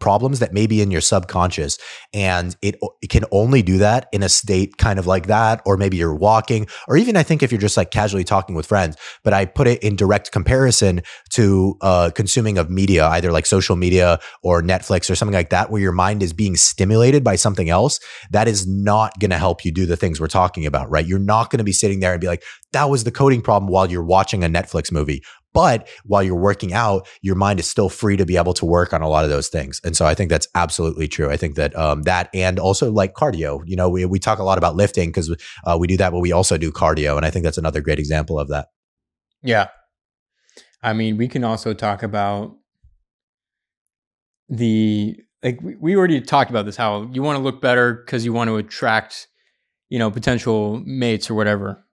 problems 0.01 0.41
that 0.41 0.53
may 0.53 0.67
be 0.67 0.83
in 0.83 0.91
your 0.91 1.01
subconscious, 1.01 1.79
and 2.13 2.57
it 2.61 2.77
it 3.03 3.11
can 3.11 3.25
only 3.31 3.63
do 3.63 3.79
that 3.79 4.09
in 4.13 4.25
a 4.25 4.29
state 4.29 4.79
kind 4.79 4.99
of 4.99 5.07
like 5.07 5.29
that, 5.29 5.63
or 5.65 5.77
maybe 5.77 5.97
you're 5.97 6.15
walking, 6.15 6.67
or 6.89 6.97
even 6.97 7.17
I 7.17 7.23
think 7.23 7.45
if 7.45 7.53
you're 7.53 7.61
just 7.61 7.77
like 7.77 7.93
casually 7.93 8.25
talking 8.25 8.57
with 8.57 8.67
friends. 8.67 8.97
But 9.23 9.33
I 9.33 9.45
put 9.45 9.69
it 9.69 9.81
in 9.83 9.95
direct 9.95 10.33
comparison 10.33 11.03
to 11.31 11.77
uh, 11.81 12.11
consuming 12.15 12.59
of 12.59 12.69
media, 12.69 13.07
either 13.07 13.31
like 13.31 13.47
social 13.47 13.77
media 13.77 14.19
or 14.43 14.63
Netflix 14.63 15.11
or 15.11 15.15
something 15.15 15.35
like 15.35 15.51
that, 15.51 15.71
where 15.71 15.81
your 15.81 15.93
mind 15.93 16.23
is 16.23 16.33
being 16.33 16.57
stimulated 16.57 17.25
by 17.25 17.37
something 17.37 17.71
else, 17.71 18.01
that 18.31 18.49
is 18.49 18.67
not 18.67 19.19
going 19.21 19.31
to 19.31 19.39
help 19.39 19.65
you 19.65 19.73
do 19.73 19.87
the 19.87 19.97
things 19.97 20.21
we're 20.21 20.27
talking 20.27 20.67
about, 20.67 20.91
right? 20.91 21.07
You're 21.07 21.19
not 21.19 21.51
going 21.51 21.59
to 21.59 21.65
be 21.65 21.73
sitting 21.73 22.01
there 22.01 22.13
and 22.13 22.21
be 22.21 22.27
like, 22.27 22.43
that 22.73 22.91
was 22.91 23.05
the 23.05 23.13
coding 23.13 23.43
problem 23.43 23.71
while 23.71 23.91
you're 23.91 24.05
watching 24.05 24.45
a 24.45 24.49
Netflix 24.49 24.91
movie. 24.91 25.23
But 25.53 25.89
while 26.05 26.23
you're 26.23 26.35
working 26.35 26.73
out, 26.73 27.07
your 27.23 27.37
mind 27.37 27.61
is 27.61 27.71
still 27.71 27.89
free 27.89 28.17
to 28.17 28.27
be 28.27 28.37
able 28.37 28.55
to 28.55 28.67
work 28.67 28.93
on 28.93 29.03
a 29.03 29.09
lot 29.09 29.23
of 29.23 29.31
those 29.31 29.49
things. 29.49 29.81
And 29.85 29.97
so 29.97 30.05
I 30.05 30.13
think 30.13 30.29
that's 30.29 30.49
absolutely 30.57 31.07
true. 31.07 31.31
I 31.31 31.37
think 31.37 31.55
that 31.55 31.77
um, 31.77 32.03
that 32.03 32.29
and 32.35 32.59
also 32.59 32.91
like 32.91 33.15
cardio, 33.15 33.63
you 33.65 33.77
know, 33.77 33.89
we, 33.89 34.05
we 34.05 34.19
talk 34.19 34.41
a 34.41 34.43
lot 34.43 34.59
about 34.59 34.75
lifting 34.75 35.11
because 35.11 35.35
uh, 35.65 35.77
we 35.79 35.87
do 35.87 35.97
that, 35.99 36.11
but 36.11 36.19
we 36.19 36.33
also 36.33 36.59
do 36.59 36.73
cardio. 36.73 37.17
And 37.17 37.25
I 37.25 37.31
think 37.31 37.45
that's 37.45 37.57
another 37.57 37.81
great 37.81 38.01
example 38.01 38.41
of 38.41 38.49
that. 38.49 38.67
Yeah. 39.45 39.69
I 40.83 40.93
mean, 40.93 41.17
we 41.17 41.29
can 41.29 41.45
also 41.45 41.73
talk 41.73 42.03
about 42.03 42.57
the 44.49 45.17
like 45.43 45.61
we, 45.63 45.95
already 45.95 46.21
talked 46.21 46.51
about 46.51 46.65
this 46.65 46.77
how 46.77 47.09
you 47.13 47.23
want 47.23 47.37
to 47.37 47.43
look 47.43 47.61
better 47.61 47.93
because 47.95 48.25
you 48.25 48.33
want 48.33 48.49
to 48.49 48.57
attract, 48.57 49.29
you 49.91 49.99
know, 49.99 50.11
potential 50.11 50.83
mates 50.87 51.31
or 51.31 51.35
whatever. 51.35 51.85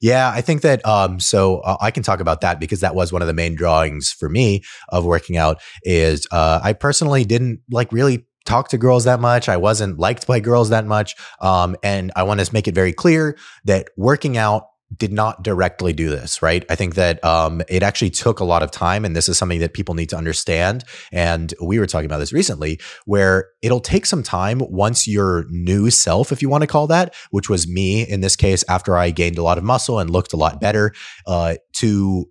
Yeah, 0.00 0.30
I 0.34 0.40
think 0.40 0.62
that 0.62 0.84
um 0.86 1.20
so 1.20 1.58
uh, 1.60 1.76
I 1.80 1.90
can 1.90 2.02
talk 2.02 2.20
about 2.20 2.40
that 2.40 2.58
because 2.60 2.80
that 2.80 2.94
was 2.94 3.12
one 3.12 3.22
of 3.22 3.28
the 3.28 3.34
main 3.34 3.54
drawings 3.54 4.10
for 4.10 4.28
me 4.28 4.62
of 4.88 5.04
working 5.04 5.36
out 5.36 5.60
is 5.82 6.26
uh 6.30 6.60
I 6.62 6.72
personally 6.72 7.24
didn't 7.24 7.60
like 7.70 7.92
really 7.92 8.26
talk 8.44 8.68
to 8.68 8.78
girls 8.78 9.04
that 9.04 9.20
much. 9.20 9.48
I 9.48 9.56
wasn't 9.56 9.98
liked 9.98 10.26
by 10.26 10.40
girls 10.40 10.70
that 10.70 10.86
much. 10.86 11.14
Um 11.40 11.76
and 11.82 12.10
I 12.16 12.24
want 12.24 12.40
to 12.40 12.52
make 12.52 12.68
it 12.68 12.74
very 12.74 12.92
clear 12.92 13.36
that 13.64 13.88
working 13.96 14.36
out 14.36 14.64
did 14.96 15.12
not 15.12 15.42
directly 15.42 15.92
do 15.92 16.10
this, 16.10 16.42
right? 16.42 16.64
I 16.68 16.74
think 16.74 16.94
that 16.94 17.22
um, 17.24 17.62
it 17.68 17.82
actually 17.82 18.10
took 18.10 18.40
a 18.40 18.44
lot 18.44 18.62
of 18.62 18.70
time, 18.70 19.04
and 19.04 19.16
this 19.16 19.28
is 19.28 19.38
something 19.38 19.60
that 19.60 19.72
people 19.72 19.94
need 19.94 20.08
to 20.10 20.16
understand. 20.16 20.84
And 21.10 21.52
we 21.60 21.78
were 21.78 21.86
talking 21.86 22.06
about 22.06 22.18
this 22.18 22.32
recently, 22.32 22.80
where 23.06 23.48
it'll 23.62 23.80
take 23.80 24.06
some 24.06 24.22
time 24.22 24.60
once 24.60 25.08
your 25.08 25.46
new 25.48 25.90
self, 25.90 26.32
if 26.32 26.42
you 26.42 26.48
want 26.48 26.62
to 26.62 26.68
call 26.68 26.86
that, 26.88 27.14
which 27.30 27.48
was 27.48 27.66
me 27.66 28.02
in 28.02 28.20
this 28.20 28.36
case, 28.36 28.64
after 28.68 28.96
I 28.96 29.10
gained 29.10 29.38
a 29.38 29.42
lot 29.42 29.58
of 29.58 29.64
muscle 29.64 29.98
and 29.98 30.10
looked 30.10 30.32
a 30.32 30.36
lot 30.36 30.60
better, 30.60 30.92
uh, 31.26 31.56
to 31.74 32.26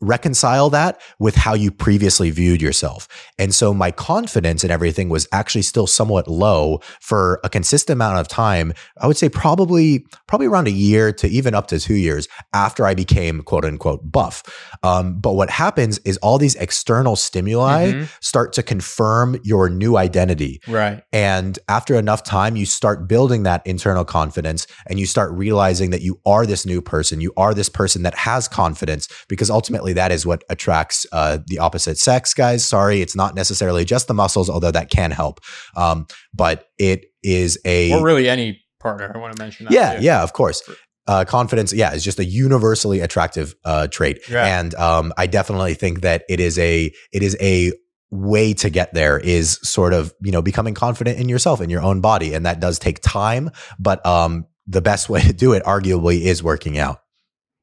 reconcile 0.00 0.70
that 0.70 1.00
with 1.18 1.34
how 1.34 1.54
you 1.54 1.70
previously 1.70 2.30
viewed 2.30 2.62
yourself. 2.62 3.08
And 3.38 3.54
so 3.54 3.74
my 3.74 3.90
confidence 3.90 4.62
in 4.62 4.70
everything 4.70 5.08
was 5.08 5.26
actually 5.32 5.62
still 5.62 5.86
somewhat 5.86 6.28
low 6.28 6.80
for 7.00 7.40
a 7.42 7.48
consistent 7.48 7.96
amount 7.96 8.18
of 8.18 8.28
time. 8.28 8.72
I 9.00 9.06
would 9.06 9.16
say 9.16 9.28
probably 9.28 10.06
probably 10.26 10.46
around 10.46 10.68
a 10.68 10.72
year 10.72 11.12
to 11.12 11.26
even 11.28 11.54
up 11.54 11.66
to 11.68 11.80
2 11.80 11.94
years 11.94 12.28
after 12.52 12.86
I 12.86 12.94
became 12.94 13.42
quote 13.42 13.64
unquote 13.64 14.10
buff. 14.10 14.42
Um, 14.82 15.18
but 15.20 15.34
what 15.34 15.50
happens 15.50 15.98
is 16.04 16.16
all 16.18 16.38
these 16.38 16.54
external 16.56 17.16
stimuli 17.16 17.92
Mhm. 17.92 18.08
start 18.20 18.52
to 18.54 18.62
confirm 18.62 19.38
your 19.42 19.68
new 19.68 19.96
identity. 19.96 20.60
Right. 20.68 21.02
And 21.12 21.58
after 21.68 21.94
enough 21.96 22.22
time, 22.22 22.56
you 22.56 22.66
start 22.66 23.08
building 23.08 23.42
that 23.44 23.62
internal 23.66 24.04
confidence 24.04 24.66
and 24.86 25.00
you 25.00 25.06
start 25.06 25.32
realizing 25.32 25.90
that 25.90 26.02
you 26.02 26.20
are 26.24 26.46
this 26.46 26.64
new 26.64 26.80
person. 26.80 27.20
You 27.20 27.32
are 27.36 27.54
this 27.54 27.68
person 27.68 28.02
that 28.02 28.14
has 28.14 28.46
confidence 28.48 29.08
because 29.28 29.50
ultimately 29.50 29.87
that 29.94 30.12
is 30.12 30.24
what 30.26 30.44
attracts 30.50 31.06
uh, 31.12 31.38
the 31.46 31.58
opposite 31.58 31.98
sex, 31.98 32.34
guys. 32.34 32.66
Sorry, 32.66 33.00
it's 33.00 33.16
not 33.16 33.34
necessarily 33.34 33.84
just 33.84 34.08
the 34.08 34.14
muscles, 34.14 34.48
although 34.50 34.70
that 34.70 34.90
can 34.90 35.10
help. 35.10 35.40
Um, 35.76 36.06
but 36.34 36.66
it 36.78 37.06
is 37.22 37.58
a. 37.64 37.92
Or 37.92 38.04
really 38.04 38.28
any 38.28 38.60
partner. 38.80 39.10
I 39.14 39.18
want 39.18 39.34
to 39.36 39.42
mention 39.42 39.64
that. 39.66 39.72
yeah, 39.72 39.96
too. 39.96 40.04
yeah, 40.04 40.22
of 40.22 40.32
course. 40.32 40.62
Uh, 41.06 41.24
confidence, 41.24 41.72
yeah, 41.72 41.94
is 41.94 42.04
just 42.04 42.18
a 42.18 42.24
universally 42.24 43.00
attractive 43.00 43.54
uh, 43.64 43.86
trait, 43.88 44.18
Yeah. 44.30 44.58
and 44.60 44.74
um, 44.74 45.12
I 45.16 45.26
definitely 45.26 45.72
think 45.72 46.02
that 46.02 46.22
it 46.28 46.38
is 46.38 46.58
a 46.58 46.92
it 47.12 47.22
is 47.22 47.34
a 47.40 47.72
way 48.10 48.52
to 48.54 48.68
get 48.70 48.92
there 48.94 49.18
is 49.18 49.58
sort 49.62 49.94
of 49.94 50.12
you 50.22 50.32
know 50.32 50.42
becoming 50.42 50.74
confident 50.74 51.18
in 51.18 51.28
yourself 51.30 51.62
in 51.62 51.70
your 51.70 51.80
own 51.80 52.02
body, 52.02 52.34
and 52.34 52.44
that 52.44 52.60
does 52.60 52.78
take 52.78 53.00
time. 53.00 53.48
But 53.78 54.04
um, 54.04 54.44
the 54.66 54.82
best 54.82 55.08
way 55.10 55.22
to 55.22 55.32
do 55.32 55.54
it, 55.54 55.62
arguably, 55.64 56.20
is 56.20 56.42
working 56.42 56.76
out. 56.76 57.00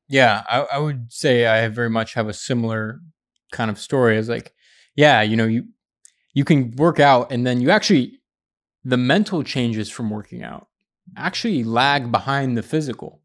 Yeah, 0.08 0.44
I, 0.50 0.62
I 0.74 0.78
would 0.78 1.12
say 1.12 1.48
I 1.48 1.68
very 1.70 1.89
much 1.89 2.13
have 2.13 2.28
a 2.28 2.34
similar 2.34 3.00
kind 3.52 3.72
of 3.72 3.80
story. 3.80 4.18
As 4.18 4.30
like, 4.30 4.54
yeah, 4.96 5.22
you 5.22 5.36
know, 5.36 5.46
you 5.46 5.65
you 6.34 6.46
can 6.46 6.72
work 6.72 7.00
out, 7.00 7.32
and 7.32 7.46
then 7.46 7.62
you 7.62 7.72
actually 7.72 8.20
the 8.84 8.98
mental 8.98 9.44
changes 9.44 9.89
from 9.89 10.10
working 10.10 10.44
out 10.44 10.68
actually 11.18 11.63
lag 11.63 12.12
behind 12.12 12.58
the 12.58 12.63
physical 12.63 13.22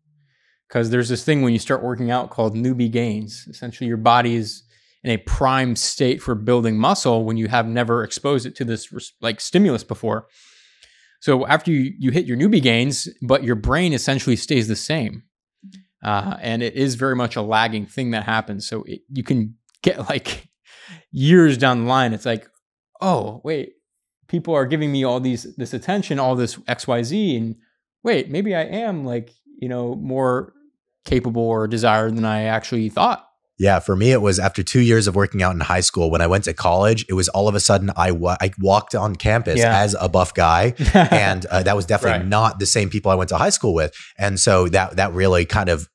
because 0.68 0.90
there's 0.90 1.08
this 1.08 1.24
thing 1.24 1.42
when 1.42 1.52
you 1.52 1.58
start 1.58 1.82
working 1.82 2.10
out 2.10 2.30
called 2.30 2.54
newbie 2.54 2.90
gains. 2.90 3.46
Essentially, 3.48 3.88
your 3.88 3.96
body 3.96 4.36
is 4.36 4.62
in 5.02 5.10
a 5.10 5.16
prime 5.18 5.74
state 5.74 6.22
for 6.22 6.34
building 6.34 6.78
muscle 6.78 7.24
when 7.24 7.36
you 7.36 7.48
have 7.48 7.66
never 7.66 8.04
exposed 8.04 8.46
it 8.46 8.54
to 8.56 8.64
this 8.64 8.92
like 9.20 9.40
stimulus 9.40 9.82
before. 9.82 10.26
So 11.20 11.46
after 11.46 11.70
you, 11.70 11.92
you 11.98 12.10
hit 12.10 12.26
your 12.26 12.36
newbie 12.36 12.62
gains, 12.62 13.08
but 13.20 13.42
your 13.42 13.56
brain 13.56 13.92
essentially 13.92 14.36
stays 14.36 14.68
the 14.68 14.76
same. 14.76 15.24
Uh, 16.02 16.36
and 16.40 16.62
it 16.62 16.74
is 16.74 16.94
very 16.94 17.14
much 17.14 17.36
a 17.36 17.42
lagging 17.42 17.86
thing 17.86 18.10
that 18.12 18.24
happens. 18.24 18.66
So 18.66 18.84
it, 18.84 19.02
you 19.10 19.22
can 19.22 19.56
get 19.82 20.08
like 20.08 20.48
years 21.10 21.58
down 21.58 21.84
the 21.84 21.88
line. 21.88 22.12
It's 22.12 22.26
like, 22.26 22.48
oh, 23.00 23.40
wait, 23.44 23.74
people 24.28 24.54
are 24.54 24.66
giving 24.66 24.92
me 24.92 25.04
all 25.04 25.20
these, 25.20 25.54
this 25.56 25.74
attention, 25.74 26.18
all 26.18 26.36
this 26.36 26.58
X, 26.66 26.86
Y, 26.86 27.02
Z. 27.02 27.36
And 27.36 27.56
wait, 28.02 28.30
maybe 28.30 28.54
I 28.54 28.62
am 28.62 29.04
like, 29.04 29.30
you 29.58 29.68
know, 29.68 29.94
more 29.94 30.54
capable 31.04 31.42
or 31.42 31.66
desired 31.66 32.16
than 32.16 32.24
I 32.24 32.44
actually 32.44 32.88
thought. 32.88 33.26
Yeah, 33.60 33.78
for 33.78 33.94
me, 33.94 34.10
it 34.10 34.22
was 34.22 34.38
after 34.38 34.62
two 34.62 34.80
years 34.80 35.06
of 35.06 35.14
working 35.14 35.42
out 35.42 35.54
in 35.54 35.60
high 35.60 35.82
school. 35.82 36.10
When 36.10 36.22
I 36.22 36.26
went 36.26 36.44
to 36.44 36.54
college, 36.54 37.04
it 37.10 37.12
was 37.12 37.28
all 37.28 37.46
of 37.46 37.54
a 37.54 37.60
sudden 37.60 37.90
I, 37.94 38.10
wa- 38.10 38.38
I 38.40 38.52
walked 38.58 38.94
on 38.94 39.14
campus 39.16 39.58
Yeah. 39.58 39.78
as 39.78 39.94
a 40.00 40.08
buff 40.08 40.32
guy, 40.32 40.72
and 40.94 41.44
uh, 41.46 41.62
that 41.64 41.76
was 41.76 41.84
definitely 41.84 42.20
Right. 42.20 42.26
not 42.26 42.58
the 42.58 42.64
same 42.66 42.88
people 42.88 43.10
I 43.12 43.16
went 43.16 43.28
to 43.28 43.36
high 43.36 43.50
school 43.50 43.74
with. 43.74 43.92
And 44.18 44.40
so 44.40 44.66
that 44.68 44.96
that 44.96 45.12
really 45.12 45.44
kind 45.44 45.68
of 45.68 45.88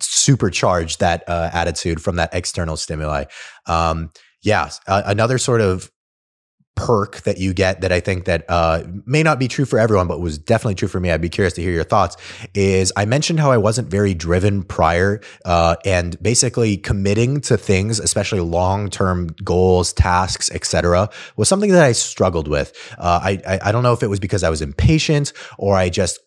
supercharged 0.00 1.00
that 1.00 1.22
uh, 1.28 1.50
attitude 1.52 2.02
from 2.02 2.16
that 2.16 2.30
external 2.32 2.76
stimuli. 2.76 3.24
Um, 3.66 4.10
yeah, 4.42 4.70
uh, 4.86 5.02
another 5.06 5.38
sort 5.38 5.60
of 5.60 5.90
perk 6.74 7.22
that 7.22 7.38
you 7.38 7.52
get 7.52 7.80
that 7.82 7.92
I 7.92 8.00
think 8.00 8.24
that 8.24 8.44
uh, 8.48 8.82
may 9.04 9.22
not 9.22 9.38
be 9.38 9.46
true 9.46 9.64
for 9.64 9.78
everyone, 9.78 10.08
but 10.08 10.20
was 10.20 10.38
definitely 10.38 10.74
true 10.74 10.88
for 10.88 11.00
me. 11.00 11.10
I'd 11.10 11.20
be 11.20 11.28
curious 11.28 11.52
to 11.54 11.62
hear 11.62 11.72
your 11.72 11.84
thoughts. 11.84 12.16
Is 12.54 12.92
I 12.96 13.04
mentioned 13.04 13.40
how 13.40 13.50
I 13.50 13.58
wasn't 13.58 13.88
very 13.88 14.14
driven 14.14 14.62
prior, 14.62 15.20
uh, 15.44 15.76
and 15.84 16.20
basically 16.22 16.76
committing 16.76 17.40
to 17.42 17.56
things, 17.56 18.00
especially 18.00 18.40
long 18.40 18.90
term 18.90 19.28
goals, 19.44 19.92
tasks, 19.92 20.50
etc., 20.50 21.10
was 21.36 21.48
something 21.48 21.70
that 21.70 21.84
I 21.84 21.92
struggled 21.92 22.48
with. 22.48 22.72
Uh, 22.98 23.20
I, 23.22 23.40
I 23.46 23.60
I 23.68 23.72
don't 23.72 23.82
know 23.82 23.92
if 23.92 24.02
it 24.02 24.08
was 24.08 24.20
because 24.20 24.42
I 24.42 24.50
was 24.50 24.62
impatient 24.62 25.32
or 25.58 25.76
I 25.76 25.88
just 25.88 26.20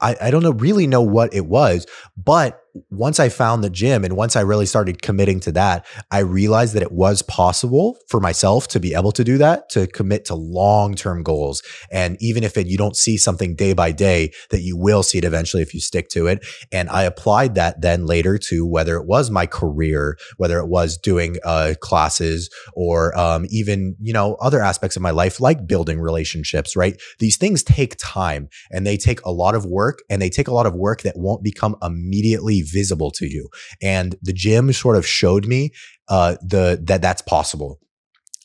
I, 0.00 0.16
I 0.20 0.30
don't 0.30 0.42
know 0.42 0.52
really 0.52 0.86
know 0.86 1.02
what 1.02 1.34
it 1.34 1.46
was, 1.46 1.86
but 2.16 2.63
once 2.90 3.20
I 3.20 3.28
found 3.28 3.62
the 3.62 3.70
gym 3.70 4.04
and 4.04 4.16
once 4.16 4.34
I 4.34 4.40
really 4.40 4.66
started 4.66 5.00
committing 5.00 5.38
to 5.40 5.52
that, 5.52 5.86
I 6.10 6.20
realized 6.20 6.74
that 6.74 6.82
it 6.82 6.90
was 6.90 7.22
possible 7.22 7.96
for 8.08 8.18
myself 8.18 8.66
to 8.68 8.80
be 8.80 8.94
able 8.94 9.12
to 9.12 9.22
do 9.22 9.38
that, 9.38 9.68
to 9.70 9.86
commit 9.86 10.24
to 10.26 10.34
long 10.34 10.94
term 10.94 11.22
goals. 11.22 11.62
And 11.92 12.16
even 12.20 12.42
if 12.42 12.56
it, 12.56 12.66
you 12.66 12.76
don't 12.76 12.96
see 12.96 13.16
something 13.16 13.54
day 13.54 13.74
by 13.74 13.92
day, 13.92 14.32
that 14.50 14.62
you 14.62 14.76
will 14.76 15.02
see 15.02 15.18
it 15.18 15.24
eventually 15.24 15.62
if 15.62 15.72
you 15.72 15.80
stick 15.80 16.08
to 16.10 16.26
it. 16.26 16.44
And 16.72 16.88
I 16.88 17.04
applied 17.04 17.54
that 17.54 17.80
then 17.80 18.06
later 18.06 18.38
to 18.38 18.66
whether 18.66 18.96
it 18.96 19.06
was 19.06 19.30
my 19.30 19.46
career, 19.46 20.18
whether 20.36 20.58
it 20.58 20.66
was 20.66 20.96
doing 20.96 21.36
uh, 21.44 21.74
classes 21.80 22.50
or 22.74 23.16
um, 23.16 23.46
even, 23.50 23.96
you 24.00 24.12
know, 24.12 24.34
other 24.40 24.60
aspects 24.60 24.96
of 24.96 25.02
my 25.02 25.10
life, 25.10 25.38
like 25.38 25.66
building 25.66 26.00
relationships, 26.00 26.74
right? 26.74 27.00
These 27.20 27.36
things 27.36 27.62
take 27.62 27.94
time 27.98 28.48
and 28.72 28.84
they 28.84 28.96
take 28.96 29.20
a 29.24 29.30
lot 29.30 29.54
of 29.54 29.64
work 29.64 30.00
and 30.10 30.20
they 30.20 30.30
take 30.30 30.48
a 30.48 30.54
lot 30.54 30.66
of 30.66 30.74
work 30.74 31.02
that 31.02 31.16
won't 31.16 31.44
become 31.44 31.76
immediately 31.80 32.63
visible 32.64 33.10
to 33.12 33.26
you. 33.26 33.48
And 33.82 34.16
the 34.22 34.32
gym 34.32 34.72
sort 34.72 34.96
of 34.96 35.06
showed 35.06 35.46
me 35.46 35.70
uh, 36.08 36.36
the 36.42 36.80
that 36.84 37.02
that's 37.02 37.22
possible. 37.22 37.80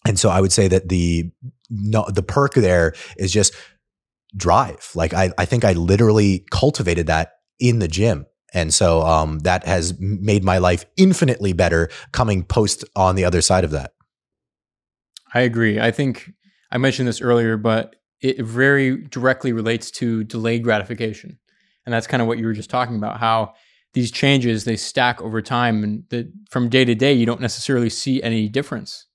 And 0.06 0.20
so 0.20 0.30
I 0.30 0.42
would 0.42 0.52
say 0.52 0.68
that 0.68 0.90
the 0.90 1.32
no, 1.70 2.06
the 2.10 2.24
perk 2.24 2.54
there 2.54 2.94
is 3.18 3.32
just 3.32 3.54
drive. 4.36 4.92
Like 4.96 5.14
I, 5.14 5.32
I 5.38 5.46
think 5.46 5.66
I 5.66 5.74
literally 5.74 6.46
cultivated 6.52 7.08
that 7.08 7.34
in 7.60 7.80
the 7.80 7.88
gym. 7.88 8.26
And 8.54 8.74
so 8.74 9.02
um, 9.02 9.40
that 9.40 9.66
has 9.66 9.94
made 10.00 10.44
my 10.44 10.58
life 10.58 10.86
infinitely 10.98 11.54
better 11.54 11.90
coming 12.12 12.44
post 12.44 12.84
on 12.96 13.16
the 13.16 13.26
other 13.26 13.42
side 13.42 13.64
of 13.64 13.72
that. 13.72 13.94
I 15.34 15.42
agree. 15.42 15.80
I 15.80 15.92
think 15.92 16.32
I 16.72 16.78
mentioned 16.78 17.08
this 17.08 17.22
earlier, 17.22 17.58
but 17.58 17.96
it 18.22 18.42
very 18.42 18.98
directly 18.98 19.54
relates 19.54 19.92
to 19.92 20.24
delayed 20.24 20.64
gratification. 20.64 21.38
And 21.86 21.94
that's 21.94 22.08
kind 22.08 22.22
of 22.22 22.28
what 22.28 22.38
you 22.38 22.46
were 22.46 22.54
just 22.54 22.70
talking 22.70 22.96
about 22.96 23.20
how 23.20 23.54
these 23.94 24.12
changes 24.12 24.64
they 24.64 24.76
stack 24.76 25.22
over 25.22 25.42
time 25.42 25.84
and 25.84 26.32
from 26.50 26.70
day 26.70 26.86
to 26.86 26.96
day 26.96 27.14
you 27.14 27.26
don't 27.26 27.42
necessarily 27.42 27.90
see 27.90 28.22
any 28.22 28.48
difference. 28.48 29.06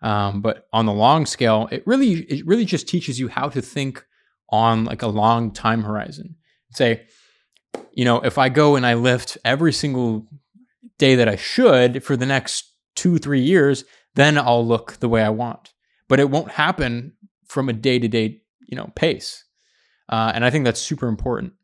Um, 0.00 0.42
but 0.42 0.66
on 0.72 0.86
the 0.86 0.92
long 0.92 1.26
scale 1.26 1.68
it 1.70 1.82
really 1.86 2.20
it 2.22 2.46
really 2.46 2.64
just 2.64 2.88
teaches 2.88 3.18
you 3.18 3.28
how 3.28 3.48
to 3.48 3.62
think 3.62 4.04
on 4.48 4.84
like 4.84 5.02
a 5.02 5.08
long 5.08 5.52
time 5.52 5.82
horizon. 5.82 6.36
Say 6.72 7.06
you 7.92 8.04
know 8.04 8.20
if 8.20 8.38
i 8.38 8.48
go 8.48 8.76
and 8.76 8.86
i 8.86 8.94
lift 8.94 9.38
every 9.44 9.72
single 9.72 10.26
day 10.98 11.14
that 11.14 11.28
i 11.28 11.36
should 11.36 12.04
for 12.04 12.16
the 12.16 12.26
next 12.26 12.70
two 12.94 13.16
three 13.18 13.40
years 13.40 13.84
then 14.14 14.36
i'll 14.36 14.66
look 14.66 14.98
the 15.00 15.08
way 15.08 15.22
i 15.22 15.30
want. 15.30 15.72
But 16.08 16.20
it 16.20 16.30
won't 16.30 16.50
happen 16.50 17.14
from 17.46 17.68
a 17.68 17.72
day 17.72 17.98
to 17.98 18.08
day 18.08 18.42
you 18.66 18.76
know 18.76 18.90
pace. 18.94 19.44
Uh, 20.08 20.32
and 20.34 20.44
i 20.44 20.50
think 20.50 20.64
that's 20.64 20.80
super 20.80 21.08
important 21.08 21.54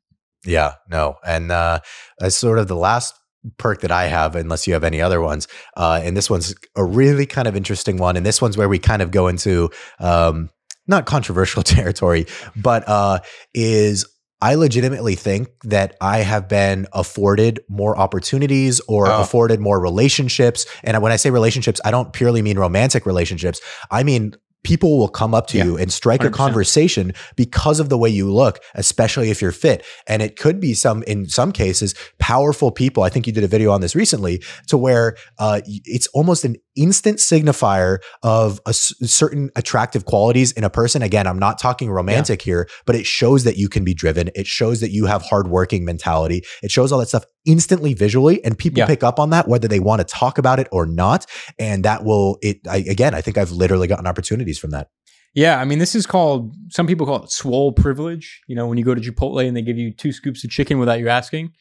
yeah, 0.44 0.74
no. 0.90 1.16
And 1.26 1.50
uh, 1.50 1.80
as 2.20 2.36
sort 2.36 2.58
of 2.58 2.68
the 2.68 2.76
last 2.76 3.14
perk 3.56 3.80
that 3.82 3.90
I 3.90 4.06
have, 4.06 4.36
unless 4.36 4.66
you 4.66 4.72
have 4.74 4.84
any 4.84 5.00
other 5.00 5.20
ones, 5.20 5.48
uh, 5.76 6.00
and 6.02 6.16
this 6.16 6.28
one's 6.28 6.54
a 6.76 6.84
really 6.84 7.26
kind 7.26 7.48
of 7.48 7.56
interesting 7.56 7.96
one. 7.96 8.16
And 8.16 8.24
this 8.24 8.42
one's 8.42 8.56
where 8.56 8.68
we 8.68 8.78
kind 8.78 9.02
of 9.02 9.10
go 9.10 9.28
into 9.28 9.70
um, 10.00 10.50
not 10.86 11.06
controversial 11.06 11.62
territory, 11.64 12.26
but 12.56 12.88
uh, 12.88 13.20
is 13.54 14.06
I 14.40 14.54
legitimately 14.54 15.16
think 15.16 15.48
that 15.64 15.96
I 16.00 16.18
have 16.18 16.48
been 16.48 16.86
afforded 16.92 17.60
more 17.68 17.98
opportunities 17.98 18.80
or 18.80 19.08
oh. 19.08 19.20
afforded 19.20 19.60
more 19.60 19.80
relationships. 19.80 20.64
And 20.84 21.00
when 21.02 21.10
I 21.10 21.16
say 21.16 21.30
relationships, 21.30 21.80
I 21.84 21.90
don't 21.90 22.12
purely 22.12 22.40
mean 22.40 22.58
romantic 22.58 23.04
relationships. 23.04 23.60
I 23.90 24.04
mean 24.04 24.34
people 24.68 24.98
will 24.98 25.08
come 25.08 25.34
up 25.34 25.46
to 25.46 25.56
yeah, 25.56 25.64
you 25.64 25.78
and 25.78 25.90
strike 25.90 26.20
100%. 26.20 26.26
a 26.26 26.30
conversation 26.30 27.14
because 27.36 27.80
of 27.80 27.88
the 27.88 27.96
way 27.96 28.10
you 28.10 28.30
look, 28.30 28.58
especially 28.74 29.30
if 29.30 29.40
you're 29.40 29.50
fit. 29.50 29.82
And 30.06 30.20
it 30.20 30.36
could 30.36 30.60
be 30.60 30.74
some, 30.74 31.02
in 31.04 31.26
some 31.26 31.52
cases, 31.52 31.94
powerful 32.18 32.70
people. 32.70 33.02
I 33.02 33.08
think 33.08 33.26
you 33.26 33.32
did 33.32 33.44
a 33.44 33.48
video 33.48 33.70
on 33.70 33.80
this 33.80 33.94
recently 33.94 34.42
to 34.66 34.76
where 34.76 35.16
uh, 35.38 35.62
it's 35.64 36.06
almost 36.08 36.44
an 36.44 36.56
instant 36.76 37.18
signifier 37.18 38.00
of 38.22 38.60
a 38.66 38.70
s- 38.70 38.92
certain 39.04 39.48
attractive 39.56 40.04
qualities 40.04 40.52
in 40.52 40.64
a 40.64 40.70
person. 40.70 41.00
Again, 41.00 41.26
I'm 41.26 41.38
not 41.38 41.58
talking 41.58 41.90
romantic 41.90 42.42
yeah. 42.42 42.50
here, 42.50 42.68
but 42.84 42.94
it 42.94 43.06
shows 43.06 43.44
that 43.44 43.56
you 43.56 43.70
can 43.70 43.84
be 43.84 43.94
driven. 43.94 44.28
It 44.34 44.46
shows 44.46 44.80
that 44.80 44.90
you 44.90 45.06
have 45.06 45.22
hardworking 45.22 45.86
mentality. 45.86 46.42
It 46.62 46.70
shows 46.70 46.92
all 46.92 46.98
that 46.98 47.08
stuff 47.08 47.24
instantly 47.48 47.94
visually 47.94 48.44
and 48.44 48.58
people 48.58 48.80
yeah. 48.80 48.86
pick 48.86 49.02
up 49.02 49.18
on 49.18 49.30
that, 49.30 49.48
whether 49.48 49.66
they 49.66 49.80
want 49.80 50.00
to 50.00 50.04
talk 50.04 50.36
about 50.36 50.60
it 50.60 50.68
or 50.70 50.84
not. 50.84 51.24
And 51.58 51.84
that 51.84 52.04
will, 52.04 52.38
it, 52.42 52.58
I, 52.68 52.78
again, 52.78 53.14
I 53.14 53.22
think 53.22 53.38
I've 53.38 53.50
literally 53.50 53.88
gotten 53.88 54.06
opportunities 54.06 54.57
from 54.58 54.70
that. 54.70 54.90
Yeah, 55.34 55.60
I 55.60 55.64
mean, 55.64 55.78
this 55.78 55.94
is 55.94 56.06
called, 56.06 56.54
some 56.70 56.86
people 56.86 57.06
call 57.06 57.22
it 57.22 57.30
swole 57.30 57.72
privilege. 57.72 58.42
You 58.48 58.56
know, 58.56 58.66
when 58.66 58.78
you 58.78 58.84
go 58.84 58.94
to 58.94 59.00
Chipotle 59.00 59.46
and 59.46 59.56
they 59.56 59.62
give 59.62 59.78
you 59.78 59.92
two 59.92 60.12
scoops 60.12 60.42
of 60.44 60.50
chicken 60.50 60.78
without 60.78 60.98
you 60.98 61.08
asking. 61.08 61.52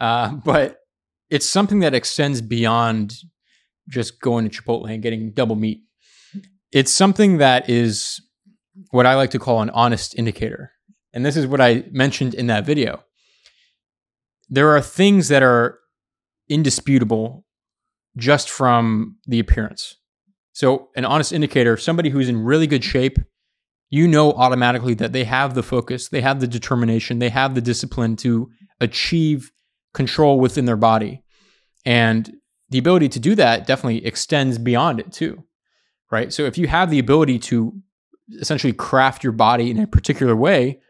Uh, 0.00 0.34
but 0.44 0.78
it's 1.30 1.46
something 1.46 1.80
that 1.80 1.94
extends 1.94 2.40
beyond 2.40 3.14
just 3.88 4.20
going 4.20 4.48
to 4.48 4.62
Chipotle 4.62 4.88
and 4.88 5.02
getting 5.02 5.32
double 5.32 5.56
meat. 5.56 5.82
It's 6.72 6.92
something 6.92 7.38
that 7.38 7.68
is 7.68 8.20
what 8.90 9.06
I 9.06 9.14
like 9.14 9.30
to 9.30 9.38
call 9.38 9.62
an 9.62 9.70
honest 9.70 10.14
indicator. 10.18 10.72
And 11.12 11.24
this 11.24 11.36
is 11.36 11.46
what 11.46 11.60
I 11.60 11.84
mentioned 11.90 12.34
in 12.34 12.46
that 12.48 12.64
video. 12.64 13.02
There 14.48 14.70
are 14.76 14.80
things 14.80 15.28
that 15.28 15.42
are 15.42 15.78
indisputable 16.48 17.44
just 18.16 18.50
from 18.50 19.16
the 19.26 19.38
appearance. 19.38 19.96
So, 20.58 20.88
an 20.96 21.04
honest 21.04 21.32
indicator, 21.32 21.76
somebody 21.76 22.10
who's 22.10 22.28
in 22.28 22.42
really 22.42 22.66
good 22.66 22.82
shape, 22.82 23.20
you 23.90 24.08
know 24.08 24.32
automatically 24.32 24.92
that 24.94 25.12
they 25.12 25.22
have 25.22 25.54
the 25.54 25.62
focus, 25.62 26.08
they 26.08 26.20
have 26.20 26.40
the 26.40 26.48
determination, 26.48 27.20
they 27.20 27.28
have 27.28 27.54
the 27.54 27.60
discipline 27.60 28.16
to 28.16 28.50
achieve 28.80 29.52
control 29.94 30.40
within 30.40 30.64
their 30.64 30.76
body. 30.76 31.22
And 31.84 32.38
the 32.70 32.78
ability 32.78 33.08
to 33.10 33.20
do 33.20 33.36
that 33.36 33.68
definitely 33.68 34.04
extends 34.04 34.58
beyond 34.58 34.98
it 34.98 35.12
too, 35.12 35.44
right? 36.10 36.32
So 36.32 36.42
if 36.42 36.58
you 36.58 36.66
have 36.66 36.90
the 36.90 36.98
ability 36.98 37.38
to 37.38 37.72
essentially 38.40 38.72
craft 38.72 39.22
your 39.22 39.34
body 39.34 39.70
in 39.70 39.78
a 39.78 39.86
particular 39.86 40.34
way, 40.34 40.80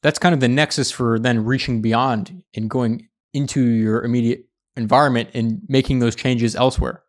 that's 0.00 0.20
kind 0.20 0.32
of 0.32 0.38
the 0.38 0.46
nexus 0.46 0.92
for 0.92 1.18
then 1.18 1.44
reaching 1.44 1.82
beyond 1.82 2.44
and 2.54 2.70
going 2.70 3.08
into 3.34 3.60
your 3.60 4.04
immediate 4.04 4.44
environment 4.76 5.30
and 5.34 5.62
making 5.66 5.98
those 5.98 6.14
changes 6.14 6.54
elsewhere. 6.54 7.02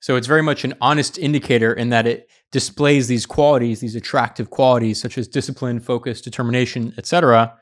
So 0.00 0.16
it's 0.16 0.26
very 0.26 0.42
much 0.42 0.64
an 0.64 0.74
honest 0.80 1.18
indicator 1.18 1.72
in 1.72 1.90
that 1.90 2.06
it 2.06 2.28
displays 2.52 3.06
these 3.06 3.26
qualities, 3.26 3.80
these 3.80 3.94
attractive 3.94 4.50
qualities 4.50 5.00
such 5.00 5.18
as 5.18 5.28
discipline, 5.28 5.78
focus, 5.78 6.20
determination, 6.20 6.94
etc., 6.98 7.54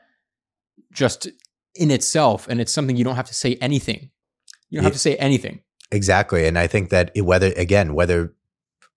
just 0.91 1.27
in 1.75 1.91
itself 1.91 2.47
and 2.47 2.59
it's 2.59 2.73
something 2.73 2.95
you 2.95 3.03
don't 3.03 3.15
have 3.15 3.27
to 3.27 3.33
say 3.33 3.55
anything 3.61 4.09
you 4.69 4.77
don't 4.77 4.83
have 4.83 4.93
to 4.93 4.99
say 4.99 5.15
anything. 5.17 5.61
Exactly. 5.91 6.45
And 6.45 6.57
I 6.57 6.67
think 6.67 6.89
that 6.89 7.11
it, 7.15 7.21
whether, 7.21 7.51
again, 7.53 7.93
whether 7.93 8.33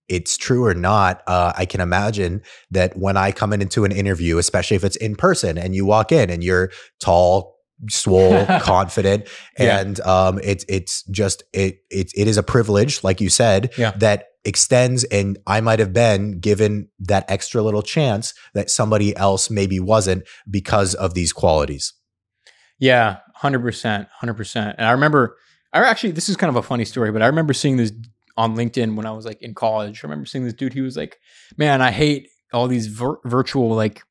it's 0.07 0.37
true 0.37 0.65
or 0.65 0.73
not, 0.73 1.23
uh, 1.27 1.53
I 1.57 1.65
can 1.65 1.81
imagine 1.81 2.41
that 2.69 2.95
when 2.97 3.17
I 3.17 3.31
come 3.31 3.53
in 3.53 3.61
into 3.61 3.85
an 3.85 3.91
interview, 3.91 4.37
especially 4.37 4.75
if 4.75 4.83
it's 4.83 4.95
in 4.97 5.15
person 5.15 5.57
and 5.57 5.73
you 5.73 5.85
walk 5.85 6.11
in 6.11 6.29
and 6.29 6.43
you're 6.43 6.71
tall, 6.99 7.52
swole, 7.89 8.45
confident, 8.61 9.27
and 9.57 9.99
yeah. 9.99 10.03
um, 10.03 10.39
it's 10.43 10.65
it's 10.67 11.03
just 11.03 11.43
it 11.53 11.79
it 11.89 12.11
it 12.15 12.27
is 12.27 12.37
a 12.37 12.43
privilege, 12.43 13.03
like 13.03 13.21
you 13.21 13.29
said, 13.29 13.71
yeah. 13.77 13.91
that 13.97 14.27
extends, 14.45 15.03
and 15.05 15.37
I 15.47 15.61
might 15.61 15.79
have 15.79 15.93
been 15.93 16.39
given 16.39 16.89
that 16.99 17.25
extra 17.29 17.61
little 17.61 17.81
chance 17.81 18.33
that 18.53 18.69
somebody 18.69 19.15
else 19.15 19.49
maybe 19.49 19.79
wasn't 19.79 20.23
because 20.49 20.95
of 20.95 21.13
these 21.13 21.33
qualities. 21.33 21.93
Yeah, 22.79 23.17
hundred 23.35 23.61
percent, 23.61 24.07
hundred 24.19 24.35
percent. 24.35 24.75
And 24.77 24.87
I 24.87 24.91
remember 24.91 25.37
I 25.71 25.79
actually, 25.79 26.11
this 26.11 26.29
is 26.29 26.37
kind 26.37 26.49
of 26.49 26.55
a 26.55 26.61
funny 26.61 26.85
story, 26.85 27.11
but 27.11 27.21
I 27.21 27.27
remember 27.27 27.53
seeing 27.53 27.77
this 27.77 27.91
on 28.37 28.55
LinkedIn 28.55 28.95
when 28.95 29.05
I 29.05 29.11
was 29.11 29.25
like 29.25 29.41
in 29.41 29.53
college. 29.53 30.03
I 30.03 30.07
remember 30.07 30.25
seeing 30.25 30.43
this 30.43 30.53
dude. 30.53 30.73
He 30.73 30.81
was 30.81 30.97
like, 30.97 31.17
"Man, 31.57 31.81
I 31.81 31.91
hate 31.91 32.29
all 32.53 32.67
these 32.67 32.87
vir- 32.87 33.19
virtual 33.25 33.69
like 33.69 34.03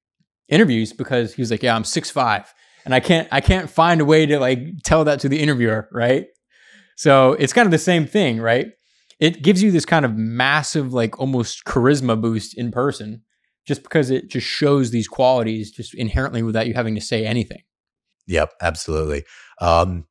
interviews 0.49 0.93
because 0.93 1.33
he 1.33 1.41
was 1.41 1.51
like, 1.51 1.63
yeah, 1.63 1.75
I'm 1.75 1.85
six 1.85 2.11
five, 2.11 2.53
and 2.85 2.95
I 2.95 3.01
can't 3.01 3.29
I 3.31 3.41
can't 3.41 3.71
find 3.71 4.01
a 4.01 4.05
way 4.05 4.27
to 4.27 4.39
like 4.39 4.61
tell 4.85 5.05
that 5.05 5.21
to 5.21 5.29
the 5.29 5.41
interviewer, 5.41 5.89
right? 5.93 6.27
So 6.97 7.33
it's 7.33 7.53
kind 7.53 7.67
of 7.67 7.73
the 7.73 7.79
same 7.79 8.07
thing, 8.07 8.41
right? 8.41 8.69
It 9.21 9.43
gives 9.43 9.63
you 9.63 9.71
this 9.71 9.85
kind 9.85 10.05
of 10.05 10.17
massive 10.17 10.93
like 10.93 11.19
almost 11.19 11.65
charisma 11.65 12.21
boost 12.21 12.57
in 12.57 12.71
person, 12.71 13.23
just 13.67 13.83
because 13.83 14.11
it 14.11 14.29
just 14.29 14.47
shows 14.47 14.91
these 14.91 15.09
qualities 15.09 15.71
just 15.71 15.95
inherently 15.95 16.43
without 16.43 16.67
you 16.67 16.75
having 16.75 16.95
to 16.95 17.01
say 17.01 17.25
anything. 17.25 17.63
Yep, 18.27 18.53
absolutely. 18.61 19.25
Um, 19.61 20.07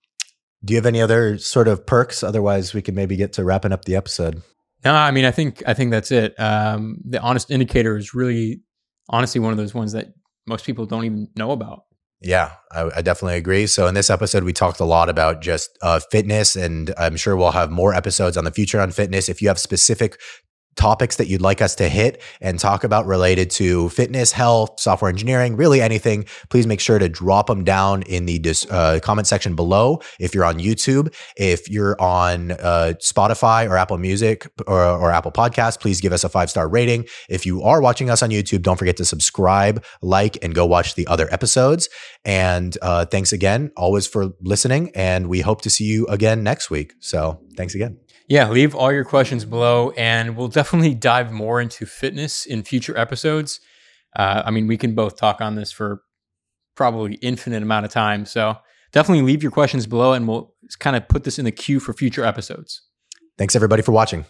do 0.64 0.74
you 0.74 0.78
have 0.78 0.86
any 0.86 1.02
other 1.02 1.38
sort 1.38 1.68
of 1.68 1.86
perks? 1.86 2.24
Otherwise, 2.24 2.74
we 2.74 2.82
could 2.82 2.96
maybe 2.96 3.16
get 3.16 3.34
to 3.34 3.44
wrapping 3.44 3.72
up 3.72 3.86
the 3.86 3.96
episode. 3.96 4.42
No, 4.84 4.94
I 4.94 5.12
mean, 5.12 5.26
I 5.26 5.32
think 5.32 5.62
I 5.68 5.74
think 5.74 5.92
that's 5.92 6.12
it. 6.12 6.40
Um, 6.40 6.98
the 7.06 7.22
honest 7.22 7.52
indicator 7.52 7.98
is 7.98 8.14
really, 8.14 8.62
honestly, 9.10 9.40
one 9.40 9.52
of 9.52 9.58
those 9.58 9.74
ones 9.74 9.92
that 9.94 10.14
most 10.48 10.66
people 10.66 10.86
don't 10.86 11.06
even 11.06 11.28
know 11.36 11.52
about. 11.52 11.84
Yeah, 12.22 12.52
I, 12.72 12.90
I, 12.98 13.02
definitely 13.02 13.38
agree. 13.38 13.66
So 13.66 13.88
in 13.88 13.96
this 13.96 14.12
episode, 14.12 14.44
we 14.44 14.54
talked 14.54 14.80
a 14.80 14.86
lot 14.86 15.10
about 15.10 15.42
just 15.42 15.76
uh, 15.82 16.00
fitness, 16.00 16.56
and 16.56 16.94
I'm 16.96 17.18
sure 17.18 17.36
we'll 17.36 17.52
have 17.52 17.72
more 17.72 17.96
episodes 17.96 18.38
on 18.38 18.44
the 18.44 18.52
future 18.52 18.80
on 18.80 18.92
fitness. 18.92 19.28
If 19.28 19.42
you 19.42 19.48
have 19.48 19.58
specific 19.58 20.20
topics 20.76 21.18
that 21.18 21.28
you'd 21.28 21.42
like 21.42 21.62
us 21.62 21.76
to 21.76 21.90
hit 21.90 22.22
and 22.40 22.60
talk 22.60 22.84
about 22.84 23.06
related 23.06 23.50
to 23.52 23.90
fitness, 23.90 24.32
health, 24.32 24.80
software 24.80 25.10
engineering, 25.10 25.56
really 25.56 25.82
anything, 25.82 26.26
please 26.50 26.66
make 26.66 26.80
sure 26.80 27.00
to 27.00 27.10
drop 27.10 27.48
them 27.48 27.64
down 27.64 28.02
in 28.04 28.26
the 28.26 28.42
uh, 28.70 29.00
comment 29.04 29.28
section 29.28 29.56
below. 29.56 30.00
If 30.20 30.34
you're 30.34 30.46
on 30.46 30.60
YouTube, 30.60 31.14
if 31.38 31.70
you're 31.70 32.00
on 32.02 32.52
uh, 32.52 32.94
Spotify 33.00 33.70
or 33.70 33.78
Apple 33.78 33.98
Music 33.98 34.48
or, 34.68 34.82
or 34.84 35.12
Apple 35.12 35.32
Podcasts, 35.32 35.80
please 35.80 36.02
give 36.02 36.14
us 36.14 36.24
a 36.24 36.30
five 36.30 36.50
star 36.50 36.68
rating. 36.68 37.06
If 37.30 37.46
you 37.46 37.64
are 37.64 37.82
watching 37.82 38.10
us 38.10 38.24
on 38.24 38.30
YouTube, 38.30 38.62
don't 38.62 38.78
forget 38.78 38.98
to 38.98 39.06
subscribe, 39.06 39.84
like, 40.02 40.38
and 40.44 40.56
go 40.56 40.66
watch 40.66 40.96
the 40.96 41.08
other 41.08 41.28
episodes. 41.32 41.90
And 42.24 42.78
uh, 42.82 43.06
thanks 43.06 43.34
again, 43.34 43.72
always 43.76 44.08
for 44.08 44.32
listening. 44.42 44.92
And 44.96 45.28
we 45.28 45.42
hope 45.42 45.62
to 45.62 45.70
see 45.70 45.86
you 45.86 46.08
again 46.08 46.44
next 46.44 46.70
week. 46.70 46.94
So 47.00 47.42
thanks 47.56 47.76
again. 47.76 48.11
Yeah, 48.32 48.48
leave 48.50 48.74
all 48.74 48.94
your 48.94 49.04
questions 49.04 49.44
below, 49.44 49.90
and 49.98 50.38
we'll 50.38 50.48
definitely 50.48 50.94
dive 51.10 51.34
more 51.34 51.60
into 51.60 51.86
fitness 51.86 52.46
in 52.46 52.64
future 52.64 52.98
episodes. 52.98 53.60
Uh, 54.16 54.44
I 54.46 54.52
mean, 54.52 54.68
we 54.68 54.78
can 54.78 54.96
both 54.96 55.18
talk 55.18 55.42
on 55.42 55.56
this 55.56 55.70
for 55.74 56.04
probably 56.78 57.16
infinite 57.16 57.62
amount 57.62 57.86
of 57.86 57.92
time. 57.92 58.26
So 58.26 58.56
definitely 58.94 59.26
leave 59.26 59.44
your 59.44 59.52
questions 59.52 59.86
below, 59.86 60.14
and 60.14 60.30
we'll 60.30 60.54
kind 60.80 60.96
of 60.96 61.10
put 61.10 61.26
this 61.26 61.40
in 61.40 61.44
the 61.44 61.52
queue 61.52 61.82
for 61.82 61.92
future 61.92 62.24
episodes. 62.24 62.84
Thanks 63.38 63.54
everybody 63.54 63.82
for 63.82 63.92
watching. 63.92 64.24